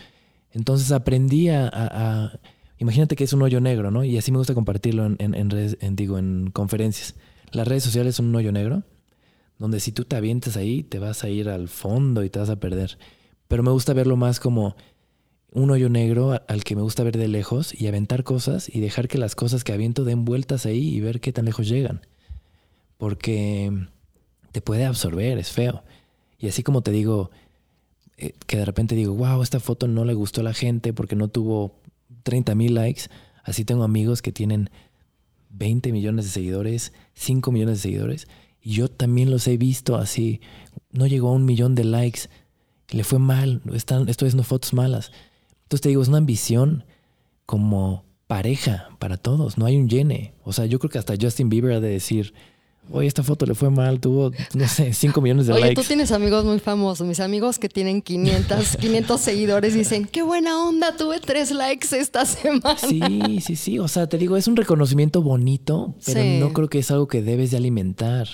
Entonces 0.51 0.91
aprendí 0.91 1.49
a, 1.49 2.39
Imagínate 2.77 3.15
que 3.15 3.23
es 3.23 3.31
un 3.31 3.41
hoyo 3.41 3.61
negro, 3.61 3.89
¿no? 3.89 4.03
Y 4.03 4.17
así 4.17 4.31
me 4.31 4.37
gusta 4.37 4.53
compartirlo 4.53 5.05
en, 5.05 5.17
en, 5.19 5.49
redes, 5.49 5.77
en, 5.79 5.95
digo, 5.95 6.17
en 6.17 6.51
conferencias. 6.51 7.15
Las 7.51 7.67
redes 7.67 7.83
sociales 7.83 8.15
son 8.15 8.27
un 8.27 8.35
hoyo 8.35 8.51
negro, 8.51 8.83
donde 9.59 9.79
si 9.79 9.93
tú 9.93 10.03
te 10.03 10.17
avientas 10.17 10.57
ahí, 10.57 10.83
te 10.83 10.99
vas 10.99 11.23
a 11.23 11.29
ir 11.29 11.47
al 11.47 11.69
fondo 11.69 12.23
y 12.23 12.29
te 12.29 12.39
vas 12.39 12.49
a 12.49 12.59
perder. 12.59 12.97
Pero 13.47 13.63
me 13.63 13.71
gusta 13.71 13.93
verlo 13.93 14.17
más 14.17 14.41
como 14.41 14.75
un 15.51 15.71
hoyo 15.71 15.89
negro 15.89 16.41
al 16.47 16.63
que 16.63 16.75
me 16.75 16.81
gusta 16.81 17.03
ver 17.03 17.17
de 17.17 17.27
lejos 17.27 17.73
y 17.73 17.87
aventar 17.87 18.23
cosas 18.23 18.69
y 18.73 18.79
dejar 18.79 19.07
que 19.07 19.17
las 19.17 19.35
cosas 19.35 19.63
que 19.63 19.73
aviento 19.73 20.03
den 20.03 20.25
vueltas 20.25 20.65
ahí 20.65 20.95
y 20.95 20.99
ver 20.99 21.21
qué 21.21 21.31
tan 21.31 21.45
lejos 21.45 21.67
llegan. 21.67 22.01
Porque 22.97 23.71
te 24.51 24.61
puede 24.61 24.85
absorber, 24.85 25.37
es 25.37 25.51
feo. 25.51 25.83
Y 26.39 26.47
así 26.47 26.63
como 26.63 26.81
te 26.81 26.91
digo, 26.91 27.31
eh, 28.17 28.33
que 28.47 28.57
de 28.57 28.65
repente 28.65 28.95
digo, 28.95 29.13
wow, 29.13 29.41
esta 29.41 29.59
foto 29.59 29.87
no 29.87 30.05
le 30.05 30.13
gustó 30.13 30.41
a 30.41 30.45
la 30.45 30.53
gente 30.53 30.93
porque 30.93 31.15
no 31.15 31.27
tuvo 31.27 31.75
30 32.23 32.55
mil 32.55 32.73
likes. 32.73 33.03
Así 33.43 33.65
tengo 33.65 33.83
amigos 33.83 34.21
que 34.21 34.31
tienen 34.31 34.69
20 35.49 35.91
millones 35.91 36.25
de 36.25 36.31
seguidores, 36.31 36.93
5 37.13 37.51
millones 37.51 37.77
de 37.77 37.81
seguidores. 37.83 38.27
Y 38.61 38.73
yo 38.73 38.89
también 38.89 39.29
los 39.29 39.47
he 39.47 39.57
visto 39.57 39.95
así. 39.95 40.41
No 40.91 41.07
llegó 41.07 41.29
a 41.29 41.33
un 41.33 41.45
millón 41.45 41.75
de 41.75 41.83
likes. 41.83 42.21
Le 42.89 43.03
fue 43.03 43.19
mal. 43.19 43.61
Están, 43.73 44.09
estoy 44.09 44.27
haciendo 44.27 44.43
fotos 44.43 44.73
malas. 44.73 45.11
Entonces 45.75 45.81
te 45.81 45.89
digo, 45.89 46.01
es 46.01 46.07
una 46.07 46.19
ambición 46.19 46.85
como 47.45 48.05
pareja 48.27 48.87
para 48.97 49.17
todos. 49.17 49.57
No 49.57 49.65
hay 49.65 49.75
un 49.75 49.89
llene. 49.89 50.33
O 50.45 50.53
sea, 50.53 50.65
yo 50.67 50.79
creo 50.79 50.89
que 50.89 50.97
hasta 50.99 51.15
Justin 51.19 51.49
Bieber 51.49 51.73
ha 51.73 51.79
de 51.81 51.89
decir, 51.89 52.33
Oye, 52.91 53.07
esta 53.07 53.23
foto 53.23 53.47
le 53.47 53.55
fue 53.55 53.71
mal, 53.71 53.99
tuvo, 53.99 54.31
no 54.53 54.67
sé, 54.67 54.93
5 54.93 55.19
millones 55.19 55.47
de 55.47 55.53
Oye, 55.53 55.61
likes. 55.63 55.81
tú 55.81 55.87
tienes 55.87 56.11
amigos 56.11 56.45
muy 56.45 56.59
famosos. 56.59 57.05
Mis 57.07 57.19
amigos 57.19 57.57
que 57.57 57.67
tienen 57.67 58.01
500, 58.03 58.77
500 58.77 59.19
seguidores 59.21 59.73
dicen, 59.73 60.05
qué 60.05 60.21
buena 60.21 60.63
onda, 60.63 60.95
tuve 60.95 61.19
3 61.19 61.49
likes 61.51 61.87
esta 61.99 62.25
semana. 62.25 62.77
Sí, 62.77 63.01
sí, 63.41 63.55
sí. 63.55 63.79
O 63.79 63.87
sea, 63.87 64.07
te 64.07 64.19
digo, 64.19 64.37
es 64.37 64.47
un 64.47 64.55
reconocimiento 64.55 65.23
bonito, 65.23 65.95
pero 66.05 66.21
Sí. 66.21 66.37
no 66.39 66.53
creo 66.53 66.69
que 66.69 66.77
es 66.79 66.91
algo 66.91 67.07
que 67.07 67.21
debes 67.23 67.49
de 67.51 67.57
alimentar. 67.57 68.27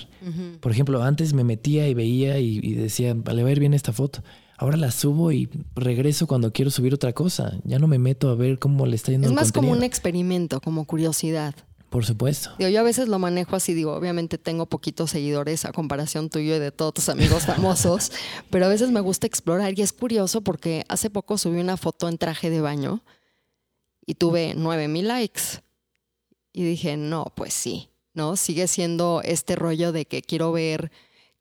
Por 0.60 0.70
ejemplo, 0.70 1.02
antes 1.02 1.32
me 1.32 1.44
metía 1.44 1.88
y 1.88 1.94
veía 1.94 2.38
y, 2.38 2.58
y 2.62 2.74
decía, 2.74 3.14
le 3.14 3.42
va 3.42 3.48
a 3.48 3.52
ir 3.52 3.58
bien 3.58 3.72
esta 3.74 3.92
foto. 3.94 4.22
Ahora 4.62 4.76
la 4.76 4.92
subo 4.92 5.32
y 5.32 5.48
regreso 5.74 6.28
cuando 6.28 6.52
quiero 6.52 6.70
subir 6.70 6.94
otra 6.94 7.12
cosa. 7.12 7.58
Ya 7.64 7.80
no 7.80 7.88
me 7.88 7.98
meto 7.98 8.28
a 8.28 8.36
ver 8.36 8.60
cómo 8.60 8.86
le 8.86 8.94
está 8.94 9.10
yendo 9.10 9.26
Es 9.26 9.32
el 9.32 9.34
más 9.34 9.50
como 9.50 9.72
un 9.72 9.82
experimento, 9.82 10.60
como 10.60 10.84
curiosidad. 10.84 11.52
Por 11.90 12.04
supuesto. 12.04 12.52
Digo, 12.60 12.70
yo 12.70 12.78
a 12.78 12.84
veces 12.84 13.08
lo 13.08 13.18
manejo 13.18 13.56
así, 13.56 13.74
digo, 13.74 13.92
obviamente 13.92 14.38
tengo 14.38 14.66
poquitos 14.66 15.10
seguidores 15.10 15.64
a 15.64 15.72
comparación 15.72 16.30
tuyo 16.30 16.54
y 16.54 16.60
de 16.60 16.70
todos 16.70 16.94
tus 16.94 17.08
amigos 17.08 17.44
famosos, 17.44 18.12
pero 18.50 18.66
a 18.66 18.68
veces 18.68 18.92
me 18.92 19.00
gusta 19.00 19.26
explorar 19.26 19.76
y 19.76 19.82
es 19.82 19.92
curioso 19.92 20.42
porque 20.42 20.84
hace 20.88 21.10
poco 21.10 21.38
subí 21.38 21.58
una 21.58 21.76
foto 21.76 22.08
en 22.08 22.16
traje 22.16 22.48
de 22.48 22.60
baño 22.60 23.02
y 24.06 24.14
tuve 24.14 24.54
9000 24.54 25.08
likes. 25.08 25.42
Y 26.52 26.62
dije, 26.62 26.96
no, 26.96 27.32
pues 27.34 27.52
sí, 27.52 27.88
¿no? 28.14 28.36
Sigue 28.36 28.68
siendo 28.68 29.22
este 29.24 29.56
rollo 29.56 29.90
de 29.90 30.04
que 30.04 30.22
quiero 30.22 30.52
ver 30.52 30.92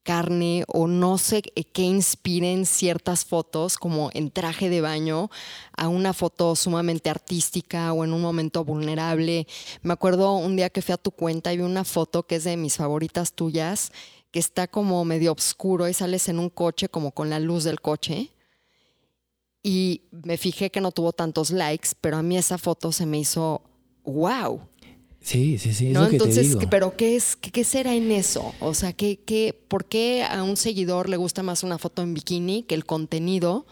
carne 0.03 0.63
o 0.67 0.87
no 0.87 1.17
sé 1.17 1.41
qué 1.41 1.83
inspiren 1.83 2.65
ciertas 2.65 3.25
fotos 3.25 3.77
como 3.77 4.09
en 4.13 4.31
traje 4.31 4.69
de 4.69 4.81
baño 4.81 5.29
a 5.75 5.87
una 5.87 6.13
foto 6.13 6.55
sumamente 6.55 7.09
artística 7.09 7.93
o 7.93 8.03
en 8.03 8.13
un 8.13 8.21
momento 8.21 8.63
vulnerable. 8.65 9.47
Me 9.81 9.93
acuerdo 9.93 10.35
un 10.35 10.55
día 10.55 10.69
que 10.69 10.81
fui 10.81 10.93
a 10.93 10.97
tu 10.97 11.11
cuenta 11.11 11.53
y 11.53 11.57
vi 11.57 11.63
una 11.63 11.83
foto 11.83 12.23
que 12.23 12.35
es 12.35 12.43
de 12.43 12.57
mis 12.57 12.77
favoritas 12.77 13.33
tuyas, 13.33 13.91
que 14.31 14.39
está 14.39 14.67
como 14.67 15.03
medio 15.05 15.33
oscuro 15.33 15.87
y 15.87 15.93
sales 15.93 16.29
en 16.29 16.39
un 16.39 16.49
coche 16.49 16.89
como 16.89 17.11
con 17.11 17.29
la 17.29 17.39
luz 17.39 17.63
del 17.63 17.81
coche. 17.81 18.31
Y 19.63 20.03
me 20.11 20.37
fijé 20.37 20.71
que 20.71 20.81
no 20.81 20.91
tuvo 20.91 21.13
tantos 21.13 21.51
likes, 21.51 21.89
pero 22.01 22.17
a 22.17 22.23
mí 22.23 22.37
esa 22.37 22.57
foto 22.57 22.91
se 22.91 23.05
me 23.05 23.19
hizo 23.19 23.61
wow. 24.03 24.61
Sí, 25.21 25.57
sí, 25.59 25.73
sí, 25.73 25.89
¿no? 25.89 26.01
lo 26.01 26.05
que 26.05 26.11
te 26.11 26.15
Entonces, 26.17 26.47
digo. 26.47 26.59
¿qué- 26.59 26.67
pero 26.67 26.95
¿qué 26.97 27.15
es 27.15 27.35
qué, 27.35 27.51
qué 27.51 27.63
será 27.63 27.93
en 27.95 28.11
eso? 28.11 28.53
O 28.59 28.73
sea, 28.73 28.91
¿qué, 28.93 29.19
qué, 29.23 29.57
¿por 29.67 29.85
qué 29.85 30.23
a 30.23 30.41
un 30.43 30.57
seguidor 30.57 31.09
le 31.09 31.17
gusta 31.17 31.43
más 31.43 31.63
una 31.63 31.77
foto 31.77 32.01
en 32.01 32.13
bikini 32.15 32.63
que 32.63 32.73
el 32.75 32.85
contenido 32.85 33.65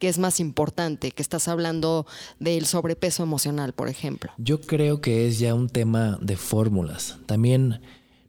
que 0.00 0.08
es 0.08 0.18
más 0.18 0.40
importante? 0.40 1.12
Que 1.12 1.22
estás 1.22 1.46
hablando 1.46 2.06
del 2.40 2.66
sobrepeso 2.66 3.22
emocional, 3.22 3.72
por 3.72 3.88
ejemplo. 3.88 4.32
Yo 4.38 4.60
creo 4.60 5.00
que 5.00 5.28
es 5.28 5.38
ya 5.38 5.54
un 5.54 5.68
tema 5.68 6.18
de 6.20 6.36
fórmulas. 6.36 7.18
También 7.26 7.80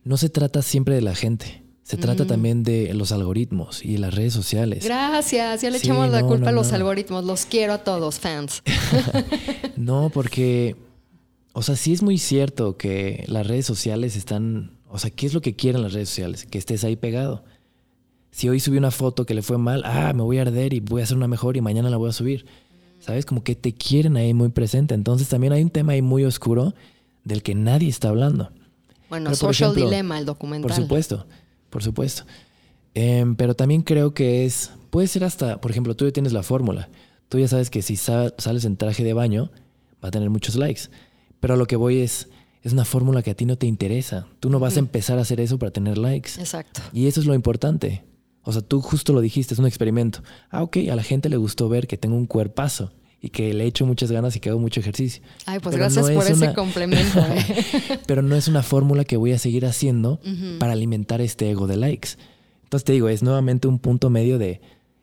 no 0.03 0.17
se 0.17 0.29
trata 0.29 0.61
siempre 0.61 0.93
de 0.95 1.01
la 1.01 1.15
gente. 1.15 1.63
Se 1.83 1.97
Mm. 1.97 1.99
trata 2.01 2.25
también 2.27 2.61
de 2.63 2.93
los 2.93 3.11
algoritmos 3.11 3.83
y 3.83 3.97
las 3.97 4.13
redes 4.13 4.33
sociales. 4.33 4.83
Gracias, 4.85 5.61
ya 5.63 5.69
le 5.71 5.79
Sí, 5.79 5.87
echamos 5.87 6.09
la 6.11 6.21
culpa 6.21 6.43
no, 6.45 6.49
a 6.49 6.51
los 6.51 6.71
algoritmos. 6.73 7.25
Los 7.25 7.45
quiero 7.45 7.73
a 7.73 7.79
todos, 7.79 8.19
fans. 8.19 8.61
No, 9.75 10.09
porque, 10.13 10.75
o 11.53 11.61
sea, 11.61 11.75
sí 11.75 11.93
es 11.93 12.01
muy 12.01 12.17
cierto 12.17 12.77
que 12.77 13.25
las 13.27 13.45
redes 13.47 13.65
sociales 13.65 14.15
están, 14.15 14.71
o 14.89 14.97
sea, 14.99 15.09
¿qué 15.09 15.25
es 15.25 15.33
lo 15.33 15.41
que 15.41 15.55
quieren 15.55 15.81
las 15.81 15.93
redes 15.93 16.09
sociales? 16.09 16.45
Que 16.45 16.57
estés 16.57 16.83
ahí 16.83 16.95
pegado. 16.95 17.43
Si 18.31 18.47
hoy 18.47 18.59
subí 18.59 18.77
una 18.77 18.91
foto 18.91 19.25
que 19.25 19.33
le 19.33 19.41
fue 19.41 19.57
mal, 19.57 19.81
ah, 19.85 20.13
me 20.13 20.23
voy 20.23 20.37
a 20.37 20.43
arder 20.43 20.73
y 20.73 20.79
voy 20.79 21.01
a 21.01 21.03
hacer 21.03 21.17
una 21.17 21.27
mejor 21.27 21.57
y 21.57 21.61
mañana 21.61 21.89
la 21.89 21.97
voy 21.97 22.09
a 22.09 22.13
subir. 22.13 22.45
¿Sabes? 22.99 23.25
Como 23.25 23.43
que 23.43 23.55
te 23.55 23.73
quieren 23.73 24.15
ahí 24.15 24.33
muy 24.33 24.49
presente. 24.49 24.93
Entonces 24.93 25.27
también 25.27 25.51
hay 25.53 25.63
un 25.63 25.71
tema 25.71 25.93
ahí 25.93 26.01
muy 26.01 26.23
oscuro 26.23 26.73
del 27.23 27.41
que 27.41 27.55
nadie 27.55 27.89
está 27.89 28.09
hablando. 28.09 28.51
Bueno, 29.09 29.25
Pero, 29.31 29.35
Social 29.35 29.71
ejemplo, 29.71 29.89
Dilemma, 29.89 30.19
el 30.19 30.25
documental. 30.25 30.69
Por 30.69 30.77
supuesto, 30.77 31.25
por 31.69 31.83
supuesto. 31.83 32.23
Em, 32.93 33.35
pero 33.35 33.55
también 33.55 33.81
creo 33.81 34.13
que 34.13 34.45
es, 34.45 34.71
puede 34.91 35.07
ser 35.07 35.23
hasta, 35.23 35.59
por 35.59 35.71
ejemplo, 35.71 35.95
tú 35.95 36.05
ya 36.05 36.11
tienes 36.11 36.31
la 36.31 36.43
fórmula. 36.43 36.89
Tú 37.27 37.39
ya 37.39 37.47
sabes 37.47 37.69
que 37.69 37.81
si 37.81 37.95
sa- 37.95 38.33
sales 38.37 38.65
en 38.65 38.77
traje 38.77 39.03
de 39.03 39.13
baño, 39.13 39.51
va 40.03 40.09
a 40.09 40.11
tener 40.11 40.29
muchos 40.29 40.55
likes. 40.55 40.83
Pero 41.41 41.55
a 41.55 41.57
lo 41.57 41.65
que 41.67 41.75
voy 41.75 41.97
es, 41.99 42.29
es 42.63 42.71
una 42.71 42.85
fórmula 42.85 43.21
que 43.21 43.31
a 43.31 43.35
ti 43.35 43.45
no 43.45 43.57
te 43.57 43.67
interesa. 43.67 44.27
Tú 44.39 44.49
no 44.49 44.59
vas 44.59 44.77
a 44.77 44.79
empezar 44.79 45.17
a 45.17 45.21
hacer 45.23 45.41
eso 45.41 45.59
para 45.59 45.71
tener 45.71 45.97
likes. 45.97 46.31
Exacto. 46.39 46.81
Y 46.93 47.07
eso 47.07 47.19
es 47.19 47.25
lo 47.25 47.33
importante. 47.33 48.05
O 48.43 48.53
sea, 48.53 48.61
tú 48.61 48.79
justo 48.81 49.11
lo 49.11 49.19
dijiste, 49.21 49.53
es 49.53 49.59
un 49.59 49.67
experimento. 49.67 50.23
Ah, 50.49 50.63
ok, 50.63 50.77
a 50.89 50.95
la 50.95 51.03
gente 51.03 51.27
le 51.27 51.35
gustó 51.37 51.67
ver 51.67 51.85
que 51.87 51.97
tengo 51.97 52.15
un 52.15 52.25
cuerpazo 52.27 52.91
y 53.23 53.29
que 53.29 53.53
le 53.53 53.65
echo 53.65 53.85
muchas 53.85 54.11
ganas 54.11 54.35
y 54.35 54.39
que 54.39 54.49
hago 54.49 54.59
mucho 54.59 54.79
ejercicio. 54.79 55.21
Ay, 55.45 55.59
pues 55.59 55.73
Pero 55.75 55.83
gracias 55.85 56.07
no 56.07 56.13
por 56.15 56.23
es 56.23 56.31
ese 56.31 56.43
una- 56.45 56.53
complemento. 56.55 57.19
¿eh? 57.27 57.99
Pero 58.07 58.21
no 58.23 58.35
es 58.35 58.47
una 58.47 58.63
fórmula 58.63 59.03
que 59.03 59.17
voy 59.17 59.33
a 59.33 59.37
seguir 59.37 59.65
haciendo 59.67 60.19
para 60.59 60.73
alimentar 60.73 61.21
este 61.21 61.51
ego 61.51 61.67
de 61.67 61.77
likes. 61.77 62.09
Entonces 62.63 62.85
te 62.85 62.93
digo, 62.93 63.09
es 63.09 63.21
nuevamente 63.21 63.67
un 63.67 63.77
punto 63.79 64.09
medio 64.09 64.37
de 64.39 64.61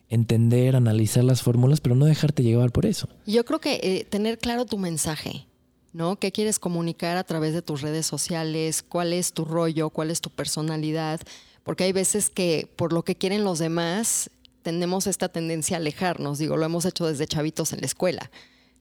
entender, 0.09 0.75
analizar 0.75 1.23
las 1.23 1.43
fórmulas, 1.43 1.81
pero 1.81 1.95
no 1.95 2.07
dejarte 2.07 2.43
llevar 2.43 2.73
por 2.73 2.87
eso. 2.87 3.09
Yo 3.27 3.45
creo 3.45 3.61
que 3.61 3.75
eh, 3.83 4.07
tener 4.09 4.39
claro 4.39 4.65
tu 4.65 4.79
mensaje, 4.79 5.47
¿no? 5.93 6.19
¿Qué 6.19 6.33
quieres 6.33 6.59
comunicar 6.59 7.17
a 7.17 7.25
través 7.25 7.55
de 7.55 7.63
tus 7.63 7.81
redes 7.81 8.07
sociales? 8.07 8.83
¿Cuál 8.83 9.13
es 9.13 9.33
tu 9.33 9.45
rollo? 9.45 9.91
¿Cuál 9.91 10.11
es 10.11 10.21
tu 10.21 10.31
personalidad? 10.31 11.21
porque 11.69 11.85
hay 11.85 11.93
veces 11.93 12.31
que 12.31 12.67
por 12.77 12.95
lo 12.95 13.03
que 13.03 13.15
quieren 13.15 13.45
los 13.45 13.59
demás 13.59 14.31
tenemos 14.63 15.07
esta 15.07 15.29
tendencia 15.29 15.77
a 15.77 15.81
alejarnos, 15.81 16.39
digo, 16.39 16.57
lo 16.57 16.65
hemos 16.65 16.87
hecho 16.87 17.07
desde 17.07 17.27
chavitos 17.27 17.75
en 17.75 17.81
la 17.81 17.87
escuela. 17.87 18.31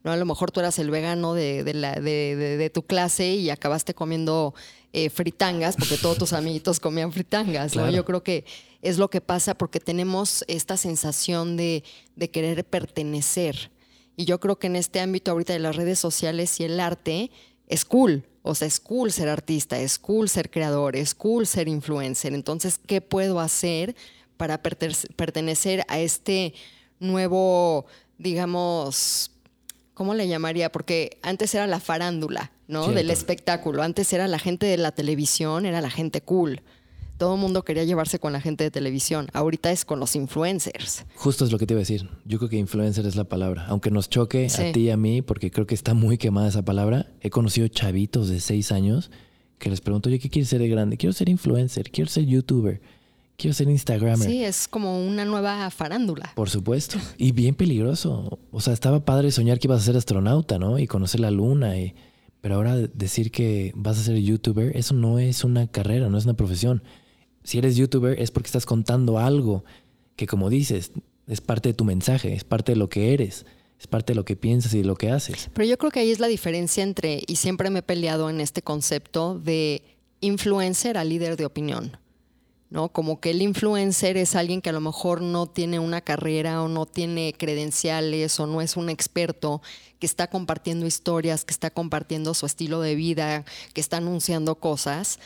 ¿no? 0.05 0.13
A 0.13 0.15
lo 0.15 0.25
mejor 0.25 0.51
tú 0.51 0.61
eras 0.61 0.79
el 0.79 0.89
vegano 0.89 1.33
de, 1.33 1.65
de, 1.65 1.73
la, 1.73 1.95
de, 1.95 2.37
de 2.37 2.69
tu 2.69 2.83
clase 2.83 3.35
y 3.35 3.49
acabaste 3.49 3.93
comiendo 3.93 4.55
eh, 4.93 5.09
fritangas, 5.09 5.75
porque 5.75 5.97
todos 5.97 6.17
tus 6.17 6.31
amiguitos 6.31 6.79
comían 6.79 7.11
fritangas. 7.11 7.75
¿no? 7.75 7.89
Yo 7.89 8.05
creo 8.05 8.23
que 8.23 8.45
es 8.81 8.97
lo 8.97 9.09
que 9.09 9.19
pasa 9.19 9.53
porque 9.53 9.81
tenemos 9.81 10.45
esta 10.47 10.77
sensación 10.77 11.57
de, 11.57 11.83
de 12.15 12.29
querer 12.29 12.63
pertenecer. 12.63 13.69
Y 14.17 14.25
yo 14.25 14.41
creo 14.41 14.59
que 14.59 14.67
en 14.67 14.75
este 14.75 14.99
ámbito 14.99 15.31
ahorita 15.31 15.53
de 15.53 15.59
las 15.59 15.77
redes 15.77 15.99
sociales 15.99 16.59
y 16.59 16.65
el 16.65 16.81
arte 16.81 17.31
es 17.67 17.85
cool. 17.85 18.25
O 18.41 18.55
sea, 18.55 18.67
es 18.67 18.79
cool 18.79 19.11
ser 19.11 19.29
artista, 19.29 19.79
es 19.79 19.99
cool 19.99 20.27
ser 20.27 20.49
creador, 20.49 20.95
es 20.95 21.13
cool 21.13 21.45
ser 21.45 21.67
influencer. 21.67 22.33
Entonces, 22.33 22.79
¿qué 22.85 22.99
puedo 22.99 23.39
hacer 23.39 23.95
para 24.35 24.61
pertenecer 24.61 25.83
a 25.87 25.99
este 25.99 26.53
nuevo, 26.99 27.85
digamos, 28.17 29.31
¿cómo 29.93 30.13
le 30.13 30.27
llamaría? 30.27 30.71
Porque 30.71 31.19
antes 31.21 31.53
era 31.53 31.67
la 31.67 31.79
farándula, 31.79 32.51
¿no? 32.67 32.87
Del 32.87 33.11
espectáculo. 33.11 33.83
Antes 33.83 34.11
era 34.13 34.27
la 34.27 34.39
gente 34.39 34.65
de 34.65 34.77
la 34.77 34.93
televisión, 34.93 35.65
era 35.65 35.79
la 35.81 35.91
gente 35.91 36.21
cool. 36.21 36.61
Todo 37.17 37.35
el 37.35 37.41
mundo 37.41 37.63
quería 37.63 37.83
llevarse 37.83 38.19
con 38.19 38.31
la 38.31 38.41
gente 38.41 38.63
de 38.63 38.71
televisión. 38.71 39.27
Ahorita 39.33 39.71
es 39.71 39.85
con 39.85 39.99
los 39.99 40.15
influencers. 40.15 41.05
Justo 41.15 41.45
es 41.45 41.51
lo 41.51 41.57
que 41.57 41.65
te 41.65 41.73
iba 41.73 41.79
a 41.79 41.81
decir. 41.81 42.09
Yo 42.25 42.37
creo 42.37 42.49
que 42.49 42.57
influencer 42.57 43.05
es 43.05 43.15
la 43.15 43.23
palabra. 43.23 43.65
Aunque 43.69 43.89
nos 43.89 44.09
choque 44.09 44.47
a 44.47 44.71
ti 44.71 44.81
y 44.81 44.89
a 44.91 44.97
mí, 44.97 45.21
porque 45.21 45.49
creo 45.49 45.65
que 45.65 45.75
está 45.75 45.93
muy 45.93 46.17
quemada 46.17 46.47
esa 46.47 46.63
palabra. 46.63 47.07
He 47.21 47.29
conocido 47.29 47.67
chavitos 47.67 48.29
de 48.29 48.39
seis 48.39 48.71
años 48.71 49.09
que 49.57 49.69
les 49.71 49.81
pregunto, 49.81 50.09
oye, 50.09 50.19
¿qué 50.19 50.29
quieres 50.29 50.49
ser 50.49 50.59
de 50.59 50.69
grande? 50.69 50.97
Quiero 50.97 51.13
ser 51.13 51.29
influencer, 51.29 51.89
quiero 51.89 52.09
ser 52.09 52.25
youtuber 52.25 52.81
quiero 53.37 53.53
ser 53.53 53.69
Instagramer. 53.69 54.27
Sí, 54.27 54.43
es 54.43 54.67
como 54.67 54.99
una 54.99 55.23
nueva 55.23 55.69
farándula. 55.69 56.31
Por 56.35 56.49
supuesto. 56.49 56.97
Y 57.17 57.31
bien 57.31 57.55
peligroso. 57.55 58.39
O 58.51 58.59
sea, 58.59 58.73
estaba 58.73 59.05
padre 59.05 59.31
soñar 59.31 59.59
que 59.59 59.67
ibas 59.67 59.81
a 59.81 59.85
ser 59.85 59.95
astronauta, 59.95 60.59
¿no? 60.59 60.79
Y 60.79 60.87
conocer 60.87 61.19
la 61.19 61.31
luna. 61.31 61.77
Y... 61.77 61.95
Pero 62.41 62.55
ahora 62.55 62.75
decir 62.75 63.31
que 63.31 63.71
vas 63.75 63.99
a 63.99 64.03
ser 64.03 64.17
youtuber, 64.17 64.75
eso 64.75 64.93
no 64.93 65.19
es 65.19 65.43
una 65.43 65.67
carrera, 65.67 66.09
no 66.09 66.17
es 66.17 66.25
una 66.25 66.33
profesión. 66.33 66.83
Si 67.47 67.59
eres 67.59 67.77
youtuber 67.77 68.21
es 68.21 68.29
porque 68.29 68.47
estás 68.47 68.65
contando 68.65 69.19
algo 69.19 69.63
que, 70.17 70.27
como 70.27 70.49
dices, 70.49 70.91
es 71.27 71.39
parte 71.39 71.69
de 71.69 71.73
tu 71.73 71.85
mensaje, 71.85 72.33
es 72.33 72.43
parte 72.43 72.73
de 72.73 72.75
lo 72.75 72.89
que 72.89 73.13
eres, 73.13 73.45
es 73.79 73.87
parte 73.87 74.11
de 74.11 74.15
lo 74.15 74.25
que 74.25 74.35
piensas 74.35 74.73
y 74.73 74.79
de 74.79 74.83
lo 74.83 74.97
que 74.97 75.11
haces. 75.11 75.49
Pero 75.53 75.65
yo 75.65 75.77
creo 75.77 75.89
que 75.89 76.01
ahí 76.01 76.11
es 76.11 76.19
la 76.19 76.27
diferencia 76.27 76.83
entre, 76.83 77.23
y 77.25 77.37
siempre 77.37 77.69
me 77.69 77.79
he 77.79 77.83
peleado 77.83 78.29
en 78.29 78.41
este 78.41 78.63
concepto 78.63 79.39
de 79.39 79.81
influencer 80.19 80.97
a 80.97 81.05
líder 81.05 81.37
de 81.37 81.45
opinión. 81.45 81.95
¿no? 82.69 82.89
Como 82.89 83.21
que 83.21 83.29
el 83.29 83.41
influencer 83.41 84.17
es 84.17 84.35
alguien 84.35 84.61
que 84.61 84.71
a 84.71 84.73
lo 84.73 84.81
mejor 84.81 85.21
no 85.21 85.47
tiene 85.47 85.79
una 85.79 86.01
carrera 86.01 86.61
o 86.61 86.67
no 86.67 86.85
tiene 86.85 87.33
credenciales 87.37 88.41
o 88.41 88.45
no 88.45 88.59
es 88.59 88.75
un 88.75 88.89
experto 88.89 89.61
que 89.99 90.05
está 90.05 90.27
compartiendo 90.27 90.85
historias, 90.85 91.45
que 91.45 91.53
está 91.53 91.69
compartiendo 91.69 92.33
su 92.33 92.45
estilo 92.45 92.81
de 92.81 92.95
vida, 92.95 93.45
que 93.73 93.79
está 93.79 93.97
anunciando 93.97 94.55
cosas, 94.55 95.17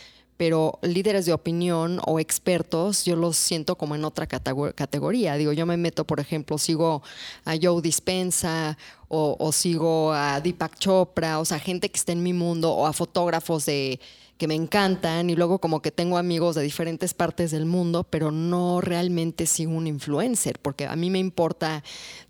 pero 0.41 0.79
líderes 0.81 1.27
de 1.27 1.33
opinión 1.33 2.01
o 2.07 2.19
expertos 2.19 3.05
yo 3.05 3.15
los 3.15 3.37
siento 3.37 3.75
como 3.75 3.93
en 3.93 4.03
otra 4.03 4.25
categoría. 4.25 5.35
Digo, 5.35 5.53
yo 5.53 5.67
me 5.67 5.77
meto, 5.77 6.03
por 6.03 6.19
ejemplo, 6.19 6.57
sigo 6.57 7.03
a 7.45 7.53
Joe 7.61 7.79
Dispensa 7.79 8.75
o, 9.07 9.35
o 9.37 9.51
sigo 9.51 10.11
a 10.11 10.41
Deepak 10.41 10.79
Chopra, 10.79 11.37
o 11.37 11.45
sea, 11.45 11.59
gente 11.59 11.91
que 11.91 11.97
está 11.99 12.13
en 12.13 12.23
mi 12.23 12.33
mundo 12.33 12.71
o 12.71 12.87
a 12.87 12.93
fotógrafos 12.93 13.67
de 13.67 13.99
que 14.39 14.47
me 14.47 14.55
encantan 14.55 15.29
y 15.29 15.35
luego 15.35 15.59
como 15.59 15.83
que 15.83 15.91
tengo 15.91 16.17
amigos 16.17 16.55
de 16.55 16.63
diferentes 16.63 17.13
partes 17.13 17.51
del 17.51 17.67
mundo, 17.67 18.03
pero 18.03 18.31
no 18.31 18.81
realmente 18.81 19.45
sigo 19.45 19.73
un 19.73 19.85
influencer, 19.85 20.57
porque 20.57 20.87
a 20.87 20.95
mí 20.95 21.11
me 21.11 21.19
importa 21.19 21.83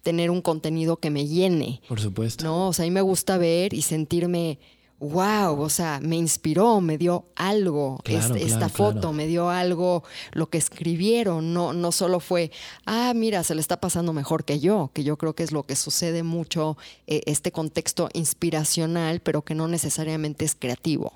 tener 0.03 0.31
un 0.31 0.41
contenido 0.41 0.97
que 0.97 1.11
me 1.11 1.27
llene. 1.27 1.79
Por 1.87 2.01
supuesto. 2.01 2.43
No, 2.43 2.67
o 2.67 2.73
sea, 2.73 2.83
a 2.83 2.87
mí 2.87 2.91
me 2.91 2.99
gusta 2.99 3.37
ver 3.37 3.73
y 3.73 3.83
sentirme 3.83 4.59
wow, 5.01 5.59
o 5.59 5.69
sea, 5.69 5.99
me 5.99 6.15
inspiró, 6.15 6.79
me 6.79 6.97
dio 6.97 7.25
algo. 7.35 7.99
Esta 8.05 8.69
foto, 8.69 9.11
me 9.13 9.25
dio 9.25 9.49
algo 9.49 10.03
lo 10.31 10.49
que 10.49 10.59
escribieron, 10.59 11.53
no, 11.53 11.73
no 11.73 11.91
solo 11.91 12.19
fue, 12.19 12.51
ah, 12.85 13.11
mira, 13.15 13.43
se 13.43 13.55
le 13.55 13.61
está 13.61 13.81
pasando 13.81 14.13
mejor 14.13 14.45
que 14.45 14.59
yo, 14.59 14.91
que 14.93 15.03
yo 15.03 15.17
creo 15.17 15.33
que 15.33 15.41
es 15.41 15.51
lo 15.51 15.63
que 15.63 15.75
sucede 15.75 16.21
mucho, 16.21 16.77
eh, 17.07 17.23
este 17.25 17.51
contexto 17.51 18.09
inspiracional, 18.13 19.21
pero 19.21 19.41
que 19.41 19.55
no 19.55 19.67
necesariamente 19.67 20.45
es 20.45 20.55
creativo. 20.55 21.13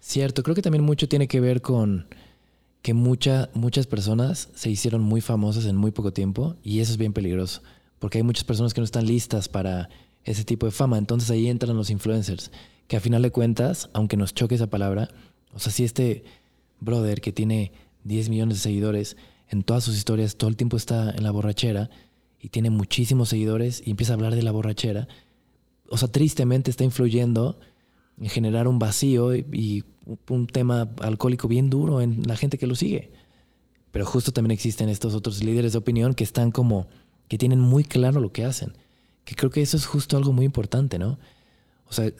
Cierto, 0.00 0.42
creo 0.42 0.56
que 0.56 0.62
también 0.62 0.84
mucho 0.84 1.08
tiene 1.08 1.28
que 1.28 1.40
ver 1.40 1.62
con 1.62 2.08
que 2.82 2.92
mucha, 2.92 3.50
muchas 3.54 3.86
personas 3.86 4.48
se 4.54 4.68
hicieron 4.68 5.02
muy 5.02 5.20
famosas 5.20 5.64
en 5.66 5.76
muy 5.76 5.92
poco 5.92 6.12
tiempo 6.12 6.56
y 6.64 6.80
eso 6.80 6.90
es 6.90 6.98
bien 6.98 7.12
peligroso, 7.12 7.62
porque 8.00 8.18
hay 8.18 8.24
muchas 8.24 8.44
personas 8.44 8.74
que 8.74 8.80
no 8.80 8.84
están 8.84 9.06
listas 9.06 9.48
para 9.48 9.90
ese 10.24 10.44
tipo 10.44 10.66
de 10.66 10.72
fama, 10.72 10.98
entonces 10.98 11.30
ahí 11.30 11.48
entran 11.48 11.76
los 11.76 11.90
influencers, 11.90 12.50
que 12.88 12.96
a 12.96 13.00
final 13.00 13.22
de 13.22 13.30
cuentas, 13.30 13.90
aunque 13.92 14.16
nos 14.16 14.34
choque 14.34 14.56
esa 14.56 14.68
palabra, 14.68 15.08
o 15.54 15.58
sea, 15.58 15.70
si 15.70 15.84
este 15.84 16.24
brother 16.80 17.20
que 17.20 17.32
tiene 17.32 17.72
10 18.04 18.28
millones 18.30 18.56
de 18.56 18.62
seguidores, 18.62 19.16
en 19.48 19.62
todas 19.62 19.84
sus 19.84 19.96
historias 19.96 20.36
todo 20.36 20.50
el 20.50 20.56
tiempo 20.56 20.76
está 20.76 21.10
en 21.10 21.22
la 21.22 21.30
borrachera 21.30 21.90
y 22.40 22.48
tiene 22.48 22.70
muchísimos 22.70 23.28
seguidores 23.28 23.82
y 23.84 23.90
empieza 23.90 24.12
a 24.12 24.16
hablar 24.16 24.34
de 24.34 24.42
la 24.42 24.52
borrachera, 24.52 25.08
o 25.88 25.96
sea, 25.96 26.08
tristemente 26.08 26.70
está 26.70 26.84
influyendo 26.84 27.58
generar 28.26 28.66
un 28.66 28.78
vacío 28.78 29.34
y, 29.34 29.84
un 30.30 30.46
tema 30.46 30.88
alcohólico 31.02 31.48
bien 31.48 31.68
duro 31.68 32.00
en 32.00 32.22
la 32.26 32.34
gente 32.34 32.56
que 32.56 32.66
lo 32.66 32.74
sigue. 32.74 33.10
Pero 33.90 34.06
justo 34.06 34.32
también 34.32 34.52
existen 34.52 34.88
estos 34.88 35.14
otros 35.14 35.44
líderes 35.44 35.72
de 35.72 35.78
opinión 35.78 36.14
que 36.14 36.24
están 36.24 36.50
como, 36.50 36.86
que 37.28 37.36
tienen 37.36 37.60
muy 37.60 37.84
claro 37.84 38.18
lo 38.18 38.32
que 38.32 38.46
hacen. 38.46 38.72
Que 39.26 39.34
creo 39.34 39.50
que 39.50 39.60
eso 39.60 39.76
es 39.76 39.84
justo 39.84 40.16
algo 40.16 40.32
muy 40.32 40.46
importante, 40.46 40.98
¿no? 40.98 41.18
O 41.86 41.92
sea, 41.92 42.10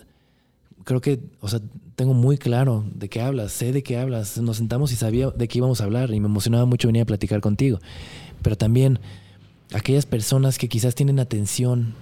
creo 0.89 1.03
que, 1.03 1.21
o 1.41 1.49
sea, 1.49 1.61
tengo 1.97 2.15
muy 2.15 2.39
claro 2.39 2.83
de 2.95 3.11
qué 3.11 3.21
hablas, 3.21 3.53
sé 3.53 3.73
de 3.73 3.83
qué 3.83 3.99
hablas. 3.99 4.39
Nos 4.39 4.57
sentamos 4.57 4.91
y 4.91 4.97
sabía 4.97 5.29
de 5.29 5.47
qué 5.47 5.59
íbamos 5.59 5.83
a 5.83 5.85
hablar 5.85 6.15
y 6.15 6.19
me 6.19 6.29
emocionaba 6.29 6.65
mucho 6.65 6.89
venir 6.89 7.03
a 7.03 7.05
platicar 7.05 7.43
contigo. 7.43 7.79
Pero 8.41 8.57
también 8.57 8.99
aquellas 9.75 10.07
personas 10.07 10.57
que 10.57 10.71
quizás 10.71 10.95
tienen 10.95 11.21
atención 11.21 11.93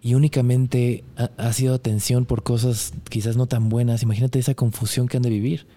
y 0.00 0.14
únicamente 0.14 1.04
ha, 1.36 1.52
sido 1.52 1.76
atención 1.76 2.24
por 2.24 2.42
cosas 2.42 2.92
quizás 3.08 3.36
no 3.36 3.46
tan 3.46 3.68
buenas, 3.68 4.02
imagínate 4.02 4.40
esa 4.40 4.54
confusión 4.54 5.06
que 5.06 5.18
han 5.18 5.22
de 5.22 5.30
vivir. 5.30 5.68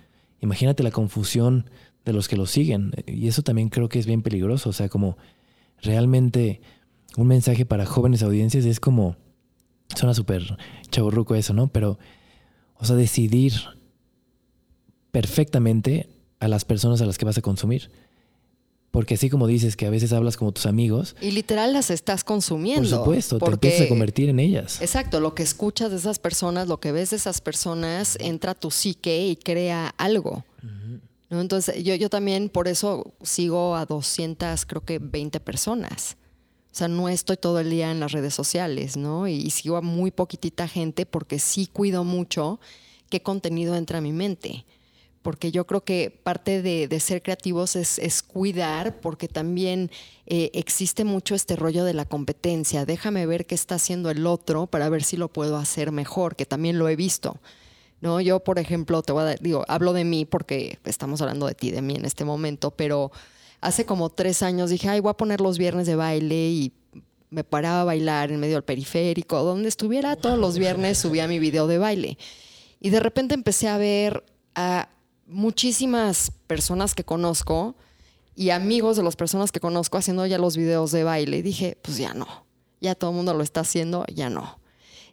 Imagínate 0.42 0.82
la 0.82 0.90
confusión 0.90 1.70
de 2.06 2.14
los 2.14 2.28
que 2.28 2.38
lo 2.38 2.48
siguen. 2.48 2.92
Y 3.06 3.28
eso 3.28 3.44
también 3.44 3.70
creo 3.70 3.88
que 3.88 4.00
es 4.00 4.08
bien 4.08 4.24
peligroso. 4.24 4.72
O 4.72 4.74
sea, 4.74 4.90
como 4.90 5.16
realmente 5.80 6.60
un 7.18 7.28
mensaje 7.28 7.68
para 7.68 7.86
jóvenes 7.86 8.24
audiencias 8.24 8.66
es 8.66 8.80
como, 8.80 9.16
suena 9.94 10.14
súper 10.14 10.58
chaburruco 10.90 11.36
eso, 11.36 11.54
¿no? 11.54 11.68
Pero, 11.68 12.00
o 12.76 12.86
sea, 12.86 12.96
decidir 12.96 13.54
perfectamente 15.12 16.10
a 16.40 16.48
las 16.48 16.66
personas 16.66 17.02
a 17.02 17.06
las 17.06 17.18
que 17.18 17.26
vas 17.26 17.38
a 17.38 17.42
consumir. 17.42 17.92
Porque 18.92 19.16
así 19.16 19.30
como 19.30 19.46
dices 19.46 19.76
que 19.76 19.86
a 19.86 19.90
veces 19.90 20.14
hablas 20.14 20.38
como 20.38 20.54
tus 20.54 20.66
amigos. 20.66 21.18
Y 21.20 21.32
literal 21.32 21.74
las 21.74 21.92
estás 21.92 22.24
consumiendo. 22.24 22.90
Por 22.90 23.00
supuesto, 23.00 23.40
te 23.40 23.52
empiezas 23.52 23.82
a 23.88 23.90
convertir 23.90 24.30
en 24.30 24.40
ellas. 24.40 24.82
Exacto, 24.82 25.20
lo 25.20 25.36
que 25.36 25.44
escuchas 25.44 25.92
de 25.92 25.98
esas 25.98 26.18
personas, 26.18 26.70
lo 26.70 26.80
que 26.80 26.94
ves 26.94 27.10
de 27.10 27.18
esas 27.18 27.42
personas, 27.42 28.18
entra 28.22 28.52
a 28.52 28.56
tu 28.56 28.72
psique 28.72 29.28
y 29.28 29.36
crea 29.36 29.94
algo. 29.98 30.46
¿no? 31.30 31.42
Entonces, 31.42 31.84
yo, 31.84 31.96
yo 31.96 32.10
también 32.10 32.48
por 32.48 32.70
eso 32.70 33.14
sigo 33.22 33.76
a 33.76 33.86
200, 33.86 34.66
creo 34.66 34.86
que 34.86 35.00
20 35.00 35.42
personas. 35.42 36.16
O 36.76 36.78
sea, 36.78 36.90
no 36.90 37.08
estoy 37.08 37.38
todo 37.38 37.62
el 37.62 37.70
día 37.70 37.90
en 37.90 38.02
las 38.02 38.12
redes 38.12 38.34
sociales, 38.34 38.98
¿no? 38.98 39.30
Y, 39.30 39.36
y 39.36 39.52
sigo 39.52 39.78
a 39.78 39.82
muy 39.82 40.12
poquitita 40.12 40.68
gente 40.68 41.06
porque 41.06 41.40
sí 41.40 41.68
cuido 41.68 42.04
mucho 42.04 42.60
qué 43.10 43.22
contenido 43.22 43.78
entra 43.78 44.00
a 44.00 44.02
mi 44.02 44.12
mente 44.12 44.66
porque 45.26 45.52
yo 45.52 45.66
creo 45.66 45.84
que 45.84 46.12
parte 46.22 46.62
de, 46.62 47.00
ser 47.00 47.24
creativos 47.24 47.76
es, 47.76 48.22
cuidar, 48.22 49.00
porque 49.02 49.28
también 49.28 49.90
eh, 50.28 50.52
existe 50.54 51.04
mucho 51.04 51.34
este 51.34 51.56
rollo 51.56 51.84
de 51.84 51.96
la 51.96 52.06
competencia. 52.06 52.86
Déjame 52.86 53.26
ver 53.26 53.48
qué 53.48 53.56
está 53.56 53.74
haciendo 53.74 54.12
el 54.12 54.28
otro 54.28 54.68
para 54.68 54.88
ver 54.88 55.04
si 55.04 55.18
lo 55.18 55.28
puedo 55.30 55.58
hacer 55.58 55.92
mejor, 55.92 56.36
que 56.36 56.46
también 56.46 56.78
lo 56.78 56.90
he 56.90 56.96
visto. 56.96 57.40
¿no? 58.02 58.22
Yo, 58.22 58.42
por 58.42 58.60
ejemplo, 58.60 59.02
te 59.02 59.14
voy 59.14 59.24
a 59.24 59.34
digo, 59.34 59.66
hablo 59.68 59.94
de 59.94 60.04
mí 60.04 60.26
porque 60.26 60.78
estamos 60.86 61.20
hablando 61.22 61.48
de 61.48 61.56
ti, 61.56 61.72
de 61.72 61.82
mí 61.82 61.96
en 61.96 62.06
este 62.06 62.24
momento, 62.24 62.70
pero 62.70 63.12
hace 63.66 63.86
como 63.86 64.10
tres 64.10 64.44
años 64.44 64.70
dije, 64.70 64.90
ay, 64.90 65.00
voy 65.00 65.10
a 65.10 65.18
poner 65.18 65.42
los 65.42 65.58
viernes 65.58 65.88
de 65.88 65.96
baile 65.96 66.50
y 66.50 66.74
me 67.30 67.44
paraba 67.44 67.82
a 67.82 67.84
bailar 67.84 68.32
en 68.32 68.40
medio 68.40 68.56
del 68.56 68.64
periférico, 68.64 69.44
donde 69.44 69.68
estuviera 69.68 70.16
todos 70.16 70.38
los 70.38 70.58
viernes 70.58 71.00
subía 71.00 71.28
mi 71.28 71.40
video 71.40 71.68
de 71.68 71.80
baile. 71.80 72.18
Y 72.80 72.92
de 72.92 73.00
repente 73.00 73.34
empecé 73.34 73.68
a 73.68 73.78
ver 73.78 74.24
a 74.54 74.90
muchísimas 75.26 76.32
personas 76.46 76.94
que 76.94 77.04
conozco 77.04 77.76
y 78.36 78.52
amigos 78.52 78.98
de 78.98 79.04
las 79.04 79.16
personas 79.16 79.52
que 79.52 79.60
conozco 79.60 79.98
haciendo 79.98 80.26
ya 80.28 80.38
los 80.38 80.56
videos 80.56 80.92
de 80.92 81.04
baile. 81.04 81.38
Y 81.38 81.42
dije, 81.42 81.78
pues 81.82 81.98
ya 81.98 82.14
no, 82.14 82.28
ya 82.80 82.94
todo 82.94 83.10
el 83.10 83.16
mundo 83.16 83.34
lo 83.34 83.44
está 83.44 83.62
haciendo, 83.62 84.06
ya 84.14 84.30
no. 84.30 84.60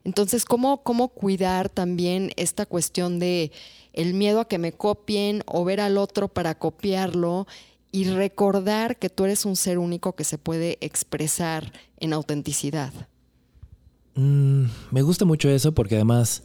Entonces, 0.05 0.45
¿cómo, 0.45 0.83
¿cómo 0.83 1.09
cuidar 1.09 1.69
también 1.69 2.33
esta 2.37 2.67
cuestión 2.67 3.19
de 3.19 3.53
el 3.93 4.15
miedo 4.15 4.41
a 4.41 4.49
que 4.49 4.59
me 4.59 4.73
copien 4.73 5.43
o 5.47 5.65
ver 5.65 5.81
al 5.81 5.97
otro 5.97 6.29
para 6.29 6.59
copiarlo 6.59 7.47
y 7.93 8.05
recordar 8.05 8.99
que 8.99 9.11
tú 9.11 9.25
eres 9.25 9.45
un 9.45 9.55
ser 9.55 9.79
único 9.79 10.15
que 10.15 10.25
se 10.25 10.39
puede 10.39 10.79
expresar 10.81 11.73
en 12.01 12.15
autenticidad? 12.15 12.93
Mm, 14.15 14.65
me 14.91 15.03
gusta 15.03 15.25
mucho 15.25 15.51
eso 15.51 15.73
porque 15.73 15.97
además, 15.97 16.43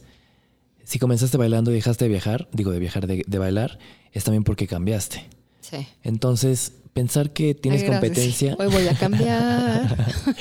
si 0.84 0.98
comenzaste 0.98 1.38
bailando 1.38 1.70
y 1.70 1.74
dejaste 1.74 2.04
de 2.04 2.10
viajar, 2.10 2.48
digo 2.52 2.70
de 2.70 2.78
viajar, 2.78 3.06
de, 3.06 3.24
de 3.26 3.38
bailar, 3.38 3.78
es 4.12 4.24
también 4.24 4.44
porque 4.44 4.66
cambiaste. 4.66 5.26
Sí. 5.60 5.86
Entonces, 6.02 6.74
pensar 6.92 7.32
que 7.32 7.54
tienes 7.54 7.82
Ay, 7.82 7.88
competencia. 7.88 8.56
Hoy 8.58 8.66
voy 8.66 8.86
a 8.86 8.94
cambiar. 8.94 9.96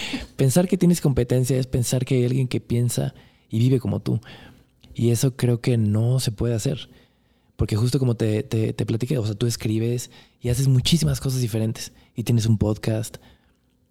pensar 0.35 0.67
que 0.67 0.77
tienes 0.77 1.01
competencia 1.01 1.57
es 1.57 1.67
pensar 1.67 2.05
que 2.05 2.15
hay 2.15 2.25
alguien 2.25 2.47
que 2.47 2.59
piensa 2.59 3.13
y 3.49 3.59
vive 3.59 3.79
como 3.79 4.01
tú. 4.01 4.19
Y 4.93 5.11
eso 5.11 5.35
creo 5.35 5.61
que 5.61 5.77
no 5.77 6.19
se 6.19 6.31
puede 6.31 6.55
hacer. 6.55 6.89
Porque 7.57 7.75
justo 7.75 7.99
como 7.99 8.15
te, 8.15 8.43
te, 8.43 8.71
te 8.71 8.85
platiqué, 8.85 9.17
o 9.17 9.25
sea, 9.25 9.35
tú 9.35 9.47
escribes 9.47 10.11
y 10.39 10.49
haces 10.49 10.67
muchísimas 10.67 11.19
cosas 11.19 11.41
diferentes. 11.41 11.91
Y 12.15 12.23
tienes 12.23 12.45
un 12.45 12.57
podcast, 12.57 13.17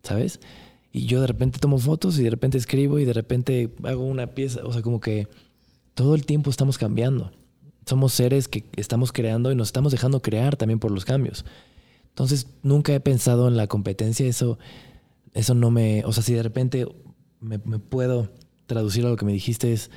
¿sabes? 0.02 0.40
Y 0.92 1.06
yo 1.06 1.20
de 1.20 1.26
repente 1.26 1.58
tomo 1.58 1.76
fotos 1.76 2.18
y 2.18 2.22
de 2.22 2.30
repente 2.30 2.56
escribo 2.56 2.98
y 2.98 3.04
de 3.04 3.12
repente 3.12 3.74
hago 3.82 4.06
una 4.06 4.28
pieza. 4.28 4.60
O 4.64 4.72
sea, 4.72 4.82
como 4.82 5.00
que 5.00 5.28
todo 5.94 6.14
el 6.14 6.24
tiempo 6.24 6.48
estamos 6.48 6.78
cambiando. 6.78 7.32
Somos 7.84 8.12
seres 8.12 8.48
que 8.48 8.64
estamos 8.76 9.12
creando 9.12 9.50
y 9.50 9.56
nos 9.56 9.68
estamos 9.68 9.92
dejando 9.92 10.22
crear 10.22 10.56
también 10.56 10.78
por 10.78 10.92
los 10.92 11.04
cambios. 11.04 11.44
Entonces, 12.10 12.46
nunca 12.62 12.94
he 12.94 13.00
pensado 13.00 13.48
en 13.48 13.56
la 13.56 13.66
competencia. 13.66 14.26
Eso, 14.26 14.58
eso 15.34 15.54
no 15.54 15.70
me. 15.72 16.04
O 16.04 16.12
sea, 16.12 16.22
si 16.22 16.34
de 16.34 16.42
repente 16.42 16.86
me, 17.40 17.58
me 17.64 17.78
puedo 17.78 18.30
traducir 18.66 19.04
a 19.04 19.10
lo 19.10 19.16
que 19.16 19.26
me 19.26 19.32
dijiste, 19.32 19.72
es. 19.72 19.90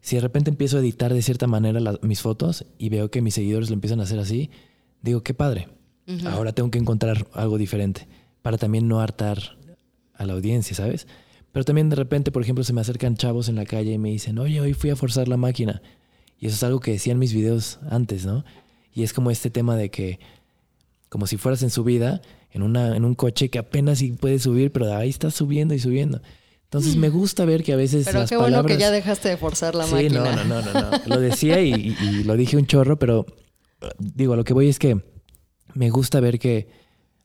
Si 0.00 0.16
de 0.16 0.22
repente 0.22 0.50
empiezo 0.50 0.76
a 0.76 0.80
editar 0.80 1.12
de 1.12 1.22
cierta 1.22 1.46
manera 1.46 1.80
las- 1.80 2.02
mis 2.02 2.20
fotos 2.20 2.64
y 2.78 2.88
veo 2.88 3.10
que 3.10 3.20
mis 3.22 3.34
seguidores 3.34 3.68
lo 3.70 3.74
empiezan 3.74 4.00
a 4.00 4.04
hacer 4.04 4.18
así, 4.18 4.50
digo, 5.02 5.22
qué 5.22 5.34
padre. 5.34 5.68
Ahora 6.26 6.52
tengo 6.52 6.70
que 6.70 6.78
encontrar 6.78 7.26
algo 7.34 7.58
diferente 7.58 8.08
para 8.42 8.56
también 8.56 8.88
no 8.88 9.00
hartar 9.00 9.58
a 10.14 10.24
la 10.24 10.32
audiencia, 10.32 10.74
¿sabes? 10.74 11.06
Pero 11.52 11.64
también 11.64 11.90
de 11.90 11.96
repente, 11.96 12.30
por 12.32 12.42
ejemplo, 12.42 12.64
se 12.64 12.72
me 12.72 12.80
acercan 12.80 13.16
chavos 13.16 13.48
en 13.48 13.56
la 13.56 13.66
calle 13.66 13.92
y 13.92 13.98
me 13.98 14.10
dicen, 14.10 14.38
oye, 14.38 14.60
hoy 14.60 14.72
fui 14.74 14.90
a 14.90 14.96
forzar 14.96 15.28
la 15.28 15.36
máquina. 15.36 15.82
Y 16.40 16.46
eso 16.46 16.56
es 16.56 16.62
algo 16.62 16.80
que 16.80 16.92
decía 16.92 17.12
en 17.12 17.18
mis 17.18 17.32
videos 17.34 17.78
antes, 17.90 18.24
¿no? 18.24 18.44
Y 18.94 19.02
es 19.02 19.12
como 19.12 19.30
este 19.30 19.50
tema 19.50 19.76
de 19.76 19.90
que, 19.90 20.18
como 21.08 21.26
si 21.26 21.36
fueras 21.36 21.62
en 21.62 21.70
subida, 21.70 22.22
en, 22.52 22.62
una, 22.62 22.96
en 22.96 23.04
un 23.04 23.14
coche 23.14 23.48
que 23.50 23.58
apenas 23.58 23.98
si 23.98 24.12
puedes 24.12 24.42
subir, 24.42 24.70
pero 24.72 24.94
ahí 24.96 25.10
estás 25.10 25.34
subiendo 25.34 25.74
y 25.74 25.78
subiendo. 25.78 26.20
Entonces 26.70 26.96
me 26.96 27.08
gusta 27.08 27.44
ver 27.46 27.62
que 27.62 27.72
a 27.72 27.76
veces 27.76 28.04
Pero 28.04 28.20
las 28.20 28.28
qué 28.28 28.36
bueno 28.36 28.58
que 28.58 28.74
palabras- 28.74 28.78
ya 28.78 28.90
dejaste 28.90 29.28
de 29.30 29.36
forzar 29.38 29.74
la 29.74 29.86
sí, 29.86 29.92
máquina. 29.94 30.20
no, 30.34 30.44
no, 30.44 30.62
no, 30.62 30.72
no, 30.72 30.90
no. 30.90 30.98
Lo 31.06 31.18
decía 31.20 31.62
y, 31.62 31.72
y- 31.72 31.96
y 32.02 32.24
lo 32.24 32.36
dije 32.36 32.56
un 32.58 32.66
chorro, 32.66 32.98
pero 32.98 33.24
digo, 33.98 34.34
a 34.34 34.36
lo 34.36 34.44
que 34.44 34.52
voy 34.52 34.68
es 34.68 34.78
que 34.78 35.02
me 35.74 35.88
gusta 35.90 36.20
ver 36.20 36.38
que 36.38 36.68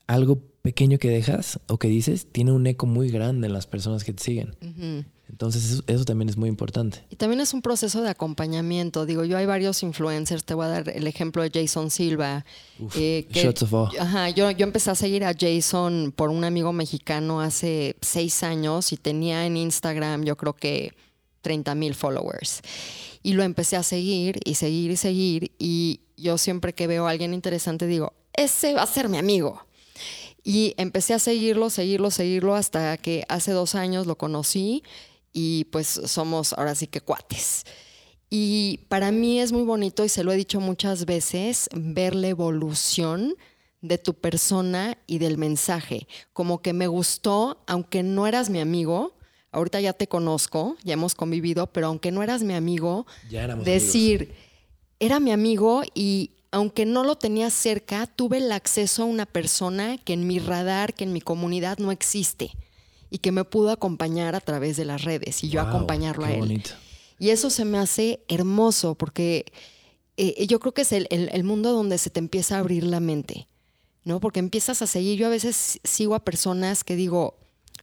algo 0.07 0.41
pequeño 0.61 0.97
que 0.97 1.09
dejas 1.09 1.59
o 1.67 1.77
que 1.77 1.89
dices 1.89 2.27
tiene 2.31 2.53
un 2.53 2.65
eco 2.67 2.85
muy 2.85 3.09
grande 3.09 3.47
en 3.47 3.53
las 3.53 3.67
personas 3.67 4.05
que 4.05 4.13
te 4.13 4.23
siguen. 4.23 4.55
Ujú. 4.61 5.03
Entonces 5.30 5.63
eso, 5.71 5.84
eso 5.88 6.05
también 6.05 6.30
es 6.30 6.38
muy 6.38 6.49
importante. 6.49 7.03
Y 7.09 7.15
también 7.15 7.39
es 7.41 7.53
un 7.53 7.61
proceso 7.61 8.01
de 8.01 8.09
acompañamiento. 8.09 9.05
Digo, 9.05 9.24
yo 9.24 9.38
hay 9.38 9.45
varios 9.45 9.82
influencers, 9.82 10.43
te 10.43 10.53
voy 10.53 10.65
a 10.65 10.69
dar 10.69 10.89
el 10.89 11.07
ejemplo 11.07 11.41
de 11.41 11.49
Jason 11.53 11.89
Silva. 11.89 12.45
Uf, 12.78 12.95
eh, 12.97 13.26
que- 13.32 13.43
shots 13.43 13.63
of 13.63 13.74
awe. 13.74 13.89
Ajá, 13.99 14.30
yo, 14.30 14.51
yo 14.51 14.63
empecé 14.65 14.91
a 14.91 14.95
seguir 14.95 15.24
a 15.24 15.34
Jason 15.38 16.13
por 16.15 16.30
un 16.30 16.43
amigo 16.43 16.71
mexicano 16.74 17.41
hace 17.41 17.95
seis 18.01 18.43
años 18.43 18.91
y 18.91 18.97
tenía 18.97 19.45
en 19.45 19.57
Instagram 19.57 20.24
yo 20.24 20.36
creo 20.38 20.53
que 20.53 20.93
30 21.41 21.74
mil 21.76 21.95
followers. 21.95 22.61
Y 23.24 23.34
lo 23.34 23.43
empecé 23.43 23.76
a 23.78 23.84
seguir 23.84 24.39
y 24.45 24.55
seguir 24.55 24.91
y 24.91 24.97
seguir 24.97 25.51
y 25.57 26.01
yo 26.17 26.38
siempre 26.38 26.74
que 26.74 26.86
veo 26.88 27.07
a 27.07 27.11
alguien 27.11 27.34
interesante 27.34 27.88
digo, 27.88 28.13
ese 28.34 28.74
va 28.74 28.84
a 28.84 28.88
ser 28.88 29.09
mi 29.09 29.17
amigo. 29.17 29.65
Y 30.43 30.74
empecé 30.78 31.13
a 31.13 31.19
seguirlo, 31.19 31.69
seguirlo, 31.69 32.11
seguirlo 32.11 32.55
hasta 32.55 32.97
que 32.97 33.24
hace 33.30 33.51
dos 33.53 33.76
años 33.76 34.07
lo 34.07 34.17
conocí 34.17 34.84
y 35.34 35.65
pues 35.65 35.88
somos 36.05 36.53
ahora 36.53 36.75
sí 36.75 36.88
que 36.88 37.01
cuates. 37.01 37.65
Y 38.29 38.79
para 38.88 39.11
mí 39.11 39.39
es 39.39 39.51
muy 39.51 39.63
bonito 39.63 40.05
y 40.05 40.09
se 40.09 40.23
lo 40.23 40.31
he 40.31 40.36
dicho 40.36 40.59
muchas 40.59 41.05
veces 41.05 41.69
ver 41.73 42.15
la 42.15 42.29
evolución 42.29 43.36
de 43.81 43.97
tu 43.97 44.13
persona 44.13 44.97
y 45.05 45.17
del 45.17 45.38
mensaje. 45.38 46.07
Como 46.31 46.61
que 46.61 46.73
me 46.73 46.88
gustó, 46.88 47.63
aunque 47.67 48.01
no 48.01 48.25
eras 48.25 48.49
mi 48.49 48.59
amigo, 48.59 49.17
ahorita 49.51 49.81
ya 49.81 49.93
te 49.93 50.07
conozco, 50.07 50.77
ya 50.84 50.93
hemos 50.93 51.15
convivido, 51.15 51.67
pero 51.67 51.88
aunque 51.88 52.11
no 52.11 52.23
eras 52.23 52.43
mi 52.43 52.53
amigo, 52.53 53.05
Ya 53.29 53.47
decir, 53.47 54.34
era 54.99 55.19
mi 55.19 55.31
amigo 55.31 55.84
y 55.93 56.31
aunque 56.49 56.86
no 56.86 57.03
lo 57.03 57.17
tenía 57.17 57.49
cerca, 57.49 58.07
tuve 58.07 58.38
el 58.38 58.51
acceso 58.51 59.03
a 59.03 59.05
una 59.05 59.25
persona 59.25 59.97
que 59.97 60.13
en 60.13 60.25
mi 60.25 60.39
radar, 60.39 60.93
que 60.93 61.03
en 61.03 61.13
mi 61.13 61.21
comunidad 61.21 61.77
no 61.77 61.91
existe 61.91 62.51
y 63.14 63.20
que 63.20 63.32
me 63.32 63.43
pudo 63.45 63.70
acompañar 63.70 64.34
a 64.36 64.41
través 64.41 64.76
de 64.76 64.86
las 64.86 65.03
redes 65.03 65.43
y 65.43 65.49
yo 65.49 65.59
Wow, 65.61 65.70
acompañarlo 65.70 66.26
a 66.26 66.32
él. 66.34 66.39
bonito. 66.39 66.72
Y 67.20 67.30
eso 67.30 67.49
se 67.51 67.64
me 67.64 67.78
hace 67.78 68.24
hermoso 68.28 68.95
porque 68.95 69.45
eh, 70.18 70.47
yo 70.47 70.59
creo 70.59 70.74
que 70.74 70.82
es 70.82 70.91
el, 70.91 71.07
el- 71.11 71.30
el 71.32 71.43
mundo 71.43 71.72
donde 71.74 71.97
se 71.99 72.09
te 72.09 72.20
empieza 72.20 72.55
a 72.55 72.59
abrir 72.59 72.84
la 72.84 72.99
mente, 72.99 73.47
¿no? 74.03 74.20
Porque 74.20 74.39
empiezas 74.39 74.82
a 74.82 74.88
seguir, 74.88 75.18
yo 75.20 75.28
a 75.28 75.30
veces 75.30 75.80
sigo 75.84 76.16
a 76.16 76.24
personas 76.26 76.84
que 76.84 76.95
digo, 76.95 77.36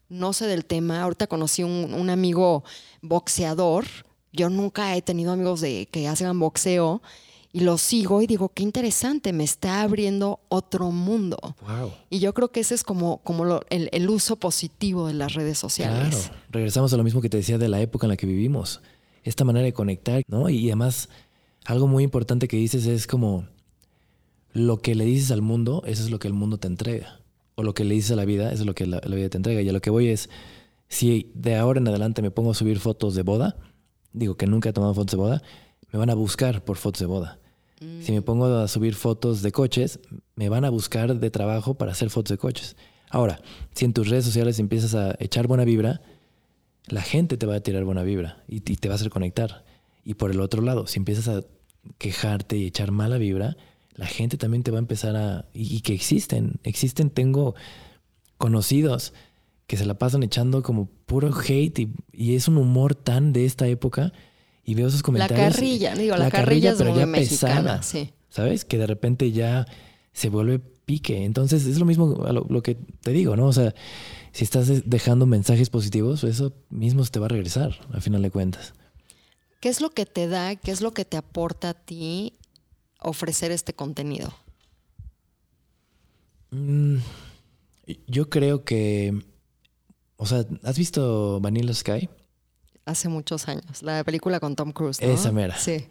no 0.08 0.32
sé 0.32 0.46
del 0.48 0.64
tema, 0.64 1.00
ahorita 1.02 1.28
conocí 1.28 1.62
un, 1.62 1.94
un 1.94 2.10
amigo 2.10 2.64
boxeador, 3.02 3.84
yo 4.32 4.48
nunca 4.50 4.96
he 4.96 5.02
tenido 5.02 5.32
amigos 5.32 5.60
de, 5.60 5.86
que 5.90 6.08
hagan 6.08 6.38
boxeo 6.40 7.02
y 7.52 7.60
lo 7.60 7.78
sigo 7.78 8.22
y 8.22 8.26
digo, 8.26 8.50
qué 8.50 8.62
interesante, 8.62 9.32
me 9.32 9.42
está 9.44 9.82
abriendo 9.82 10.40
otro 10.48 10.90
mundo. 10.92 11.36
Wow. 11.66 11.92
Y 12.08 12.20
yo 12.20 12.32
creo 12.32 12.52
que 12.52 12.60
ese 12.60 12.74
es 12.74 12.84
como, 12.84 13.18
como 13.24 13.44
lo- 13.44 13.62
el, 13.70 13.88
el 13.92 14.08
uso 14.08 14.36
positivo 14.36 15.06
de 15.08 15.14
las 15.14 15.34
redes 15.34 15.58
sociales. 15.58 16.26
Claro, 16.28 16.34
regresamos 16.50 16.92
a 16.92 16.96
lo 16.96 17.02
mismo 17.04 17.20
que 17.20 17.28
te 17.28 17.38
decía 17.38 17.58
de 17.58 17.68
la 17.68 17.80
época 17.80 18.06
en 18.06 18.10
la 18.10 18.16
que 18.16 18.26
vivimos. 18.26 18.80
Esta 19.24 19.44
manera 19.44 19.64
de 19.64 19.72
conectar, 19.72 20.22
¿no? 20.28 20.48
Y 20.48 20.68
además, 20.68 21.08
algo 21.64 21.86
muy 21.88 22.04
importante 22.04 22.46
que 22.48 22.56
dices 22.56 22.86
es 22.86 23.06
como 23.06 23.46
lo 24.52 24.78
que 24.78 24.94
le 24.94 25.04
dices 25.04 25.30
al 25.30 25.42
mundo, 25.42 25.82
eso 25.86 26.02
es 26.04 26.10
lo 26.10 26.18
que 26.18 26.28
el 26.28 26.34
mundo 26.34 26.58
te 26.58 26.66
entrega. 26.68 27.20
O 27.56 27.62
lo 27.62 27.74
que 27.74 27.84
le 27.84 27.94
dices 27.94 28.12
a 28.12 28.16
la 28.16 28.24
vida, 28.24 28.52
eso 28.52 28.62
es 28.62 28.66
lo 28.66 28.74
que 28.74 28.86
la, 28.86 29.00
la 29.04 29.16
vida 29.16 29.28
te 29.28 29.36
entrega. 29.36 29.60
Y 29.60 29.68
a 29.68 29.72
lo 29.72 29.80
que 29.80 29.90
voy 29.90 30.08
es, 30.08 30.30
si 30.88 31.30
de 31.34 31.56
ahora 31.56 31.78
en 31.80 31.88
adelante 31.88 32.22
me 32.22 32.30
pongo 32.30 32.52
a 32.52 32.54
subir 32.54 32.78
fotos 32.80 33.14
de 33.14 33.22
boda, 33.22 33.56
digo 34.12 34.36
que 34.36 34.46
nunca 34.46 34.70
he 34.70 34.72
tomado 34.72 34.94
fotos 34.94 35.12
de 35.12 35.16
boda, 35.18 35.42
me 35.92 35.98
van 35.98 36.10
a 36.10 36.14
buscar 36.14 36.64
por 36.64 36.76
fotos 36.76 37.00
de 37.00 37.06
boda. 37.06 37.38
Si 38.02 38.12
me 38.12 38.20
pongo 38.20 38.44
a 38.44 38.68
subir 38.68 38.94
fotos 38.94 39.40
de 39.40 39.52
coches, 39.52 40.00
me 40.36 40.50
van 40.50 40.66
a 40.66 40.70
buscar 40.70 41.18
de 41.18 41.30
trabajo 41.30 41.74
para 41.74 41.92
hacer 41.92 42.10
fotos 42.10 42.32
de 42.32 42.38
coches. 42.38 42.76
Ahora, 43.08 43.40
si 43.74 43.86
en 43.86 43.94
tus 43.94 44.08
redes 44.08 44.26
sociales 44.26 44.58
empiezas 44.58 44.94
a 44.94 45.16
echar 45.18 45.46
buena 45.46 45.64
vibra, 45.64 46.02
la 46.88 47.00
gente 47.00 47.38
te 47.38 47.46
va 47.46 47.54
a 47.54 47.60
tirar 47.60 47.84
buena 47.84 48.02
vibra 48.02 48.44
y, 48.46 48.56
y 48.56 48.76
te 48.76 48.88
va 48.88 48.94
a 48.94 48.96
hacer 48.96 49.08
conectar. 49.08 49.64
Y 50.04 50.14
por 50.14 50.30
el 50.30 50.40
otro 50.40 50.60
lado, 50.60 50.86
si 50.86 50.98
empiezas 50.98 51.28
a 51.28 51.42
quejarte 51.96 52.58
y 52.58 52.66
echar 52.66 52.90
mala 52.90 53.16
vibra, 53.16 53.56
la 53.94 54.06
gente 54.06 54.36
también 54.36 54.62
te 54.62 54.70
va 54.70 54.76
a 54.76 54.80
empezar 54.80 55.16
a... 55.16 55.46
Y, 55.54 55.74
y 55.74 55.80
que 55.80 55.94
existen, 55.94 56.60
existen, 56.64 57.08
tengo 57.08 57.54
conocidos 58.36 59.14
que 59.66 59.78
se 59.78 59.86
la 59.86 59.94
pasan 59.94 60.22
echando 60.22 60.62
como 60.62 60.86
puro 61.06 61.30
hate 61.34 61.78
y, 61.78 61.94
y 62.12 62.34
es 62.34 62.46
un 62.46 62.58
humor 62.58 62.94
tan 62.94 63.32
de 63.32 63.46
esta 63.46 63.68
época 63.68 64.12
y 64.70 64.74
veo 64.74 64.86
esos 64.86 65.00
La 65.00 65.04
comentarios. 65.04 65.54
carrilla, 65.54 65.94
digo, 65.96 66.16
la, 66.16 66.30
carrilla, 66.30 66.70
es 66.70 66.78
pero 66.78 66.90
muy 66.90 67.00
ya 67.00 67.06
mexicana, 67.06 67.80
pesada, 67.80 67.82
sí. 67.82 68.12
¿sabes? 68.28 68.64
Que 68.64 68.78
de 68.78 68.86
repente 68.86 69.32
ya 69.32 69.66
se 70.12 70.28
vuelve 70.28 70.60
pique. 70.60 71.24
Entonces 71.24 71.66
es 71.66 71.78
lo 71.78 71.84
mismo 71.84 72.24
a 72.24 72.32
lo, 72.32 72.46
lo 72.48 72.62
que 72.62 72.76
te 72.76 73.10
digo, 73.10 73.34
¿no? 73.34 73.46
O 73.46 73.52
sea, 73.52 73.74
si 74.30 74.44
estás 74.44 74.88
dejando 74.88 75.26
mensajes 75.26 75.70
positivos, 75.70 76.22
eso 76.22 76.52
mismo 76.68 77.04
te 77.04 77.18
va 77.18 77.26
a 77.26 77.30
regresar, 77.30 77.80
al 77.92 78.00
final 78.00 78.22
de 78.22 78.30
cuentas. 78.30 78.74
¿Qué 79.60 79.68
es 79.68 79.80
lo 79.80 79.90
que 79.90 80.06
te 80.06 80.28
da, 80.28 80.54
qué 80.54 80.70
es 80.70 80.80
lo 80.82 80.92
que 80.92 81.04
te 81.04 81.16
aporta 81.16 81.70
a 81.70 81.74
ti 81.74 82.34
ofrecer 83.00 83.50
este 83.50 83.72
contenido? 83.72 84.32
Mm, 86.50 86.98
yo 88.06 88.30
creo 88.30 88.64
que, 88.64 89.20
o 90.16 90.26
sea, 90.26 90.44
¿has 90.62 90.78
visto 90.78 91.40
Vanilla 91.40 91.74
Sky? 91.74 92.08
Hace 92.84 93.08
muchos 93.08 93.46
años, 93.48 93.82
la 93.82 94.02
película 94.04 94.40
con 94.40 94.56
Tom 94.56 94.72
Cruise, 94.72 95.00
¿no? 95.00 95.08
Esa 95.08 95.32
mera. 95.32 95.56
Sí. 95.56 95.86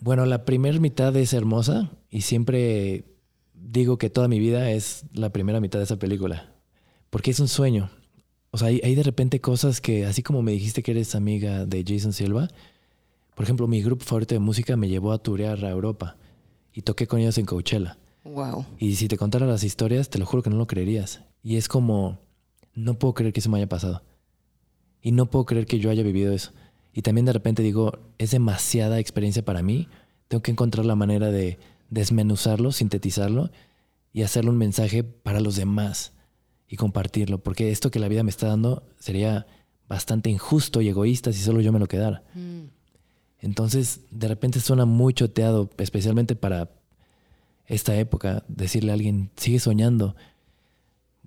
Bueno, 0.00 0.26
la 0.26 0.44
primera 0.44 0.78
mitad 0.78 1.14
es 1.16 1.32
hermosa 1.32 1.90
y 2.10 2.20
siempre 2.20 3.04
digo 3.54 3.98
que 3.98 4.10
toda 4.10 4.28
mi 4.28 4.38
vida 4.38 4.70
es 4.70 5.04
la 5.12 5.30
primera 5.30 5.60
mitad 5.60 5.78
de 5.78 5.84
esa 5.84 5.98
película, 5.98 6.52
porque 7.10 7.30
es 7.30 7.40
un 7.40 7.48
sueño. 7.48 7.90
O 8.50 8.58
sea, 8.58 8.68
hay, 8.68 8.80
hay 8.84 8.94
de 8.94 9.02
repente 9.02 9.40
cosas 9.40 9.80
que, 9.80 10.06
así 10.06 10.22
como 10.22 10.42
me 10.42 10.52
dijiste 10.52 10.82
que 10.82 10.92
eres 10.92 11.14
amiga 11.14 11.66
de 11.66 11.84
Jason 11.86 12.12
Silva, 12.12 12.48
por 13.38 13.44
ejemplo, 13.44 13.68
mi 13.68 13.80
grupo 13.82 14.04
favorito 14.04 14.34
de 14.34 14.40
música 14.40 14.76
me 14.76 14.88
llevó 14.88 15.12
a 15.12 15.18
turear 15.18 15.64
a 15.64 15.70
Europa 15.70 16.16
y 16.72 16.82
toqué 16.82 17.06
con 17.06 17.20
ellos 17.20 17.38
en 17.38 17.46
Coachella. 17.46 17.96
Wow. 18.24 18.66
Y 18.78 18.96
si 18.96 19.06
te 19.06 19.16
contara 19.16 19.46
las 19.46 19.62
historias, 19.62 20.10
te 20.10 20.18
lo 20.18 20.26
juro 20.26 20.42
que 20.42 20.50
no 20.50 20.56
lo 20.56 20.66
creerías. 20.66 21.22
Y 21.44 21.56
es 21.56 21.68
como, 21.68 22.18
no 22.74 22.98
puedo 22.98 23.14
creer 23.14 23.32
que 23.32 23.38
eso 23.38 23.48
me 23.48 23.58
haya 23.58 23.68
pasado. 23.68 24.02
Y 25.08 25.12
no 25.12 25.24
puedo 25.30 25.46
creer 25.46 25.64
que 25.64 25.78
yo 25.78 25.88
haya 25.88 26.02
vivido 26.02 26.34
eso. 26.34 26.52
Y 26.92 27.00
también 27.00 27.24
de 27.24 27.32
repente 27.32 27.62
digo, 27.62 27.98
es 28.18 28.30
demasiada 28.30 28.98
experiencia 28.98 29.42
para 29.42 29.62
mí. 29.62 29.88
Tengo 30.28 30.42
que 30.42 30.50
encontrar 30.50 30.84
la 30.84 30.96
manera 30.96 31.30
de 31.30 31.58
desmenuzarlo, 31.88 32.72
sintetizarlo 32.72 33.50
y 34.12 34.20
hacerle 34.20 34.50
un 34.50 34.58
mensaje 34.58 35.04
para 35.04 35.40
los 35.40 35.56
demás 35.56 36.12
y 36.68 36.76
compartirlo. 36.76 37.38
Porque 37.38 37.70
esto 37.70 37.90
que 37.90 38.00
la 38.00 38.08
vida 38.08 38.22
me 38.22 38.28
está 38.28 38.48
dando 38.48 38.82
sería 39.00 39.46
bastante 39.88 40.28
injusto 40.28 40.82
y 40.82 40.90
egoísta 40.90 41.32
si 41.32 41.40
solo 41.40 41.62
yo 41.62 41.72
me 41.72 41.78
lo 41.78 41.86
quedara. 41.86 42.22
Mm. 42.34 42.64
Entonces, 43.40 44.02
de 44.10 44.28
repente 44.28 44.60
suena 44.60 44.84
muy 44.84 45.14
choteado, 45.14 45.70
especialmente 45.78 46.36
para 46.36 46.68
esta 47.64 47.96
época, 47.96 48.44
decirle 48.46 48.90
a 48.90 48.94
alguien, 48.94 49.30
sigue 49.36 49.58
soñando. 49.58 50.16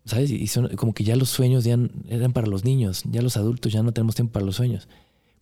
¿Sabes? 0.06 0.32
Y 0.32 0.48
son, 0.48 0.76
como 0.76 0.94
que 0.94 1.04
ya 1.04 1.16
los 1.16 1.30
sueños 1.30 1.64
ya 1.64 1.78
eran 2.08 2.34
para 2.34 2.48
los 2.48 2.66
niños, 2.66 3.04
ya 3.10 3.22
los 3.22 3.38
adultos 3.38 3.72
ya 3.72 3.84
no 3.84 3.92
tenemos 3.92 4.16
tiempo 4.16 4.34
para 4.34 4.46
los 4.46 4.56
sueños. 4.56 4.88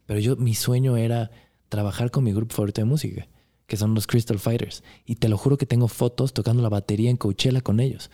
Pero 0.05 0.19
yo, 0.19 0.35
mi 0.35 0.53
sueño 0.53 0.97
era 0.97 1.31
trabajar 1.69 2.11
con 2.11 2.23
mi 2.23 2.33
grupo 2.33 2.55
favorito 2.55 2.81
de 2.81 2.85
música, 2.85 3.27
que 3.67 3.77
son 3.77 3.93
los 3.93 4.07
Crystal 4.07 4.39
Fighters. 4.39 4.83
Y 5.05 5.15
te 5.15 5.29
lo 5.29 5.37
juro 5.37 5.57
que 5.57 5.65
tengo 5.65 5.87
fotos 5.87 6.33
tocando 6.33 6.61
la 6.61 6.69
batería 6.69 7.09
en 7.09 7.17
Coachella 7.17 7.61
con 7.61 7.79
ellos. 7.79 8.09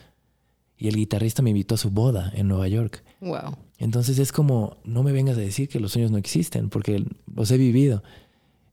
Y 0.78 0.88
el 0.88 0.96
guitarrista 0.96 1.42
me 1.42 1.50
invitó 1.50 1.74
a 1.74 1.78
su 1.78 1.90
boda 1.90 2.30
en 2.34 2.48
Nueva 2.48 2.68
York. 2.68 3.02
Wow. 3.20 3.56
Entonces 3.78 4.18
es 4.18 4.30
como, 4.30 4.76
no 4.84 5.02
me 5.02 5.12
vengas 5.12 5.36
a 5.36 5.40
decir 5.40 5.68
que 5.68 5.80
los 5.80 5.92
sueños 5.92 6.10
no 6.10 6.18
existen, 6.18 6.68
porque 6.68 7.04
los 7.34 7.50
he 7.50 7.58
vivido. 7.58 8.02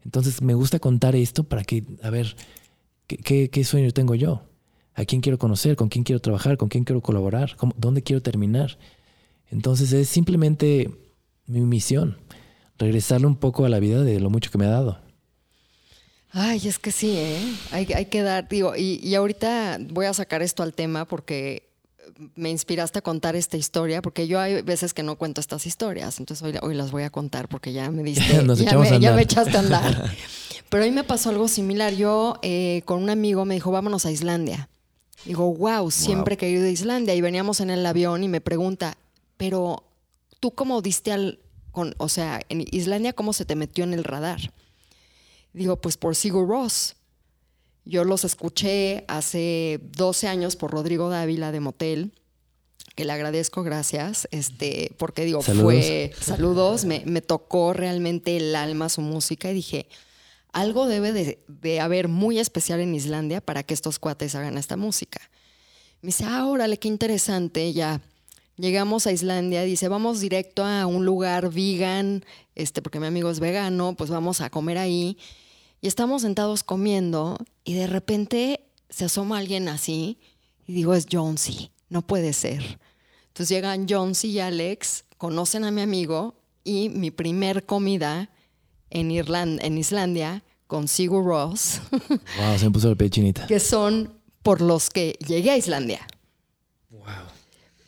Entonces 0.03 0.41
me 0.41 0.53
gusta 0.53 0.79
contar 0.79 1.15
esto 1.15 1.43
para 1.43 1.63
que, 1.63 1.83
a 2.01 2.09
ver, 2.09 2.35
¿qué, 3.07 3.49
qué, 3.49 3.63
sueño 3.63 3.91
tengo 3.91 4.15
yo? 4.15 4.43
¿A 4.95 5.05
quién 5.05 5.21
quiero 5.21 5.37
conocer? 5.37 5.75
¿Con 5.75 5.89
quién 5.89 6.03
quiero 6.03 6.19
trabajar? 6.19 6.57
¿Con 6.57 6.69
quién 6.69 6.83
quiero 6.83 7.01
colaborar? 7.01 7.55
¿Dónde 7.77 8.03
quiero 8.03 8.21
terminar? 8.21 8.77
Entonces 9.49 9.91
es 9.93 10.09
simplemente 10.09 10.91
mi 11.45 11.61
misión, 11.61 12.17
regresarle 12.77 13.27
un 13.27 13.35
poco 13.35 13.65
a 13.65 13.69
la 13.69 13.79
vida 13.79 14.01
de 14.01 14.19
lo 14.19 14.29
mucho 14.29 14.51
que 14.51 14.57
me 14.57 14.65
ha 14.65 14.69
dado. 14.69 14.99
Ay, 16.31 16.67
es 16.67 16.79
que 16.79 16.91
sí, 16.91 17.15
¿eh? 17.15 17.39
Hay, 17.71 17.87
hay 17.93 18.05
que 18.07 18.23
dar, 18.23 18.49
digo, 18.49 18.75
y, 18.75 18.99
y 19.03 19.13
ahorita 19.13 19.77
voy 19.89 20.07
a 20.07 20.13
sacar 20.13 20.41
esto 20.41 20.63
al 20.63 20.73
tema 20.73 21.05
porque 21.05 21.73
me 22.35 22.49
inspiraste 22.49 22.99
a 22.99 23.01
contar 23.01 23.35
esta 23.35 23.57
historia, 23.57 24.01
porque 24.01 24.27
yo 24.27 24.39
hay 24.39 24.61
veces 24.61 24.93
que 24.93 25.03
no 25.03 25.15
cuento 25.15 25.41
estas 25.41 25.65
historias, 25.65 26.19
entonces 26.19 26.43
hoy, 26.43 26.57
hoy 26.61 26.75
las 26.75 26.91
voy 26.91 27.03
a 27.03 27.09
contar 27.09 27.47
porque 27.47 27.73
ya 27.73 27.89
me 27.91 28.03
diste, 28.03 28.23
ya, 28.99 29.13
me, 29.13 29.21
echaste 29.21 29.57
a 29.57 29.59
andar. 29.59 30.11
Pero 30.69 30.83
a 30.83 30.87
mí 30.87 30.91
me 30.91 31.03
pasó 31.03 31.29
algo 31.29 31.47
similar. 31.47 31.93
Yo 31.93 32.39
eh, 32.41 32.81
con 32.85 33.03
un 33.03 33.11
amigo 33.11 33.45
me 33.45 33.53
dijo, 33.53 33.69
vámonos 33.69 34.07
a 34.07 34.11
Islandia. 34.11 34.69
Digo, 35.25 35.53
wow, 35.53 35.89
siempre 35.89 36.35
he 36.35 36.37
querido 36.37 36.61
ir 36.61 36.67
a 36.67 36.71
Islandia. 36.71 37.15
Y 37.15 37.21
veníamos 37.21 37.59
en 37.59 37.69
el 37.69 37.85
avión 37.85 38.23
y 38.23 38.27
me 38.27 38.41
pregunta, 38.41 38.97
pero 39.37 39.83
tú 40.39 40.51
cómo 40.51 40.81
diste 40.81 41.11
al, 41.11 41.39
con, 41.71 41.95
o 41.97 42.09
sea, 42.09 42.41
en 42.49 42.65
Islandia, 42.71 43.13
¿cómo 43.13 43.33
se 43.33 43.45
te 43.45 43.55
metió 43.55 43.83
en 43.83 43.93
el 43.93 44.03
radar? 44.03 44.51
Digo, 45.53 45.79
pues 45.79 45.97
por 45.97 46.15
Sigur 46.15 46.47
Ross. 46.47 46.95
Yo 47.85 48.05
los 48.05 48.23
escuché 48.23 49.03
hace 49.07 49.81
12 49.97 50.27
años 50.27 50.55
por 50.55 50.71
Rodrigo 50.71 51.09
Dávila 51.09 51.51
de 51.51 51.59
Motel, 51.59 52.13
que 52.95 53.05
le 53.05 53.11
agradezco, 53.11 53.63
gracias, 53.63 54.27
este, 54.31 54.93
porque 54.97 55.25
digo, 55.25 55.41
fue, 55.41 56.13
saludos, 56.19 56.85
me, 56.85 57.21
tocó 57.21 57.73
realmente 57.73 58.37
el 58.37 58.55
alma 58.55 58.87
su 58.87 59.01
música 59.01 59.51
y 59.51 59.55
dije, 59.55 59.87
algo 60.53 60.85
debe 60.85 61.11
de, 61.47 61.79
haber 61.81 62.07
muy 62.07 62.39
especial 62.39 62.79
en 62.79 62.95
Islandia 62.95 63.41
para 63.41 63.63
que 63.63 63.73
estos 63.73 63.99
cuates 63.99 64.35
hagan 64.35 64.57
esta 64.57 64.77
música. 64.77 65.19
Me 66.01 66.07
dice, 66.07 66.25
ah, 66.25 66.45
órale, 66.45 66.77
qué 66.77 66.87
interesante, 66.87 67.73
ya. 67.73 68.01
Llegamos 68.55 69.07
a 69.07 69.11
Islandia, 69.11 69.63
dice, 69.63 69.87
vamos 69.87 70.19
directo 70.19 70.63
a 70.63 70.85
un 70.85 71.05
lugar 71.05 71.51
vegan, 71.51 72.23
este, 72.53 72.83
porque 72.83 72.99
mi 72.99 73.07
amigo 73.07 73.31
es 73.31 73.39
vegano, 73.39 73.95
pues 73.95 74.11
vamos 74.11 74.41
a 74.41 74.51
comer 74.51 74.77
ahí. 74.77 75.17
Y 75.81 75.87
estamos 75.87 76.21
sentados 76.21 76.63
comiendo 76.63 77.37
y 77.63 77.73
de 77.73 77.87
repente 77.87 78.61
se 78.89 79.05
asoma 79.05 79.39
alguien 79.39 79.67
así 79.67 80.19
y 80.67 80.73
digo, 80.73 80.93
es 80.93 81.07
Jonesy, 81.11 81.71
no 81.89 82.03
puede 82.03 82.31
ser. 82.31 82.79
Entonces 83.27 83.49
llegan 83.49 83.87
Jonesy 83.89 84.29
y 84.29 84.39
Alex, 84.39 85.05
conocen 85.17 85.63
a 85.63 85.71
mi 85.71 85.81
amigo 85.81 86.35
y 86.63 86.89
mi 86.89 87.09
primer 87.09 87.65
comida 87.65 88.29
en, 88.93 89.11
Irlanda, 89.11 89.63
en 89.65 89.77
Islandia 89.77 90.43
con 90.67 90.87
Sigur 90.87 91.25
Ross. 91.25 91.81
Wow, 92.37 92.57
se 92.57 92.65
me 92.65 92.71
puso 92.71 92.89
la 92.89 92.95
pechinita. 92.95 93.45
Que 93.47 93.59
son 93.59 94.13
por 94.41 94.61
los 94.61 94.89
que 94.89 95.17
llegué 95.27 95.51
a 95.51 95.57
Islandia. 95.57 96.07
Wow. 96.89 97.03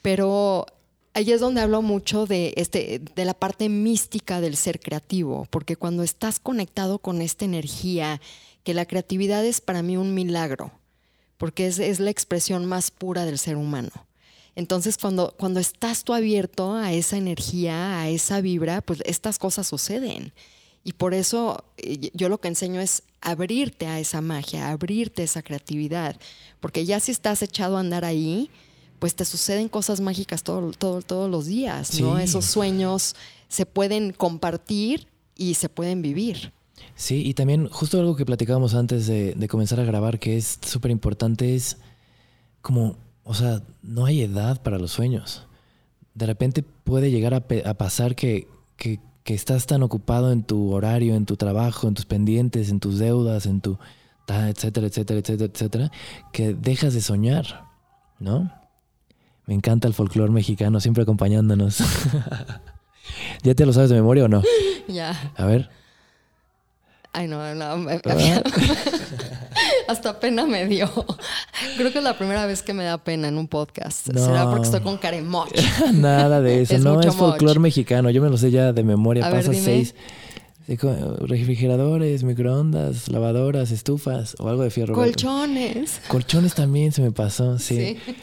Pero 0.01 0.65
ahí 1.13 1.31
es 1.31 1.39
donde 1.39 1.61
hablo 1.61 1.81
mucho 1.81 2.25
de, 2.25 2.53
este, 2.57 3.01
de 3.15 3.25
la 3.25 3.33
parte 3.33 3.69
mística 3.69 4.41
del 4.41 4.55
ser 4.57 4.79
creativo, 4.79 5.47
porque 5.49 5.77
cuando 5.77 6.03
estás 6.03 6.39
conectado 6.39 6.99
con 6.99 7.21
esta 7.21 7.45
energía, 7.45 8.21
que 8.63 8.73
la 8.73 8.85
creatividad 8.85 9.45
es 9.45 9.61
para 9.61 9.81
mí 9.81 9.95
un 9.95 10.13
milagro, 10.13 10.71
porque 11.37 11.67
es, 11.67 11.99
la 11.99 12.09
expresión 12.09 12.65
más 12.65 12.91
pura 12.91 13.25
del 13.25 13.39
ser 13.39 13.55
humano. 13.55 13.91
Entonces, 14.55 14.97
cuando, 14.97 15.33
cuando 15.37 15.59
estás 15.59 16.03
tú 16.03 16.13
abierto 16.13 16.73
a 16.73 16.91
esa 16.93 17.17
energía, 17.17 17.99
a 17.99 18.09
esa 18.09 18.41
vibra, 18.41 18.81
pues 18.81 19.01
estas 19.05 19.37
cosas 19.37 19.67
suceden. 19.67 20.33
Y 20.85 20.93
por 20.93 21.13
eso 21.13 21.65
eh, 21.77 22.11
yo 22.13 22.29
lo 22.29 22.39
que 22.39 22.47
enseño 22.47 22.79
es 22.79 23.03
abrirte 23.19 23.87
a 23.87 23.99
esa 23.99 24.21
magia, 24.21 24.69
abrirte 24.69 25.23
a 25.23 25.25
esa 25.25 25.41
creatividad, 25.41 26.15
porque 26.61 26.85
ya 26.85 27.01
si 27.01 27.11
estás 27.11 27.41
echado 27.41 27.75
a 27.75 27.79
andar 27.81 28.05
ahí, 28.05 28.49
pues 28.99 29.15
te 29.15 29.25
suceden 29.25 29.67
cosas 29.67 29.99
mágicas 29.99 30.43
todo, 30.43 30.71
todo, 30.71 31.01
todos 31.01 31.29
los 31.29 31.47
días, 31.47 31.99
¿no? 31.99 32.17
Esos 32.17 32.45
sueños 32.45 33.15
se 33.49 33.65
pueden 33.65 34.13
compartir 34.13 35.07
y 35.35 35.55
se 35.55 35.69
pueden 35.69 36.01
vivir. 36.01 36.53
Sí, 36.95 37.23
y 37.25 37.33
también 37.33 37.67
justo 37.67 37.99
algo 37.99 38.15
que 38.15 38.25
platicábamos 38.25 38.73
antes 38.73 39.07
de, 39.07 39.47
comenzar 39.49 39.79
a 39.79 39.83
grabar, 39.83 40.19
que 40.19 40.37
es 40.37 40.59
súper 40.65 40.91
importante, 40.91 41.55
es 41.55 41.77
como, 42.61 42.97
o 43.23 43.33
sea, 43.33 43.61
no 43.81 44.05
hay 44.05 44.21
edad 44.21 44.61
para 44.61 44.77
los 44.77 44.91
sueños. 44.91 45.43
De 46.13 46.25
repente 46.25 46.63
puede 46.63 47.11
llegar 47.11 47.33
a, 47.33 47.73
pasar 47.73 48.15
que, 48.15 48.47
que, 48.77 48.99
que, 49.25 49.33
estás 49.33 49.65
tan 49.65 49.83
ocupado 49.83 50.31
en 50.31 50.43
tu 50.43 50.71
horario, 50.71 51.15
en 51.15 51.25
tu 51.25 51.35
trabajo, 51.35 51.87
en 51.87 51.95
tus 51.95 52.05
pendientes, 52.05 52.69
en 52.69 52.79
tus 52.79 52.99
deudas, 52.99 53.45
en 53.45 53.59
tu, 53.59 53.77
etcétera, 54.27 54.87
etcétera, 54.87 55.19
etcétera, 55.19 55.51
etcétera, 55.51 55.91
que 56.31 56.53
dejas 56.53 56.93
de 56.93 57.01
soñar, 57.01 57.65
¿no? 58.19 58.51
Me 59.45 59.53
encanta 59.53 59.87
el 59.87 59.93
folclore 59.93 60.31
mexicano, 60.31 60.79
siempre 60.79 61.03
acompañándonos. 61.03 61.79
¿Ya 63.43 63.53
te 63.53 63.65
lo 63.65 63.73
sabes 63.73 63.89
de 63.89 63.95
memoria 63.95 64.25
o 64.25 64.27
no? 64.27 64.41
Ya. 64.87 65.33
A 65.35 65.45
ver. 65.45 65.67
Ay, 67.11 67.27
no, 67.27 67.55
no. 67.55 67.89
hasta 69.87 70.19
pena 70.19 70.45
me 70.45 70.65
dio. 70.65 70.89
Creo 71.77 71.91
que 71.91 71.99
es 71.99 72.03
la 72.03 72.17
primera 72.17 72.45
vez 72.45 72.61
que 72.61 72.73
me 72.73 72.83
da 72.83 72.97
pena 72.97 73.27
en 73.27 73.37
un 73.37 73.47
podcast. 73.47 74.07
Será 74.13 74.49
porque 74.49 74.65
estoy 74.65 74.81
con 74.81 74.97
Karen 74.97 75.27
Moch. 75.27 75.49
Nada 75.93 76.41
de 76.41 76.61
eso. 76.61 76.77
no, 76.79 77.01
es 77.01 77.15
folclore 77.15 77.59
mexicano. 77.59 78.09
Yo 78.09 78.21
me 78.21 78.29
lo 78.29 78.37
sé 78.37 78.51
ya 78.51 78.73
de 78.73 78.83
memoria. 78.83 79.29
Pasa 79.29 79.53
seis. 79.53 79.95
Refrigeradores, 80.67 82.23
microondas, 82.23 83.07
lavadoras, 83.09 83.71
estufas 83.71 84.35
o 84.39 84.49
algo 84.49 84.63
de 84.63 84.71
fierro. 84.71 84.95
Colchones. 84.95 86.01
Colchones 86.07 86.55
también 86.55 86.91
se 86.91 87.03
me 87.03 87.11
pasó, 87.11 87.59
sí. 87.59 87.97
sí. 88.05 88.13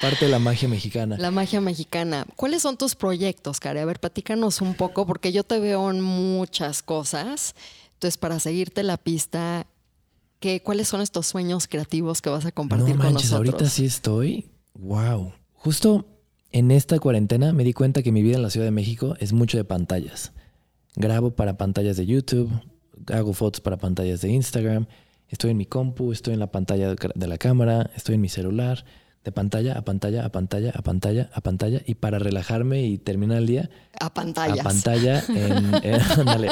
Parte 0.00 0.24
de 0.24 0.32
la 0.32 0.40
magia 0.40 0.68
mexicana. 0.68 1.16
La 1.16 1.30
magia 1.30 1.60
mexicana. 1.60 2.26
¿Cuáles 2.34 2.62
son 2.62 2.76
tus 2.76 2.96
proyectos, 2.96 3.60
Cari? 3.60 3.78
A 3.78 3.84
ver, 3.84 4.00
platícanos 4.00 4.60
un 4.60 4.74
poco, 4.74 5.06
porque 5.06 5.30
yo 5.30 5.44
te 5.44 5.60
veo 5.60 5.88
en 5.92 6.00
muchas 6.00 6.82
cosas. 6.82 7.54
Entonces, 7.94 8.18
para 8.18 8.40
seguirte 8.40 8.82
la 8.82 8.96
pista, 8.96 9.68
¿qué, 10.42 10.60
¿cuáles 10.60 10.88
son 10.88 11.00
estos 11.00 11.26
sueños 11.26 11.68
creativos 11.68 12.20
que 12.20 12.28
vas 12.28 12.44
a 12.44 12.52
compartir 12.52 12.96
no 12.96 13.02
con 13.02 13.14
nosotros? 13.14 13.32
Ahorita 13.32 13.70
sí 13.70 13.86
estoy. 13.86 14.50
Wow. 14.74 15.32
Justo 15.54 16.04
en 16.50 16.72
esta 16.72 16.98
cuarentena 16.98 17.52
me 17.52 17.64
di 17.64 17.72
cuenta 17.72 18.02
que 18.02 18.12
mi 18.12 18.22
vida 18.22 18.36
en 18.36 18.42
la 18.42 18.50
Ciudad 18.50 18.66
de 18.66 18.72
México 18.72 19.14
es 19.20 19.32
mucho 19.32 19.56
de 19.56 19.64
pantallas. 19.64 20.32
Grabo 20.96 21.30
para 21.30 21.56
pantallas 21.56 21.96
de 21.96 22.06
YouTube, 22.06 22.50
hago 23.06 23.32
fotos 23.32 23.60
para 23.60 23.78
pantallas 23.78 24.20
de 24.20 24.30
Instagram, 24.30 24.86
estoy 25.28 25.52
en 25.52 25.56
mi 25.56 25.64
compu, 25.64 26.12
estoy 26.12 26.34
en 26.34 26.40
la 26.40 26.50
pantalla 26.50 26.94
de 26.94 27.26
la 27.26 27.38
cámara, 27.38 27.90
estoy 27.96 28.16
en 28.16 28.20
mi 28.20 28.28
celular 28.28 28.84
de 29.24 29.30
pantalla 29.30 29.78
a 29.78 29.84
pantalla, 29.84 30.24
a 30.24 30.30
pantalla, 30.30 30.72
a 30.74 30.82
pantalla, 30.82 31.30
a 31.32 31.40
pantalla, 31.40 31.80
y 31.86 31.94
para 31.94 32.18
relajarme 32.18 32.82
y 32.82 32.98
terminar 32.98 33.38
el 33.38 33.46
día. 33.46 33.70
A 34.00 34.12
pantalla. 34.12 34.62
A 34.62 34.64
pantalla, 34.64 35.22
en, 35.28 35.74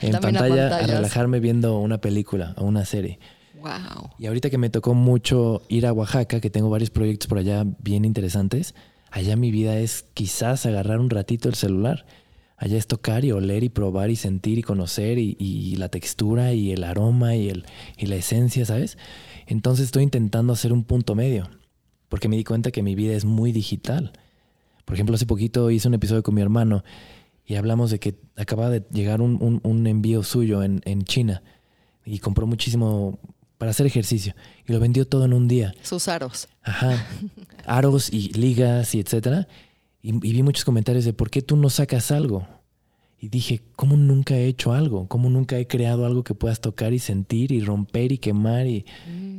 en 0.00 0.20
pantalla, 0.20 0.78
a, 0.78 0.86
relajarme 0.86 1.40
viendo 1.40 1.78
una 1.78 2.00
película 2.00 2.54
o 2.56 2.64
una 2.64 2.84
serie. 2.84 3.18
Wow. 3.60 4.10
Y 4.18 4.26
ahorita 4.26 4.50
que 4.50 4.58
me 4.58 4.70
tocó 4.70 4.94
mucho 4.94 5.62
ir 5.68 5.86
a 5.86 5.92
Oaxaca, 5.92 6.40
que 6.40 6.50
tengo 6.50 6.70
varios 6.70 6.90
proyectos 6.90 7.26
por 7.26 7.38
allá 7.38 7.64
bien 7.80 8.04
interesantes, 8.04 8.74
allá 9.10 9.36
mi 9.36 9.50
vida 9.50 9.78
es 9.78 10.06
quizás 10.14 10.66
agarrar 10.66 11.00
un 11.00 11.10
ratito 11.10 11.48
el 11.48 11.54
celular. 11.54 12.06
Allá 12.56 12.78
es 12.78 12.86
tocar 12.86 13.24
y 13.24 13.32
oler 13.32 13.64
y 13.64 13.68
probar 13.68 14.10
y 14.10 14.16
sentir 14.16 14.58
y 14.58 14.62
conocer 14.62 15.18
y, 15.18 15.36
y 15.40 15.74
la 15.74 15.88
textura 15.88 16.52
y 16.52 16.70
el 16.70 16.84
aroma 16.84 17.34
y, 17.34 17.48
el, 17.48 17.66
y 17.98 18.06
la 18.06 18.14
esencia, 18.14 18.64
¿sabes? 18.64 18.96
Entonces 19.46 19.86
estoy 19.86 20.04
intentando 20.04 20.52
hacer 20.52 20.72
un 20.72 20.84
punto 20.84 21.16
medio 21.16 21.48
porque 22.14 22.28
me 22.28 22.36
di 22.36 22.44
cuenta 22.44 22.70
que 22.70 22.80
mi 22.84 22.94
vida 22.94 23.12
es 23.16 23.24
muy 23.24 23.50
digital. 23.50 24.12
Por 24.84 24.94
ejemplo, 24.94 25.16
hace 25.16 25.26
poquito 25.26 25.68
hice 25.72 25.88
un 25.88 25.94
episodio 25.94 26.22
con 26.22 26.32
mi 26.36 26.42
hermano 26.42 26.84
y 27.44 27.56
hablamos 27.56 27.90
de 27.90 27.98
que 27.98 28.14
acaba 28.36 28.70
de 28.70 28.84
llegar 28.92 29.20
un, 29.20 29.36
un- 29.42 29.60
un 29.64 29.84
envío 29.88 30.22
suyo 30.22 30.62
en, 30.62 30.80
en 30.84 31.02
China 31.02 31.42
y 32.06 32.20
compró 32.20 32.46
muchísimo 32.46 33.18
para 33.58 33.72
hacer 33.72 33.86
ejercicio 33.86 34.32
y 34.64 34.72
lo 34.72 34.78
vendió 34.78 35.08
todo 35.08 35.24
en 35.24 35.32
un 35.32 35.48
día. 35.48 35.74
Sus 35.82 36.06
aros. 36.06 36.46
Ajá. 36.62 37.04
Aros 37.66 38.12
y 38.12 38.28
ligas 38.34 38.94
y 38.94 39.00
etcétera. 39.00 39.48
Y, 40.00 40.10
y 40.10 40.32
vi 40.34 40.44
muchos 40.44 40.64
comentarios 40.64 41.04
de 41.04 41.14
por 41.14 41.30
qué 41.30 41.42
tú 41.42 41.56
no 41.56 41.68
sacas 41.68 42.12
algo. 42.12 42.46
Y 43.18 43.28
dije, 43.28 43.60
¿cómo 43.74 43.96
nunca 43.96 44.36
he 44.36 44.46
hecho 44.46 44.72
algo? 44.72 45.08
¿Cómo 45.08 45.30
nunca 45.30 45.58
he 45.58 45.66
creado 45.66 46.06
algo 46.06 46.22
que 46.22 46.34
puedas 46.34 46.60
tocar 46.60 46.92
y 46.92 47.00
sentir 47.00 47.50
y 47.50 47.60
romper 47.60 48.12
y 48.12 48.18
quemar? 48.18 48.68
Y 48.68 48.84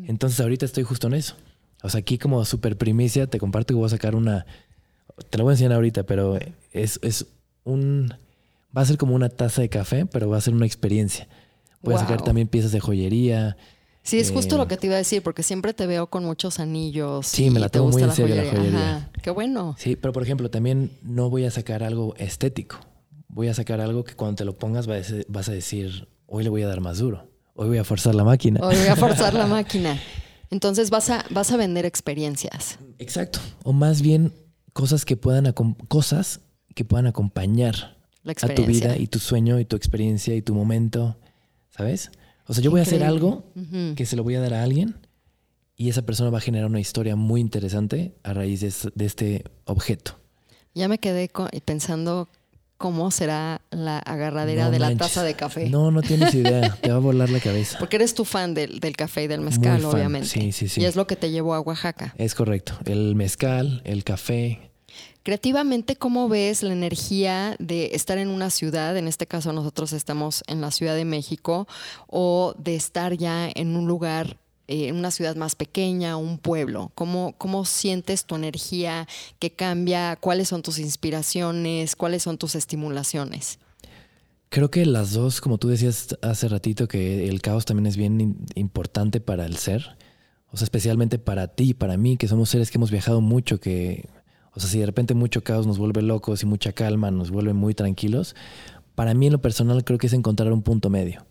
entonces 0.10 0.42
ahorita 0.42 0.66
estoy 0.66 0.84
justo 0.84 1.08
en 1.08 1.14
eso. 1.14 1.36
O 1.84 1.90
sea, 1.90 2.00
aquí 2.00 2.18
como 2.18 2.44
super 2.46 2.78
primicia 2.78 3.28
te 3.28 3.38
comparto 3.40 3.74
que 3.74 3.78
voy 3.78 3.86
a 3.86 3.90
sacar 3.90 4.16
una. 4.16 4.46
Te 5.30 5.38
la 5.38 5.44
voy 5.44 5.52
a 5.52 5.54
enseñar 5.54 5.74
ahorita, 5.74 6.04
pero 6.04 6.38
es, 6.74 7.00
es 7.02 7.26
un. 7.64 8.14
Va 8.76 8.82
a 8.82 8.86
ser 8.86 8.98
como 8.98 9.16
una 9.16 9.30
taza 9.30 9.62
de 9.62 9.70
café, 9.70 10.06
pero 10.06 10.30
va 10.30 10.38
a 10.38 10.42
ser 10.42 10.54
una 10.54 10.66
experiencia. 10.66 11.28
Voy 11.82 11.94
a 11.96 12.00
sacar 12.00 12.22
también 12.24 12.48
piezas 12.48 12.72
de 12.72 12.80
joyería. 12.80 13.56
Sí, 14.02 14.20
es 14.20 14.32
justo 14.32 14.56
Eh, 14.56 14.58
lo 14.58 14.68
que 14.68 14.78
te 14.78 14.88
iba 14.88 14.96
a 14.96 15.00
decir, 15.00 15.24
porque 15.24 15.44
siempre 15.44 15.74
te 15.74 15.88
veo 15.88 16.08
con 16.08 16.26
muchos 16.26 16.60
anillos. 16.60 17.26
Sí, 17.28 17.46
y 17.46 17.50
me 17.50 17.60
la 17.60 17.70
tomo 17.70 17.90
muy 17.90 18.04
en 18.04 18.12
serio 18.12 18.36
la 18.36 18.44
joyería. 18.52 18.98
Ajá, 18.98 19.10
qué 19.22 19.30
bueno. 19.32 19.76
Sí, 19.80 19.96
pero 19.96 20.12
por 20.14 20.22
ejemplo, 20.24 20.50
también 20.52 20.92
no 21.04 21.30
voy 21.30 21.46
a 21.46 21.52
sacar 21.52 21.84
algo 21.84 22.16
estético. 22.18 22.78
Voy 23.30 23.48
a 23.48 23.54
sacar 23.54 23.82
algo 23.82 24.04
que 24.04 24.16
cuando 24.16 24.36
te 24.36 24.46
lo 24.46 24.54
pongas 24.56 24.88
vas 24.88 25.50
a 25.50 25.52
decir, 25.52 26.08
hoy 26.28 26.44
le 26.44 26.50
voy 26.50 26.62
a 26.64 26.68
dar 26.68 26.82
más 26.82 26.98
duro. 27.00 27.28
Hoy 27.56 27.68
voy 27.70 27.78
a 27.78 27.84
forzar 27.84 28.14
la 28.16 28.24
máquina. 28.24 28.60
Hoy 28.64 28.76
voy 28.76 28.88
a 28.88 28.96
forzar 28.96 29.34
la 29.34 29.46
máquina. 29.48 30.00
Entonces 30.56 30.89
vas 30.89 31.10
a, 31.10 31.26
vas 31.32 31.51
a 31.51 31.58
vender 31.58 31.86
experiencias. 31.86 32.80
Exacto. 32.97 33.39
O 33.64 33.74
más 33.74 34.01
bien 34.01 34.32
cosas 34.72 35.03
que 35.03 35.18
puedan 35.18 35.51
cosas 35.89 36.39
que 36.74 36.86
puedan 36.86 37.08
acompañar 37.08 37.97
La 38.24 38.32
a 38.41 38.56
tu 38.56 38.66
vida 38.66 38.97
y 38.97 39.08
tu 39.08 39.20
sueño 39.20 39.60
y 39.60 39.66
tu 39.66 39.76
experiencia 39.76 40.34
y 40.34 40.41
tu 40.41 40.56
momento, 40.56 41.18
¿sabes? 41.72 42.10
O 42.47 42.53
sea, 42.53 42.64
yo 42.64 42.72
voy 42.72 42.80
a 42.80 42.84
hacer 42.84 43.03
algo 43.03 43.51
que 43.97 44.06
se 44.06 44.16
lo 44.16 44.24
voy 44.24 44.36
a 44.36 44.39
dar 44.39 44.53
a 44.53 44.64
alguien 44.64 44.95
y 45.76 45.89
esa 45.89 46.03
persona 46.03 46.30
va 46.30 46.38
a 46.38 46.41
generar 46.41 46.70
una 46.70 46.80
historia 46.80 47.18
muy 47.18 47.41
interesante 47.41 48.16
a 48.24 48.34
raíz 48.34 48.62
de, 48.62 48.74
de 48.95 49.06
este 49.06 49.43
objeto. 49.66 50.18
Ya 50.74 50.88
me 50.88 50.99
quedé 50.99 51.30
pensando 51.66 52.30
cómo 52.78 53.10
será 53.12 53.62
la 53.72 54.00
agarradera 54.00 54.66
No 54.66 54.72
de 54.72 54.80
la 54.80 54.96
taza 54.96 55.24
de 55.24 55.34
café. 55.34 55.70
No, 55.70 55.92
no 55.92 56.02
tienes 56.02 56.34
idea. 56.34 56.76
Te 56.82 56.90
va 56.92 56.98
a 56.98 57.00
volar 57.00 57.30
la 57.30 57.40
cabeza. 57.40 57.78
Porque 57.80 57.96
eres 57.96 58.14
tu 58.14 58.26
fan 58.26 58.54
del, 58.54 58.80
del 58.80 58.96
café 58.96 59.24
y 59.24 59.28
del 59.28 59.42
mezcal, 59.42 59.82
Muy 59.82 59.82
fan. 59.92 59.96
obviamente. 59.96 60.28
Sí, 60.28 60.52
sí, 60.52 60.68
sí. 60.70 60.82
Y 60.82 60.86
es 60.86 60.96
lo 60.96 61.08
que 61.08 61.16
te 61.16 61.32
llevó 61.32 61.54
a 61.54 61.62
Oaxaca. 61.62 62.14
Es 62.18 62.36
correcto. 62.36 62.74
El 62.86 63.16
mezcal, 63.16 63.82
el 63.86 64.04
café. 64.04 64.72
Creativamente, 65.24 65.96
¿cómo 65.96 66.30
ves 66.30 66.62
la 66.62 66.72
energía 66.74 67.56
de 67.58 67.90
estar 67.94 68.20
en 68.20 68.28
una 68.28 68.52
ciudad? 68.52 68.96
En 68.96 69.08
este 69.08 69.26
caso, 69.26 69.54
nosotros 69.54 69.92
estamos 69.92 70.44
en 70.46 70.62
la 70.62 70.70
Ciudad 70.70 70.96
de 70.96 71.04
México, 71.04 71.68
o 72.06 72.54
de 72.60 72.76
estar 72.76 73.14
ya 73.14 73.50
en 73.56 73.76
un 73.76 73.88
lugar, 73.88 74.38
eh, 74.68 74.91
una 74.91 75.11
ciudad 75.11 75.36
más 75.36 75.55
pequeña, 75.55 76.18
un 76.18 76.38
pueblo. 76.38 76.91
¿Cómo, 76.95 77.36
¿Cómo 77.38 77.66
sientes 77.66 78.26
tu 78.26 78.36
energía 78.36 79.07
que 79.39 79.51
cambia? 79.51 80.16
¿Cuáles 80.16 80.47
son 80.49 80.63
tus 80.63 80.80
inspiraciones? 80.80 81.95
¿Cuáles 81.95 82.24
son 82.24 82.38
tus 82.38 82.55
estimulaciones? 82.55 83.59
Creo 84.49 84.72
que 84.72 84.86
las 84.86 85.13
dos, 85.13 85.41
como 85.41 85.57
tú 85.57 85.68
decías 85.68 86.18
hace 86.22 86.47
ratito, 86.47 86.88
que 86.88 87.28
el 87.28 87.41
caos 87.41 87.66
también 87.66 87.86
es 87.88 87.97
bien 87.97 88.38
importante 88.55 89.20
para 89.20 89.45
el 89.45 89.57
ser. 89.57 89.97
O 90.51 90.57
sea, 90.57 90.66
especialmente 90.66 91.20
para 91.20 91.47
ti 91.49 91.74
para 91.74 91.97
mí, 91.97 92.18
que 92.18 92.28
somos 92.28 92.49
seres 92.49 92.72
que 92.72 92.78
hemos 92.78 92.89
viajado 92.89 93.20
mucho, 93.22 93.59
que, 93.59 94.07
o 94.53 94.59
sea, 94.59 94.70
si 94.70 94.80
de 94.80 94.86
repente 94.86 95.13
mucho 95.13 95.43
caos 95.43 95.68
nos 95.68 95.78
vuelve 95.78 96.01
locos 96.01 96.41
y 96.41 96.45
mucha 96.45 96.72
calma 96.72 97.11
nos 97.11 97.30
vuelve 97.30 97.53
muy 97.53 97.74
tranquilos, 97.74 98.36
para 98.95 99.13
mí 99.13 99.28
en 99.28 99.34
lo 99.34 99.41
personal 99.41 99.84
creo 99.84 99.99
que 99.99 100.07
es 100.07 100.13
encontrar 100.13 100.53
un 100.53 100.61
punto 100.61 100.89
medio. 100.89 101.26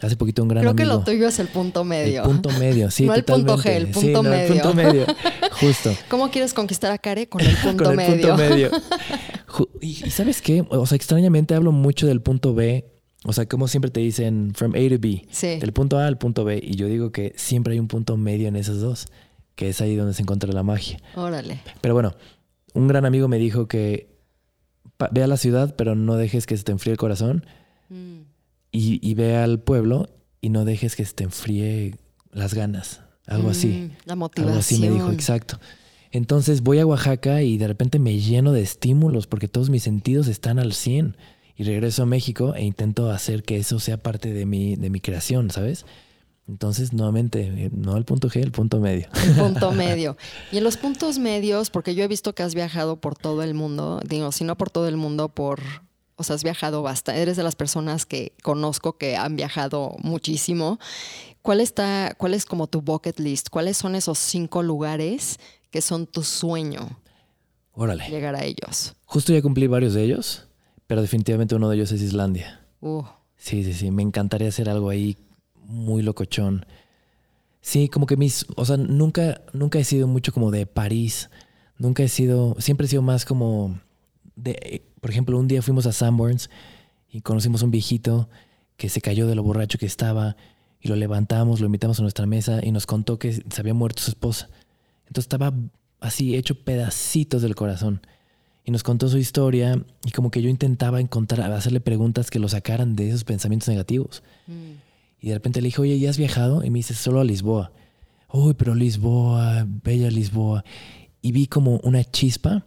Hace 0.00 0.16
poquito 0.16 0.42
un 0.42 0.48
gran 0.48 0.62
Creo 0.62 0.76
que 0.76 0.84
amigo. 0.84 0.98
lo 0.98 1.04
tuyo 1.04 1.26
es 1.28 1.38
el 1.40 1.48
punto 1.48 1.82
medio. 1.84 2.22
El 2.22 2.28
punto 2.28 2.50
medio, 2.50 2.90
sí, 2.90 3.04
No 3.06 3.14
el 3.14 3.24
punto 3.24 3.58
G, 3.58 3.66
el 3.70 3.86
Sí, 3.88 3.92
punto 4.00 4.22
no, 4.22 4.30
medio. 4.30 4.54
El 4.54 4.60
punto 4.60 4.74
medio, 4.74 5.06
justo. 5.60 5.92
¿Cómo 6.08 6.30
quieres 6.30 6.54
conquistar 6.54 6.92
a 6.92 6.98
Care? 6.98 7.26
Con 7.28 7.40
el 7.40 7.56
punto 7.56 7.84
con 7.84 7.92
el 7.92 7.96
medio. 7.96 8.28
punto 8.28 8.36
medio. 8.36 8.70
Y, 9.80 9.88
y 10.06 10.10
sabes 10.10 10.40
qué? 10.40 10.64
O 10.68 10.86
sea, 10.86 10.96
extrañamente 10.96 11.54
hablo 11.54 11.72
mucho 11.72 12.06
del 12.06 12.20
punto 12.20 12.54
B. 12.54 12.84
O 13.24 13.32
sea, 13.32 13.46
como 13.46 13.66
siempre 13.66 13.90
te 13.90 13.98
dicen 13.98 14.52
from 14.54 14.72
A 14.76 14.88
to 14.88 14.98
B. 15.00 15.26
Sí. 15.30 15.58
Del 15.58 15.72
punto 15.72 15.98
A 15.98 16.06
al 16.06 16.16
punto 16.18 16.44
B. 16.44 16.60
Y 16.62 16.76
yo 16.76 16.86
digo 16.86 17.10
que 17.10 17.32
siempre 17.36 17.72
hay 17.72 17.80
un 17.80 17.88
punto 17.88 18.16
medio 18.16 18.46
en 18.46 18.54
esos 18.54 18.80
dos. 18.80 19.06
Que 19.56 19.70
es 19.70 19.80
ahí 19.80 19.96
donde 19.96 20.14
se 20.14 20.22
encuentra 20.22 20.52
la 20.52 20.62
magia. 20.62 20.98
Órale. 21.16 21.60
Pero 21.80 21.94
bueno, 21.94 22.14
un 22.74 22.86
gran 22.86 23.04
amigo 23.04 23.26
me 23.26 23.38
dijo 23.38 23.66
que 23.66 24.16
ve 25.10 25.24
a 25.24 25.26
la 25.26 25.36
ciudad, 25.36 25.74
pero 25.76 25.96
no 25.96 26.14
dejes 26.14 26.46
que 26.46 26.56
se 26.56 26.62
te 26.62 26.70
enfríe 26.70 26.92
el 26.92 26.98
corazón. 26.98 27.44
Mm. 27.88 28.18
Y, 28.70 29.00
y 29.08 29.14
ve 29.14 29.36
al 29.36 29.60
pueblo 29.60 30.08
y 30.40 30.50
no 30.50 30.64
dejes 30.64 30.96
que 30.96 31.04
se 31.04 31.14
te 31.14 31.24
enfríe 31.24 31.96
las 32.32 32.54
ganas. 32.54 33.00
Algo 33.26 33.50
así. 33.50 33.68
Mm, 33.68 33.90
La 34.06 34.16
motivación. 34.16 34.48
Algo 34.48 34.60
así 34.60 34.78
me 34.78 34.90
dijo, 34.90 35.10
exacto. 35.12 35.58
Entonces 36.10 36.62
voy 36.62 36.78
a 36.78 36.86
Oaxaca 36.86 37.42
y 37.42 37.58
de 37.58 37.68
repente 37.68 37.98
me 37.98 38.18
lleno 38.18 38.52
de 38.52 38.62
estímulos 38.62 39.26
porque 39.26 39.48
todos 39.48 39.68
mis 39.68 39.82
sentidos 39.82 40.28
están 40.28 40.58
al 40.58 40.72
100. 40.72 41.16
Y 41.56 41.64
regreso 41.64 42.04
a 42.04 42.06
México 42.06 42.54
e 42.54 42.64
intento 42.64 43.10
hacer 43.10 43.42
que 43.42 43.56
eso 43.56 43.80
sea 43.80 43.96
parte 43.98 44.32
de 44.32 44.46
mi, 44.46 44.76
de 44.76 44.90
mi 44.90 45.00
creación, 45.00 45.50
¿sabes? 45.50 45.84
Entonces, 46.46 46.92
nuevamente, 46.92 47.40
eh, 47.42 47.70
no 47.72 47.96
el 47.96 48.04
punto 48.04 48.30
G, 48.30 48.40
el 48.40 48.52
punto 48.52 48.78
medio. 48.80 49.08
El 49.22 49.34
punto 49.34 49.72
medio. 49.72 50.16
Y 50.52 50.58
en 50.58 50.64
los 50.64 50.76
puntos 50.76 51.18
medios, 51.18 51.68
porque 51.68 51.94
yo 51.96 52.04
he 52.04 52.08
visto 52.08 52.32
que 52.32 52.44
has 52.44 52.54
viajado 52.54 53.00
por 53.00 53.16
todo 53.16 53.42
el 53.42 53.54
mundo, 53.54 54.00
digo, 54.08 54.30
si 54.32 54.44
no 54.44 54.56
por 54.56 54.70
todo 54.70 54.88
el 54.88 54.96
mundo, 54.96 55.28
por, 55.28 55.60
o 56.18 56.24
sea, 56.24 56.34
has 56.36 56.44
viajado 56.44 56.82
bastante, 56.82 57.22
eres 57.22 57.36
de 57.36 57.42
las 57.42 57.56
personas 57.56 58.04
que 58.04 58.32
conozco 58.42 58.98
que 58.98 59.16
han 59.16 59.36
viajado 59.36 59.96
muchísimo. 60.02 60.78
¿Cuál 61.40 61.60
está, 61.60 62.14
cuál 62.18 62.34
es 62.34 62.44
como 62.44 62.66
tu 62.66 62.82
bucket 62.82 63.18
list? 63.20 63.48
¿Cuáles 63.48 63.76
son 63.78 63.94
esos 63.94 64.18
cinco 64.18 64.62
lugares 64.62 65.38
que 65.70 65.80
son 65.80 66.06
tu 66.06 66.22
sueño 66.22 67.00
Órale. 67.72 68.08
llegar 68.08 68.34
a 68.34 68.44
ellos? 68.44 68.94
Justo 69.04 69.32
ya 69.32 69.40
cumplí 69.40 69.66
varios 69.66 69.94
de 69.94 70.02
ellos, 70.04 70.48
pero 70.86 71.00
definitivamente 71.00 71.54
uno 71.54 71.70
de 71.70 71.76
ellos 71.76 71.92
es 71.92 72.02
Islandia. 72.02 72.66
Uh, 72.80 73.02
Sí, 73.38 73.62
sí, 73.62 73.72
sí. 73.72 73.90
Me 73.90 74.02
encantaría 74.02 74.48
hacer 74.48 74.68
algo 74.68 74.90
ahí 74.90 75.16
muy 75.54 76.02
locochón. 76.02 76.66
Sí, 77.60 77.88
como 77.88 78.06
que 78.06 78.16
mis. 78.16 78.46
O 78.56 78.64
sea, 78.64 78.76
nunca, 78.76 79.42
nunca 79.52 79.78
he 79.78 79.84
sido 79.84 80.06
mucho 80.08 80.32
como 80.32 80.50
de 80.50 80.66
París. 80.66 81.30
Nunca 81.76 82.02
he 82.02 82.08
sido. 82.08 82.56
Siempre 82.58 82.86
he 82.86 82.90
sido 82.90 83.02
más 83.02 83.24
como. 83.24 83.78
De, 84.34 84.82
por 85.00 85.10
ejemplo, 85.10 85.38
un 85.38 85.48
día 85.48 85.62
fuimos 85.62 85.86
a 85.86 85.92
Sanborns 85.92 86.50
y 87.10 87.20
conocimos 87.20 87.62
un 87.62 87.70
viejito 87.70 88.28
que 88.76 88.88
se 88.88 89.00
cayó 89.00 89.26
de 89.26 89.34
lo 89.34 89.42
borracho 89.42 89.78
que 89.78 89.86
estaba 89.86 90.36
y 90.80 90.88
lo 90.88 90.96
levantamos, 90.96 91.60
lo 91.60 91.66
invitamos 91.66 91.98
a 91.98 92.02
nuestra 92.02 92.26
mesa 92.26 92.60
y 92.64 92.70
nos 92.70 92.86
contó 92.86 93.18
que 93.18 93.32
se 93.32 93.60
había 93.60 93.74
muerto 93.74 94.02
su 94.02 94.10
esposa. 94.10 94.48
Entonces 95.06 95.24
estaba 95.24 95.52
así 96.00 96.36
hecho 96.36 96.54
pedacitos 96.62 97.42
del 97.42 97.54
corazón. 97.54 98.00
Y 98.64 98.70
nos 98.70 98.82
contó 98.82 99.08
su 99.08 99.16
historia 99.16 99.82
y 100.04 100.10
como 100.10 100.30
que 100.30 100.42
yo 100.42 100.50
intentaba 100.50 101.00
encontrar, 101.00 101.50
hacerle 101.52 101.80
preguntas 101.80 102.30
que 102.30 102.38
lo 102.38 102.48
sacaran 102.48 102.96
de 102.96 103.08
esos 103.08 103.24
pensamientos 103.24 103.68
negativos. 103.68 104.22
Y 105.20 105.28
de 105.28 105.34
repente 105.34 105.62
le 105.62 105.68
dije, 105.68 105.80
oye, 105.80 105.98
¿ya 105.98 106.10
has 106.10 106.18
viajado? 106.18 106.62
Y 106.62 106.70
me 106.70 106.80
dice, 106.80 106.94
solo 106.94 107.20
a 107.20 107.24
Lisboa. 107.24 107.72
Uy, 108.30 108.54
pero 108.54 108.74
Lisboa, 108.74 109.66
bella 109.66 110.10
Lisboa. 110.10 110.64
Y 111.22 111.32
vi 111.32 111.46
como 111.46 111.80
una 111.82 112.04
chispa 112.04 112.66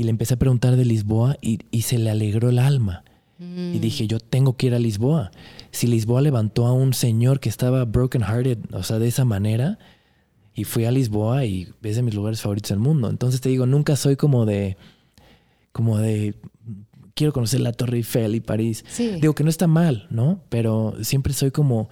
y 0.00 0.04
le 0.04 0.08
empecé 0.08 0.32
a 0.32 0.38
preguntar 0.38 0.76
de 0.76 0.86
Lisboa 0.86 1.36
y, 1.42 1.58
y 1.70 1.82
se 1.82 1.98
le 1.98 2.08
alegró 2.08 2.48
el 2.48 2.58
alma. 2.58 3.04
Y 3.38 3.78
dije, 3.80 4.06
yo 4.06 4.18
tengo 4.18 4.56
que 4.56 4.68
ir 4.68 4.74
a 4.74 4.78
Lisboa. 4.78 5.30
Si 5.72 5.86
Lisboa 5.86 6.22
levantó 6.22 6.66
a 6.66 6.72
un 6.72 6.94
señor 6.94 7.38
que 7.38 7.50
estaba 7.50 7.84
broken 7.84 8.22
hearted, 8.22 8.58
o 8.72 8.82
sea, 8.82 8.98
de 8.98 9.08
esa 9.08 9.26
manera, 9.26 9.78
y 10.54 10.64
fui 10.64 10.86
a 10.86 10.90
Lisboa 10.90 11.44
y 11.44 11.68
es 11.82 11.96
de 11.96 12.02
mis 12.02 12.14
lugares 12.14 12.40
favoritos 12.40 12.70
del 12.70 12.78
mundo. 12.78 13.10
Entonces 13.10 13.42
te 13.42 13.50
digo, 13.50 13.66
nunca 13.66 13.94
soy 13.94 14.16
como 14.16 14.46
de, 14.46 14.78
como 15.72 15.98
de, 15.98 16.34
quiero 17.12 17.34
conocer 17.34 17.60
la 17.60 17.72
Torre 17.72 17.98
Eiffel 17.98 18.34
y 18.34 18.40
París. 18.40 18.86
Sí. 18.88 19.18
Digo 19.20 19.34
que 19.34 19.44
no 19.44 19.50
está 19.50 19.66
mal, 19.66 20.06
¿no? 20.08 20.40
Pero 20.48 20.94
siempre 21.02 21.34
soy 21.34 21.50
como, 21.50 21.90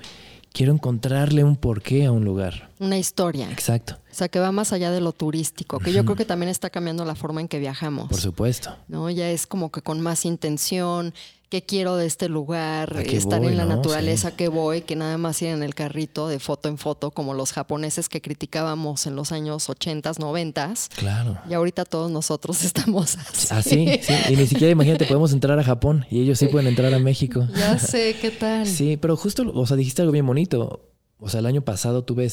quiero 0.54 0.72
encontrarle 0.72 1.44
un 1.44 1.56
porqué 1.56 2.06
a 2.06 2.12
un 2.12 2.24
lugar. 2.24 2.70
una 2.78 2.96
historia. 2.96 3.50
Exacto, 3.50 3.98
sea, 4.18 4.28
que 4.28 4.40
va 4.40 4.52
más 4.52 4.72
allá 4.72 4.90
de 4.90 5.00
lo 5.00 5.12
turístico, 5.12 5.78
que 5.78 5.92
yo 5.92 6.04
creo 6.04 6.16
que 6.16 6.24
también 6.24 6.50
está 6.50 6.70
cambiando 6.70 7.04
la 7.04 7.14
forma 7.14 7.40
en 7.40 7.48
que 7.48 7.58
viajamos. 7.58 8.08
por 8.08 8.20
supuesto. 8.20 8.74
¿no? 8.88 9.08
Ya 9.10 9.30
es 9.30 9.46
como 9.46 9.70
que 9.70 9.80
con 9.82 10.00
más 10.00 10.24
intención, 10.24 11.14
qué 11.48 11.62
quiero 11.64 11.96
de 11.96 12.04
este 12.06 12.28
lugar, 12.28 12.94
¿A 12.96 13.02
qué 13.04 13.16
estar 13.16 13.38
voy, 13.40 13.48
en 13.52 13.56
la 13.56 13.64
no? 13.64 13.76
naturaleza, 13.76 14.30
Sí. 14.30 14.34
que 14.36 14.48
voy, 14.48 14.82
que 14.82 14.96
nada 14.96 15.16
más 15.16 15.40
ir 15.40 15.48
en 15.48 15.62
el 15.62 15.74
carrito 15.74 16.28
de 16.28 16.38
foto 16.40 16.68
en 16.68 16.76
foto, 16.76 17.10
como 17.10 17.32
los 17.32 17.52
japoneses 17.52 18.08
que 18.10 18.20
criticábamos 18.20 19.06
en 19.06 19.16
los 19.16 19.32
años 19.32 19.68
80s, 19.70 20.18
90s. 20.18 20.88
Claro. 20.96 21.38
Y 21.48 21.54
ahorita 21.54 21.84
todos 21.86 22.10
nosotros 22.10 22.62
estamos 22.64 23.16
así. 23.16 23.46
Así, 23.50 24.00
sí. 24.02 24.14
Y 24.30 24.36
ni 24.36 24.46
siquiera 24.46 24.70
imagínate, 24.72 25.06
podemos 25.06 25.32
entrar 25.32 25.58
a 25.58 25.64
Japón 25.64 26.04
y 26.10 26.20
ellos 26.20 26.38
sí 26.38 26.48
pueden 26.48 26.66
entrar 26.66 26.92
a 26.92 26.98
México. 26.98 27.46
Ya 27.56 27.78
sé, 27.78 28.16
¿qué 28.20 28.30
tal? 28.30 28.66
Sí, 28.66 28.96
pero 28.98 29.16
justo, 29.16 29.50
o 29.54 29.66
sea, 29.66 29.76
dijiste 29.76 30.02
algo 30.02 30.12
bien 30.12 30.26
bonito. 30.26 30.84
O 31.20 31.28
sea, 31.28 31.40
el 31.40 31.46
año 31.46 31.62
pasado 31.62 32.04
tuve 32.04 32.28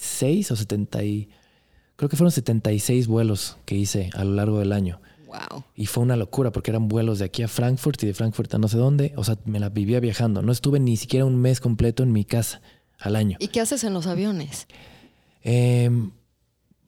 76 0.00 0.50
o 0.50 0.56
70 0.56 1.04
y... 1.04 1.28
Creo 1.96 2.08
que 2.08 2.16
fueron 2.16 2.32
76 2.32 3.06
vuelos 3.06 3.58
que 3.66 3.74
hice 3.74 4.10
a 4.14 4.24
lo 4.24 4.32
largo 4.32 4.58
del 4.58 4.72
año. 4.72 5.00
Wow. 5.26 5.64
Y 5.76 5.84
fue 5.84 6.02
una 6.02 6.16
locura 6.16 6.50
porque 6.50 6.70
eran 6.70 6.88
vuelos 6.88 7.18
de 7.18 7.26
aquí 7.26 7.42
a 7.42 7.48
Frankfurt 7.48 8.02
y 8.02 8.06
de 8.06 8.14
Frankfurt 8.14 8.54
a 8.54 8.58
no 8.58 8.68
sé 8.68 8.78
dónde. 8.78 9.12
O 9.16 9.24
sea, 9.24 9.36
me 9.44 9.60
la 9.60 9.68
vivía 9.68 10.00
viajando. 10.00 10.40
No 10.40 10.50
estuve 10.50 10.80
ni 10.80 10.96
siquiera 10.96 11.26
un 11.26 11.36
mes 11.36 11.60
completo 11.60 12.02
en 12.02 12.12
mi 12.12 12.24
casa 12.24 12.62
al 12.98 13.16
año. 13.16 13.36
¿Y 13.38 13.48
qué 13.48 13.60
haces 13.60 13.84
en 13.84 13.92
los 13.92 14.06
aviones? 14.06 14.66
Em, 15.42 16.10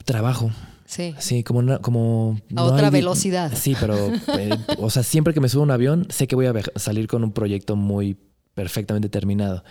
trabajo. 0.04 0.50
Sí. 0.86 1.14
Sí, 1.18 1.42
como 1.42 1.58
una, 1.58 1.78
como 1.78 2.40
A 2.50 2.54
no 2.54 2.64
otra 2.64 2.86
hay 2.86 2.92
velocidad. 2.92 3.52
Sí, 3.54 3.76
pero 3.78 3.94
eh, 4.38 4.56
o 4.78 4.88
sea, 4.88 5.02
siempre 5.02 5.34
que 5.34 5.40
me 5.40 5.50
subo 5.50 5.62
a 5.62 5.64
un 5.64 5.70
avión, 5.70 6.06
sé 6.08 6.26
que 6.26 6.36
voy 6.36 6.46
a 6.46 6.54
salir 6.76 7.06
con 7.06 7.22
un 7.22 7.32
proyecto 7.32 7.76
muy 7.76 8.16
perfectamente 8.54 9.10
terminado. 9.10 9.62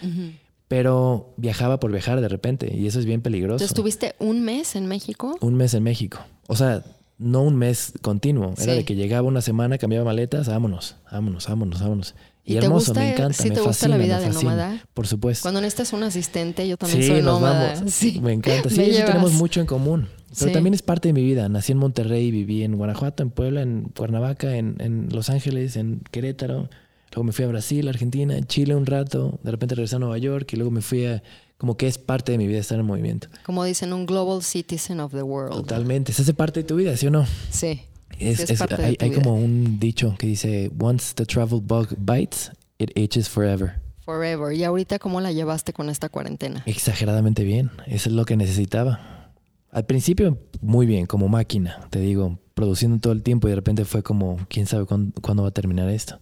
Pero 0.72 1.34
viajaba 1.36 1.82
por 1.82 1.92
viajar 1.92 2.22
de 2.22 2.30
repente 2.30 2.74
y 2.74 2.88
eso 2.88 2.98
es 2.98 3.06
bien 3.06 3.22
peligroso. 3.22 3.56
Entonces, 3.56 3.72
¿estuviste 3.72 4.16
un 4.20 4.42
mes 4.42 4.78
en 4.78 4.86
México? 4.86 5.36
Un 5.42 5.56
mes 5.56 5.74
en 5.74 5.84
México. 5.84 6.20
O 6.48 6.56
sea, 6.56 6.82
no 7.18 7.42
un 7.44 7.58
mes 7.58 7.92
continuo. 8.02 8.54
Era 8.58 8.72
Sí. 8.72 8.78
de 8.80 8.86
que 8.86 8.96
llegaba 8.96 9.28
una 9.28 9.42
semana, 9.42 9.78
cambiaba 9.78 10.06
maletas, 10.06 10.48
vámonos, 10.48 10.96
vámonos, 11.12 11.46
vámonos, 11.46 11.82
vámonos. 11.82 12.16
Y, 12.46 12.54
¿Y 12.54 12.58
hermoso, 12.58 12.92
gusta- 12.94 13.02
me 13.02 13.12
encanta, 13.12 13.44
me 13.44 13.50
te 13.52 13.60
gusta 13.60 13.88
la 13.90 13.96
fascina, 13.96 13.98
vida 13.98 14.18
me 14.20 14.22
de 14.24 14.32
fascina. 14.32 14.52
nómada? 14.56 14.86
Por 14.94 15.08
supuesto. 15.08 15.42
Cuando 15.44 15.60
necesitas 15.60 15.92
un 15.92 16.04
asistente, 16.04 16.66
yo 16.66 16.78
también 16.78 17.02
sí, 17.02 17.08
soy 17.10 17.18
nos 17.22 17.34
nómada. 17.42 17.74
vamos. 17.74 17.92
Sí. 17.94 18.22
Me 18.22 18.32
encanta. 18.32 18.70
Sí, 18.70 18.78
Me 18.78 18.90
eso 18.92 19.06
tenemos 19.06 19.34
mucho 19.34 19.60
en 19.60 19.66
común. 19.68 20.08
Pero 20.40 20.48
Sí. 20.48 20.54
también 20.54 20.74
es 20.74 20.82
parte 20.82 21.10
de 21.10 21.14
mi 21.14 21.24
vida. 21.26 21.50
Nací 21.50 21.74
en 21.74 21.80
Monterrey, 21.80 22.32
viví 22.32 22.64
en 22.64 22.78
Guanajuato, 22.78 23.22
en 23.24 23.30
Puebla, 23.32 23.62
en 23.62 23.92
Cuernavaca, 23.94 24.56
en, 24.56 24.78
en 24.80 25.10
Los 25.12 25.30
Ángeles, 25.30 25.76
en 25.76 26.02
Querétaro. 26.12 26.70
Luego 27.12 27.24
me 27.26 27.32
fui 27.34 27.46
a 27.46 27.48
Brasil, 27.50 27.88
Argentina, 27.88 28.40
Chile 28.48 28.76
un 28.76 28.86
rato. 28.86 29.40
De 29.44 29.52
repente 29.52 29.76
regresé 29.76 29.96
a 29.98 30.00
Nueva 30.00 30.18
York 30.18 30.52
y 30.54 30.56
luego 30.56 30.72
me 30.72 30.82
fui 30.82 31.06
a... 31.06 31.22
Como 31.58 31.78
que 31.78 31.88
es 31.88 31.98
parte 32.00 32.32
de 32.32 32.38
mi 32.40 32.48
vida 32.48 32.58
estar 32.60 32.80
en 32.80 32.86
movimiento. 32.86 33.28
Como 33.46 33.64
dicen, 33.64 33.94
un 33.94 34.06
global 34.08 34.42
citizen 34.42 35.00
of 35.00 35.12
the 35.12 35.22
world. 35.22 35.54
Totalmente. 35.56 36.12
Se 36.12 36.24
hace 36.24 36.34
parte 36.34 36.62
de 36.62 36.64
tu 36.64 36.76
vida, 36.76 36.98
¿sí 36.98 37.06
o 37.08 37.12
no? 37.12 37.26
Sí. 37.52 37.82
Es, 38.18 38.38
Sí, 38.38 38.44
es 38.44 38.50
es- 38.52 38.60
parte 38.60 38.78
de 38.78 38.86
hay 38.86 38.98
hay 39.00 39.12
como 39.12 39.36
un 39.36 39.80
dicho 39.80 40.16
que 40.18 40.26
dice, 40.28 40.72
once 40.80 41.14
the 41.14 41.26
travel 41.26 41.60
bug 41.62 41.90
bites, 42.00 42.52
it 42.80 42.90
ages 42.98 43.30
forever. 43.30 43.76
Forever. 44.06 44.54
¿Y 44.54 44.64
ahorita 44.64 44.98
cómo 44.98 45.22
la 45.22 45.32
llevaste 45.32 45.72
con 45.74 45.90
esta 45.92 46.10
cuarentena? 46.10 46.64
Exageradamente 46.66 47.44
bien. 47.44 47.70
Eso 47.86 48.10
es 48.10 48.16
lo 48.16 48.26
que 48.26 48.36
necesitaba. 48.38 49.32
Al 49.70 49.86
principio, 49.86 50.40
muy 50.62 50.86
bien, 50.88 51.06
como 51.06 51.28
máquina, 51.28 51.88
te 51.92 52.00
digo, 52.00 52.40
produciendo 52.56 52.98
todo 53.00 53.14
el 53.14 53.22
tiempo 53.22 53.48
y 53.48 53.52
de 53.52 53.56
repente 53.56 53.86
fue 53.86 54.02
como, 54.02 54.38
quién 54.50 54.66
sabe 54.66 54.86
cuándo, 54.86 55.14
cuándo 55.22 55.44
va 55.44 55.50
a 55.50 55.54
terminar 55.54 55.88
esto. 55.90 56.20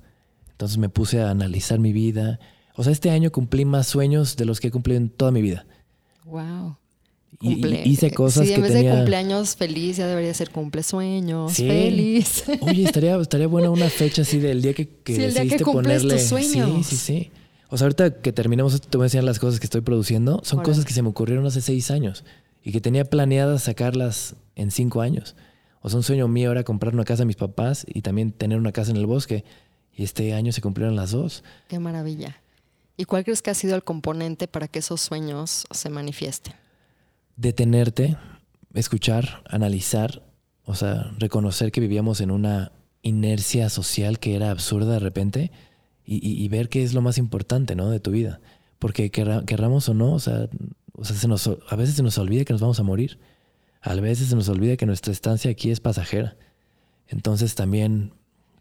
Entonces 0.59 0.77
me 0.77 0.89
puse 0.89 1.21
a 1.21 1.29
analizar 1.29 1.79
mi 1.79 1.93
vida. 1.93 2.37
O 2.75 2.83
sea, 2.83 2.91
este 2.91 3.11
año 3.11 3.31
cumplí 3.31 3.63
más 3.63 3.87
sueños 3.87 4.35
de 4.35 4.43
los 4.43 4.59
que 4.59 4.67
he 4.67 4.71
cumplido 4.71 4.97
en 4.97 5.07
toda 5.09 5.31
mi 5.31 5.41
vida. 5.41 5.65
Wow. 6.25 6.75
Y- 7.39 7.61
Cumple- 7.61 7.81
hice 7.85 8.11
cosas 8.11 8.45
sí, 8.45 8.49
en 8.51 8.55
que 8.57 8.61
vez 8.63 8.73
tenía... 8.73 8.91
de 8.91 8.97
cumpleaños 8.97 9.55
feliz, 9.55 9.95
ya 9.95 10.05
debería 10.07 10.33
ser 10.33 10.49
cumplesueños 10.49 11.53
Sí. 11.53 11.65
feliz. 11.65 12.43
Oye, 12.59 12.83
estaría, 12.83 13.15
estaría 13.15 13.47
buena 13.47 13.69
una 13.69 13.89
fecha 13.89 14.23
así 14.23 14.39
del 14.39 14.61
día 14.61 14.73
que, 14.73 14.89
que 15.01 15.15
Sí, 15.15 15.23
el 15.23 15.31
día 15.31 15.43
que 15.43 15.49
decidiste 15.51 15.63
cumples 15.63 16.01
ponerle. 16.03 16.15
tus 16.15 16.23
sueños. 16.27 16.85
Sí, 16.87 16.95
sí, 16.97 16.97
sí. 16.97 17.31
O 17.69 17.77
sea, 17.77 17.85
ahorita 17.85 18.15
que 18.21 18.33
terminemos 18.33 18.73
esto, 18.73 18.89
te 18.89 18.97
voy 18.97 19.05
a 19.05 19.07
enseñar 19.07 19.23
las 19.23 19.39
cosas 19.39 19.61
que 19.61 19.65
estoy 19.65 19.79
produciendo. 19.79 20.41
Son 20.43 20.61
cosas 20.61 20.83
que 20.83 20.91
se 20.91 21.01
me 21.01 21.07
ocurrieron 21.07 21.45
hace 21.45 21.61
seis 21.61 21.89
años 21.89 22.25
y 22.65 22.73
que 22.73 22.81
tenía 22.81 23.05
planeadas 23.05 23.63
sacarlas 23.63 24.35
en 24.57 24.71
cinco 24.71 24.99
años. 24.99 25.37
O 25.79 25.89
sea, 25.89 25.95
un 25.95 26.03
sueño 26.03 26.27
mío 26.27 26.51
era 26.51 26.65
comprar 26.65 26.93
una 26.93 27.05
casa 27.05 27.23
a 27.23 27.25
mis 27.25 27.37
papás 27.37 27.85
y 27.87 28.01
también 28.01 28.33
tener 28.33 28.57
una 28.57 28.73
casa 28.73 28.91
en 28.91 28.97
el 28.97 29.05
bosque. 29.05 29.45
Y 29.95 30.03
este 30.03 30.33
año 30.33 30.51
se 30.51 30.61
cumplieron 30.61 30.95
las 30.95 31.11
dos. 31.11 31.43
Qué 31.67 31.79
maravilla. 31.79 32.37
¿Y 32.97 33.05
cuál 33.05 33.23
crees 33.23 33.41
que 33.41 33.49
ha 33.49 33.53
sido 33.53 33.75
el 33.75 33.83
componente 33.83 34.47
para 34.47 34.67
que 34.67 34.79
esos 34.79 35.01
sueños 35.01 35.65
se 35.71 35.89
manifiesten? 35.89 36.53
Detenerte, 37.35 38.17
escuchar, 38.73 39.41
analizar, 39.49 40.23
o 40.65 40.75
sea, 40.75 41.11
reconocer 41.17 41.71
que 41.71 41.79
vivíamos 41.81 42.19
en 42.21 42.31
una 42.31 42.71
inercia 43.01 43.69
social 43.69 44.19
que 44.19 44.35
era 44.35 44.51
absurda 44.51 44.93
de 44.93 44.99
repente 44.99 45.51
y, 46.03 46.15
y- 46.17 46.43
y 46.43 46.47
ver 46.49 46.67
qué 46.67 46.83
es 46.83 46.93
lo 46.93 47.01
más 47.01 47.17
importante, 47.17 47.75
¿no? 47.75 47.89
De 47.89 47.99
tu 48.01 48.11
vida. 48.11 48.41
Porque 48.77 49.09
querra- 49.11 49.45
querramos 49.45 49.87
o 49.89 49.93
no, 49.93 50.13
o 50.13 50.19
sea, 50.19 50.49
o 50.93 51.05
sea, 51.05 51.15
se 51.15 51.27
nos, 51.29 51.47
a 51.47 51.75
veces 51.77 51.95
se 51.95 52.03
nos 52.03 52.17
olvida 52.17 52.43
que 52.43 52.53
nos 52.53 52.61
vamos 52.61 52.79
a 52.79 52.83
morir. 52.83 53.19
A 53.81 53.93
veces 53.95 54.27
se 54.27 54.35
nos 54.35 54.49
olvida 54.49 54.75
que 54.75 54.85
nuestra 54.85 55.13
estancia 55.13 55.49
aquí 55.49 55.71
es 55.71 55.79
pasajera. 55.79 56.35
Entonces 57.07 57.55
también 57.55 58.13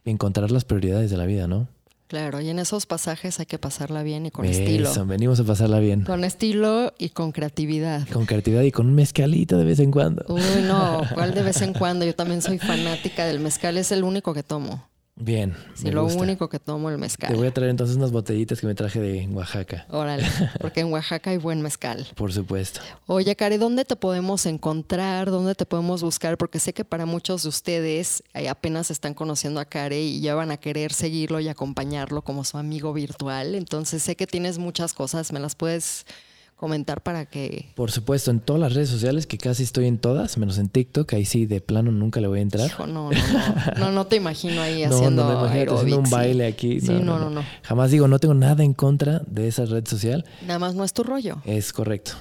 encontrar 0.08 0.50
las 0.50 0.64
prioridades 0.64 1.10
de 1.10 1.16
la 1.16 1.26
vida, 1.26 1.46
¿no? 1.46 1.68
Claro, 2.08 2.40
y 2.40 2.48
en 2.48 2.58
esos 2.58 2.86
pasajes 2.86 3.38
hay 3.38 3.44
que 3.44 3.58
pasarla 3.58 4.02
bien 4.02 4.24
y 4.24 4.30
con 4.30 4.46
estilo. 4.46 4.90
Eso, 4.90 5.04
venimos 5.04 5.38
a 5.40 5.44
pasarla 5.44 5.78
bien. 5.78 6.04
Con 6.04 6.24
estilo 6.24 6.94
y 6.98 7.10
con 7.10 7.32
creatividad. 7.32 8.08
Con 8.08 8.24
creatividad 8.24 8.62
y 8.62 8.72
con 8.72 8.86
un 8.86 8.94
mezcalito 8.94 9.58
de 9.58 9.66
vez 9.66 9.78
en 9.78 9.90
cuando. 9.90 10.24
Uy, 10.26 10.40
no, 10.66 11.02
¿cuál 11.12 11.34
de 11.34 11.42
vez 11.42 11.60
en 11.60 11.72
cuando? 11.78 12.06
Yo 12.06 12.14
también 12.14 12.40
soy 12.40 12.58
fanática 12.58 13.26
del 13.26 13.40
mezcal, 13.40 13.76
es 13.76 13.92
el 13.92 14.04
único 14.04 14.32
que 14.32 14.42
tomo. 14.42 14.88
Bien. 15.20 15.54
Sí, 15.74 15.90
lo 15.90 16.04
gusta. 16.04 16.20
único 16.20 16.48
que 16.48 16.58
tomo 16.60 16.88
el 16.90 16.94
Te 16.96 17.00
mezcal. 17.00 17.34
voy 17.36 17.48
a 17.48 17.52
traer 17.52 17.70
entonces 17.70 17.96
unas 17.96 18.12
botellitas 18.12 18.60
que 18.60 18.66
me 18.68 18.74
traje 18.74 19.00
de 19.00 19.26
Oaxaca, 19.28 19.84
Órale, 19.90 20.24
porque 20.60 20.80
en 20.80 20.92
Oaxaca 20.92 21.30
hay 21.30 21.38
buen 21.38 21.60
mezcal. 21.60 22.06
por 22.14 22.32
supuesto. 22.32 22.80
Oye, 23.06 23.34
Cari, 23.34 23.56
¿dónde 23.56 23.84
te 23.84 23.96
podemos 23.96 24.46
encontrar? 24.46 25.30
¿Dónde 25.30 25.54
te 25.54 25.66
podemos 25.66 26.02
buscar? 26.02 26.38
Porque 26.38 26.60
sé 26.60 26.72
que 26.72 26.84
para 26.84 27.04
muchos 27.06 27.42
de 27.42 27.48
ustedes 27.48 28.22
eh, 28.34 28.48
apenas 28.48 28.90
están 28.90 29.14
conociendo 29.14 29.60
a 29.60 29.64
Care 29.64 30.00
y 30.00 30.20
ya 30.20 30.34
van 30.34 30.50
a 30.50 30.56
querer 30.56 30.92
seguirlo 30.92 31.40
y 31.40 31.48
acompañarlo 31.48 32.22
como 32.22 32.44
su 32.44 32.56
amigo 32.58 32.92
virtual. 32.92 33.54
Entonces 33.56 34.02
sé 34.02 34.14
que 34.16 34.26
tienes 34.26 34.58
muchas 34.58 34.94
cosas, 34.94 35.32
¿me 35.32 35.40
las 35.40 35.54
puedes 35.56 36.06
comentar 36.58 37.02
para 37.02 37.24
que... 37.24 37.70
Por 37.74 37.90
supuesto, 37.90 38.30
en 38.30 38.40
todas 38.40 38.60
las 38.60 38.74
redes 38.74 38.88
sociales, 38.90 39.26
que 39.26 39.38
casi 39.38 39.62
estoy 39.62 39.86
en 39.86 39.96
todas, 39.98 40.36
menos 40.38 40.58
en 40.58 40.68
TikTok, 40.68 41.12
ahí 41.14 41.24
sí 41.24 41.46
de 41.46 41.60
plano 41.60 41.92
nunca 41.92 42.20
le 42.20 42.26
voy 42.26 42.40
a 42.40 42.42
entrar. 42.42 42.66
Hijo, 42.66 42.86
no, 42.86 43.10
no, 43.10 43.18
no, 43.18 43.78
no, 43.78 43.92
no 43.92 44.06
te 44.06 44.16
imagino 44.16 44.60
ahí 44.60 44.84
No, 44.88 44.96
haciendo 44.96 45.24
no, 45.24 45.44
haciendo 45.44 45.98
un 45.98 46.10
baile 46.10 46.46
aquí. 46.46 46.80
Sí, 46.80 46.92
no, 46.92 47.18
no, 47.18 47.30
no. 47.30 47.42
Jamás 47.62 47.90
digo, 47.92 48.08
no 48.08 48.18
tengo 48.18 48.34
nada 48.34 48.64
en 48.64 48.74
contra 48.74 49.22
de 49.26 49.46
esa 49.48 49.64
red 49.64 49.86
social. 49.86 50.24
Nada 50.46 50.58
más 50.58 50.74
no 50.74 50.84
es 50.84 50.92
tu 50.92 51.04
rollo. 51.04 51.38
Es 51.44 51.72
correcto. 51.72 52.12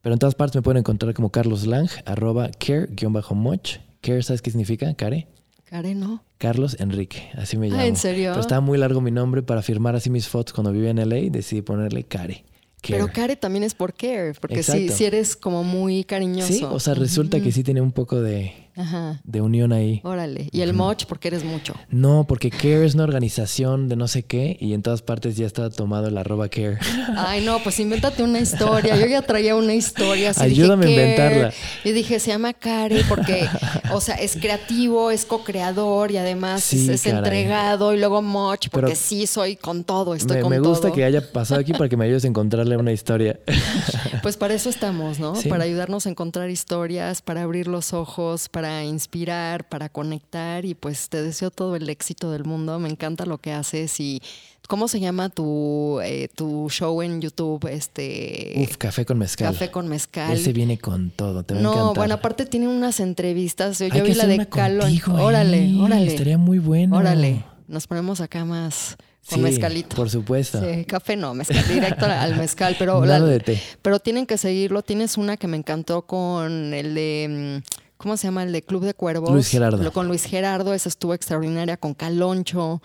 Pero 0.00 0.14
en 0.14 0.18
todas 0.18 0.34
partes 0.34 0.56
me 0.56 0.62
pueden 0.62 0.78
encontrar 0.78 1.14
como 1.14 1.30
Carlos 1.30 1.66
Lang, 1.66 1.88
arroba 2.06 2.50
care-moch. 2.58 3.68
Care, 4.00 4.22
¿sabes 4.22 4.42
qué 4.42 4.50
significa? 4.50 4.92
Care. 4.94 5.28
Care, 5.64 5.94
¿no? 5.94 6.24
Carlos 6.38 6.76
Enrique, 6.80 7.30
así 7.36 7.56
me 7.56 7.66
Ah, 7.68 7.70
llamo. 7.70 7.82
¿en 7.82 7.96
serio? 7.96 8.30
Pero 8.30 8.40
estaba 8.40 8.60
muy 8.60 8.76
largo 8.78 9.00
mi 9.00 9.10
nombre 9.12 9.42
para 9.42 9.62
firmar 9.62 9.94
así 9.94 10.10
mis 10.10 10.28
fotos 10.28 10.52
cuando 10.52 10.72
vivía 10.72 10.90
en 10.90 10.98
LA, 11.08 11.30
decidí 11.30 11.62
ponerle 11.62 12.02
Care. 12.04 12.44
Care. 12.82 12.98
Pero 12.98 13.12
Care 13.12 13.36
también 13.36 13.62
es 13.62 13.74
por 13.74 13.94
care, 13.94 14.34
porque 14.40 14.56
Exacto. 14.56 14.92
sí 14.94 15.04
eres 15.04 15.36
como 15.36 15.64
muy 15.64 16.04
cariñoso. 16.04 16.52
Sí, 16.52 16.64
o 16.64 16.80
sea, 16.80 16.94
resulta 16.94 17.40
que 17.40 17.52
sí 17.52 17.62
tiene 17.62 17.80
un 17.80 17.92
poco 17.92 18.20
de, 18.20 18.52
Ajá, 18.76 19.20
de 19.24 19.40
unión 19.40 19.72
ahí. 19.72 20.00
órale. 20.04 20.48
Y 20.52 20.60
el 20.62 20.72
moch 20.72 21.04
porque 21.06 21.28
eres 21.28 21.44
mucho. 21.44 21.74
No, 21.90 22.24
porque 22.26 22.50
Care 22.50 22.84
es 22.86 22.94
una 22.94 23.04
organización 23.04 23.88
de 23.88 23.96
no 23.96 24.08
sé 24.08 24.22
qué 24.24 24.56
y 24.60 24.72
en 24.74 24.82
todas 24.82 25.02
partes 25.02 25.36
ya 25.36 25.46
está 25.46 25.68
tomado 25.70 26.08
el 26.08 26.16
arroba 26.18 26.48
Care. 26.48 26.78
Ay, 27.16 27.44
no, 27.44 27.58
pues 27.62 27.78
invéntate 27.80 28.22
una 28.22 28.40
historia. 28.40 28.96
Yo 28.96 29.06
ya 29.06 29.22
traía 29.22 29.54
una 29.56 29.74
historia. 29.74 30.30
Así 30.30 30.40
Ayúdame 30.42 30.86
a 30.86 30.90
inventarla. 30.90 31.52
Y 31.84 31.92
dije, 31.92 32.18
se 32.20 32.28
llama 32.30 32.52
Care 32.54 33.02
porque, 33.08 33.46
o 33.92 34.00
sea, 34.00 34.14
es 34.16 34.36
creativo, 34.36 35.10
es 35.10 35.24
co-creador 35.24 36.10
y 36.10 36.16
además 36.16 36.62
Sí, 36.64 36.90
es, 36.90 37.02
caray. 37.02 37.18
entregado. 37.18 37.92
Y 37.94 37.98
luego 37.98 38.22
Moch, 38.22 38.68
porque 38.70 38.86
Pero- 38.92 38.96
sí 39.00 39.26
soy 39.26 39.56
con 39.56 39.84
todo, 39.84 40.14
estoy 40.14 40.36
Me, 40.38 40.42
con 40.42 40.50
me 40.50 40.58
gusta 40.60 40.88
todo. 40.88 40.92
que 40.94 41.04
haya 41.04 41.32
pasado 41.32 41.60
aquí 41.60 41.72
para 41.72 41.88
que 41.88 41.96
me 41.96 42.04
ayudes 42.06 42.24
a 42.24 42.28
encontrarle 42.28 42.76
una 42.76 42.92
historia. 42.92 43.38
Pues 44.22 44.36
para 44.36 44.54
eso 44.54 44.70
estamos, 44.70 45.18
¿no? 45.18 45.34
Sí. 45.34 45.48
Para 45.48 45.64
ayudarnos 45.64 46.06
a 46.06 46.08
encontrar 46.10 46.48
historias, 46.48 47.22
para 47.22 47.42
abrir 47.42 47.66
los 47.66 47.92
ojos, 47.92 48.48
para 48.48 48.61
inspirar, 48.84 49.68
para 49.68 49.88
conectar 49.88 50.64
y 50.64 50.74
pues 50.74 51.08
te 51.08 51.22
deseo 51.22 51.50
todo 51.50 51.76
el 51.76 51.88
éxito 51.88 52.30
del 52.30 52.44
mundo. 52.44 52.78
Me 52.78 52.88
encanta 52.88 53.26
lo 53.26 53.38
que 53.38 53.52
haces 53.52 53.98
y 54.00 54.22
¿cómo 54.68 54.88
se 54.88 55.00
llama 55.00 55.28
tu, 55.28 56.00
eh, 56.02 56.28
tu 56.34 56.68
show 56.70 57.02
en 57.02 57.20
YouTube? 57.20 57.66
Este 57.70 58.54
Uf, 58.56 58.76
café 58.76 59.04
con 59.04 59.18
mezcal. 59.18 59.52
Café 59.52 59.70
con 59.70 59.88
mezcal. 59.88 60.32
Ese 60.32 60.52
viene 60.52 60.78
con 60.78 61.10
todo, 61.10 61.42
te 61.44 61.54
va 61.54 61.60
a 61.60 61.62
no, 61.62 61.94
bueno, 61.94 62.14
aparte 62.14 62.46
tienen 62.46 62.68
unas 62.68 63.00
entrevistas. 63.00 63.78
Yo, 63.78 63.86
Hay 63.86 63.90
yo 63.98 64.04
que 64.04 64.10
vi 64.12 64.16
la 64.16 64.26
de 64.26 64.46
Calo. 64.48 64.80
contigo. 64.82 65.14
Órale, 65.14 65.74
órale. 65.80 66.06
Estaría 66.06 66.38
muy 66.38 66.58
bueno. 66.58 66.96
Órale. 66.96 67.44
Nos 67.68 67.86
ponemos 67.86 68.20
acá 68.20 68.44
más 68.44 68.96
con 69.28 69.38
Sí, 69.38 69.42
mezcalito. 69.42 69.94
por 69.96 70.10
supuesto. 70.10 70.60
Sí, 70.60 70.84
café 70.84 71.16
no, 71.16 71.32
mezcal, 71.32 71.64
directo 71.68 72.06
al 72.06 72.36
mezcal, 72.36 72.74
pero 72.78 73.04
la- 73.06 73.40
pero 73.80 73.98
tienen 74.00 74.26
que 74.26 74.36
seguirlo. 74.36 74.82
Tienes 74.82 75.16
una 75.16 75.36
que 75.36 75.46
me 75.46 75.56
encantó 75.56 76.02
con 76.02 76.74
el 76.74 76.94
de 76.94 77.62
mm, 77.64 77.81
¿cómo 78.02 78.16
se 78.16 78.26
llama? 78.26 78.42
El 78.42 78.52
de 78.52 78.62
Club 78.62 78.84
de 78.84 78.94
Cuervos. 78.94 79.30
Luis 79.30 79.48
Gerardo. 79.48 79.82
Lo- 79.82 79.92
Con 79.92 80.08
Luis 80.08 80.24
Gerardo, 80.24 80.74
esa 80.74 80.88
estuvo 80.88 81.14
extraordinaria 81.14 81.76
con 81.76 81.94
Caloncho, 81.94 82.82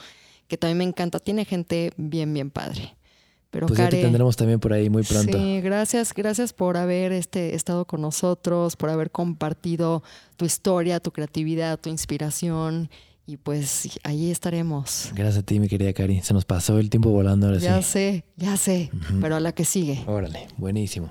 que 0.48 0.58
también 0.58 0.78
me 0.78 0.84
encanta. 0.86 1.20
Tiene 1.20 1.44
gente 1.46 1.92
bien 1.98 2.34
bien 2.34 2.50
padre. 2.52 2.94
Pero 3.50 3.68
Pues 3.68 3.80
ya 3.80 3.88
te 3.90 4.02
tendremos 4.02 4.36
también 4.36 4.60
por 4.60 4.74
ahí 4.74 4.90
muy 4.90 5.04
pronto. 5.04 5.38
Sí, 5.38 5.62
gracias, 5.62 6.14
gracias 6.14 6.52
por 6.54 6.76
haber 6.78 7.14
este, 7.14 7.56
estado 7.56 7.86
con 7.86 8.02
nosotros, 8.02 8.76
por 8.76 8.90
haber 8.90 9.10
compartido 9.10 10.04
tu 10.36 10.44
historia, 10.46 11.00
tu 11.00 11.12
creatividad, 11.12 11.80
tu 11.80 11.90
inspiración. 11.90 12.90
Y 13.26 13.38
pues 13.38 14.00
ahí 14.04 14.32
estaremos. 14.32 15.12
Gracias 15.16 15.44
a 15.44 15.46
ti, 15.46 15.60
mi 15.60 15.68
querida 15.70 15.92
Cari. 15.94 16.22
Se 16.22 16.34
nos 16.34 16.46
pasó 16.46 16.78
el 16.78 16.90
tiempo 16.90 17.10
volando 17.10 17.48
ahora 17.48 17.60
Ya 17.60 17.82
sí. 17.82 17.90
sé, 17.90 18.26
ya 18.36 18.56
sé, 18.58 18.90
pero 19.22 19.36
a 19.38 19.40
la 19.40 19.54
que 19.54 19.66
sigue. 19.66 20.04
Órale, 20.08 20.48
buenísimo. 20.58 21.10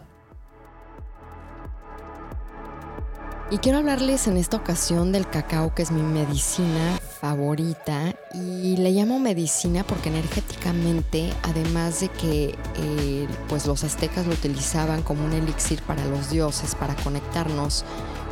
Y 3.49 3.59
quiero 3.59 3.79
hablarles 3.79 4.27
en 4.27 4.37
esta 4.39 4.57
ocasión 4.57 5.13
del 5.13 5.31
cacao, 5.31 5.73
que 5.73 5.83
es 5.83 5.93
mi 5.93 6.03
medicina 6.03 6.99
favorita. 7.21 8.13
Y 8.35 8.77
le 8.77 8.91
llamo 8.91 9.21
medicina 9.21 9.85
porque 9.85 10.09
energéticamente, 10.09 11.33
además 11.45 12.01
de 12.01 12.09
que 12.09 12.59
eh, 12.77 13.29
pues 13.49 13.67
los 13.67 13.85
aztecas 13.85 14.27
lo 14.27 14.33
utilizaban 14.33 15.03
como 15.03 15.25
un 15.25 15.33
elixir 15.33 15.81
para 15.83 16.05
los 16.07 16.31
dioses, 16.31 16.75
para 16.75 16.97
conectarnos 16.97 17.85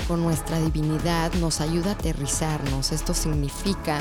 con 0.09 0.21
nuestra 0.21 0.59
divinidad, 0.59 1.33
nos 1.35 1.61
ayuda 1.61 1.91
a 1.91 1.95
aterrizarnos. 1.95 2.91
Esto 2.91 3.15
significa 3.15 4.01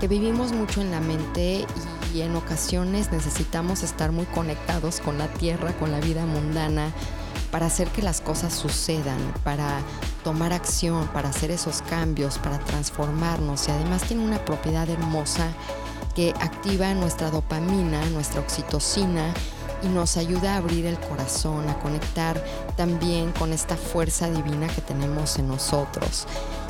que 0.00 0.08
vivimos 0.08 0.50
mucho 0.50 0.80
en 0.80 0.90
la 0.90 1.00
mente 1.00 1.64
y 2.12 2.22
en 2.22 2.34
ocasiones 2.34 3.12
necesitamos 3.12 3.84
estar 3.84 4.10
muy 4.10 4.26
conectados 4.26 4.98
con 4.98 5.16
la 5.16 5.28
tierra, 5.28 5.72
con 5.74 5.92
la 5.92 6.00
vida 6.00 6.26
mundana, 6.26 6.92
para 7.50 7.66
hacer 7.66 7.88
que 7.88 8.02
las 8.02 8.20
cosas 8.20 8.52
sucedan, 8.52 9.18
para 9.44 9.80
tomar 10.24 10.52
acción, 10.52 11.06
para 11.08 11.30
hacer 11.30 11.50
esos 11.50 11.82
cambios, 11.82 12.38
para 12.38 12.58
transformarnos 12.58 13.68
y 13.68 13.70
además 13.70 14.02
tiene 14.02 14.24
una 14.24 14.44
propiedad 14.44 14.88
hermosa 14.88 15.48
que 16.14 16.30
activa 16.40 16.92
nuestra 16.94 17.30
dopamina, 17.30 18.04
nuestra 18.06 18.40
oxitocina 18.40 19.32
y 19.82 19.88
nos 19.88 20.16
ayuda 20.16 20.54
a 20.54 20.58
abrir 20.58 20.86
el 20.86 20.98
corazón, 20.98 21.68
a 21.68 21.78
conectar 21.78 22.42
también 22.76 23.32
con 23.32 23.52
esta 23.52 23.76
fuerza 23.76 24.30
divina 24.30 24.68
que 24.68 24.80
tenemos 24.80 25.38
en 25.38 25.48
nosotros. 25.48 26.26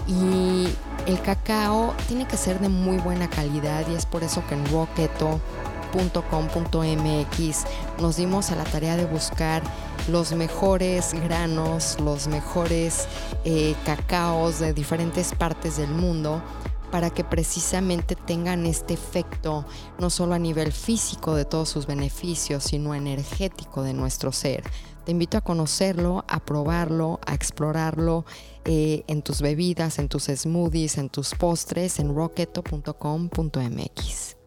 Y 0.06 0.68
el 1.06 1.20
cacao 1.22 1.94
tiene 2.08 2.26
que 2.26 2.36
ser 2.36 2.60
de 2.60 2.68
muy 2.68 2.98
buena 2.98 3.28
calidad 3.28 3.86
y 3.88 3.94
es 3.94 4.06
por 4.06 4.22
eso 4.22 4.44
que 4.46 4.54
en 4.54 4.64
rocketo.com.mx 4.70 7.64
nos 8.00 8.16
dimos 8.16 8.50
a 8.50 8.56
la 8.56 8.64
tarea 8.64 8.96
de 8.96 9.06
buscar 9.06 9.62
los 10.08 10.32
mejores 10.32 11.14
granos, 11.14 11.98
los 12.00 12.28
mejores 12.28 13.06
eh, 13.44 13.74
cacaos 13.84 14.58
de 14.58 14.72
diferentes 14.72 15.34
partes 15.34 15.76
del 15.76 15.90
mundo 15.90 16.42
para 16.90 17.10
que 17.10 17.24
precisamente 17.24 18.16
tengan 18.16 18.66
este 18.66 18.94
efecto 18.94 19.64
no 19.98 20.10
solo 20.10 20.34
a 20.34 20.38
nivel 20.38 20.72
físico 20.72 21.34
de 21.34 21.44
todos 21.44 21.68
sus 21.68 21.86
beneficios, 21.86 22.64
sino 22.64 22.94
energético 22.94 23.82
de 23.82 23.94
nuestro 23.94 24.32
ser. 24.32 24.64
Te 25.04 25.12
invito 25.12 25.38
a 25.38 25.40
conocerlo, 25.40 26.24
a 26.28 26.40
probarlo, 26.40 27.20
a 27.26 27.34
explorarlo 27.34 28.24
eh, 28.64 29.04
en 29.06 29.22
tus 29.22 29.40
bebidas, 29.40 29.98
en 29.98 30.08
tus 30.08 30.24
smoothies, 30.24 30.98
en 30.98 31.08
tus 31.08 31.34
postres, 31.34 31.98
en 31.98 32.14
rocketo.com.mx. 32.14 34.39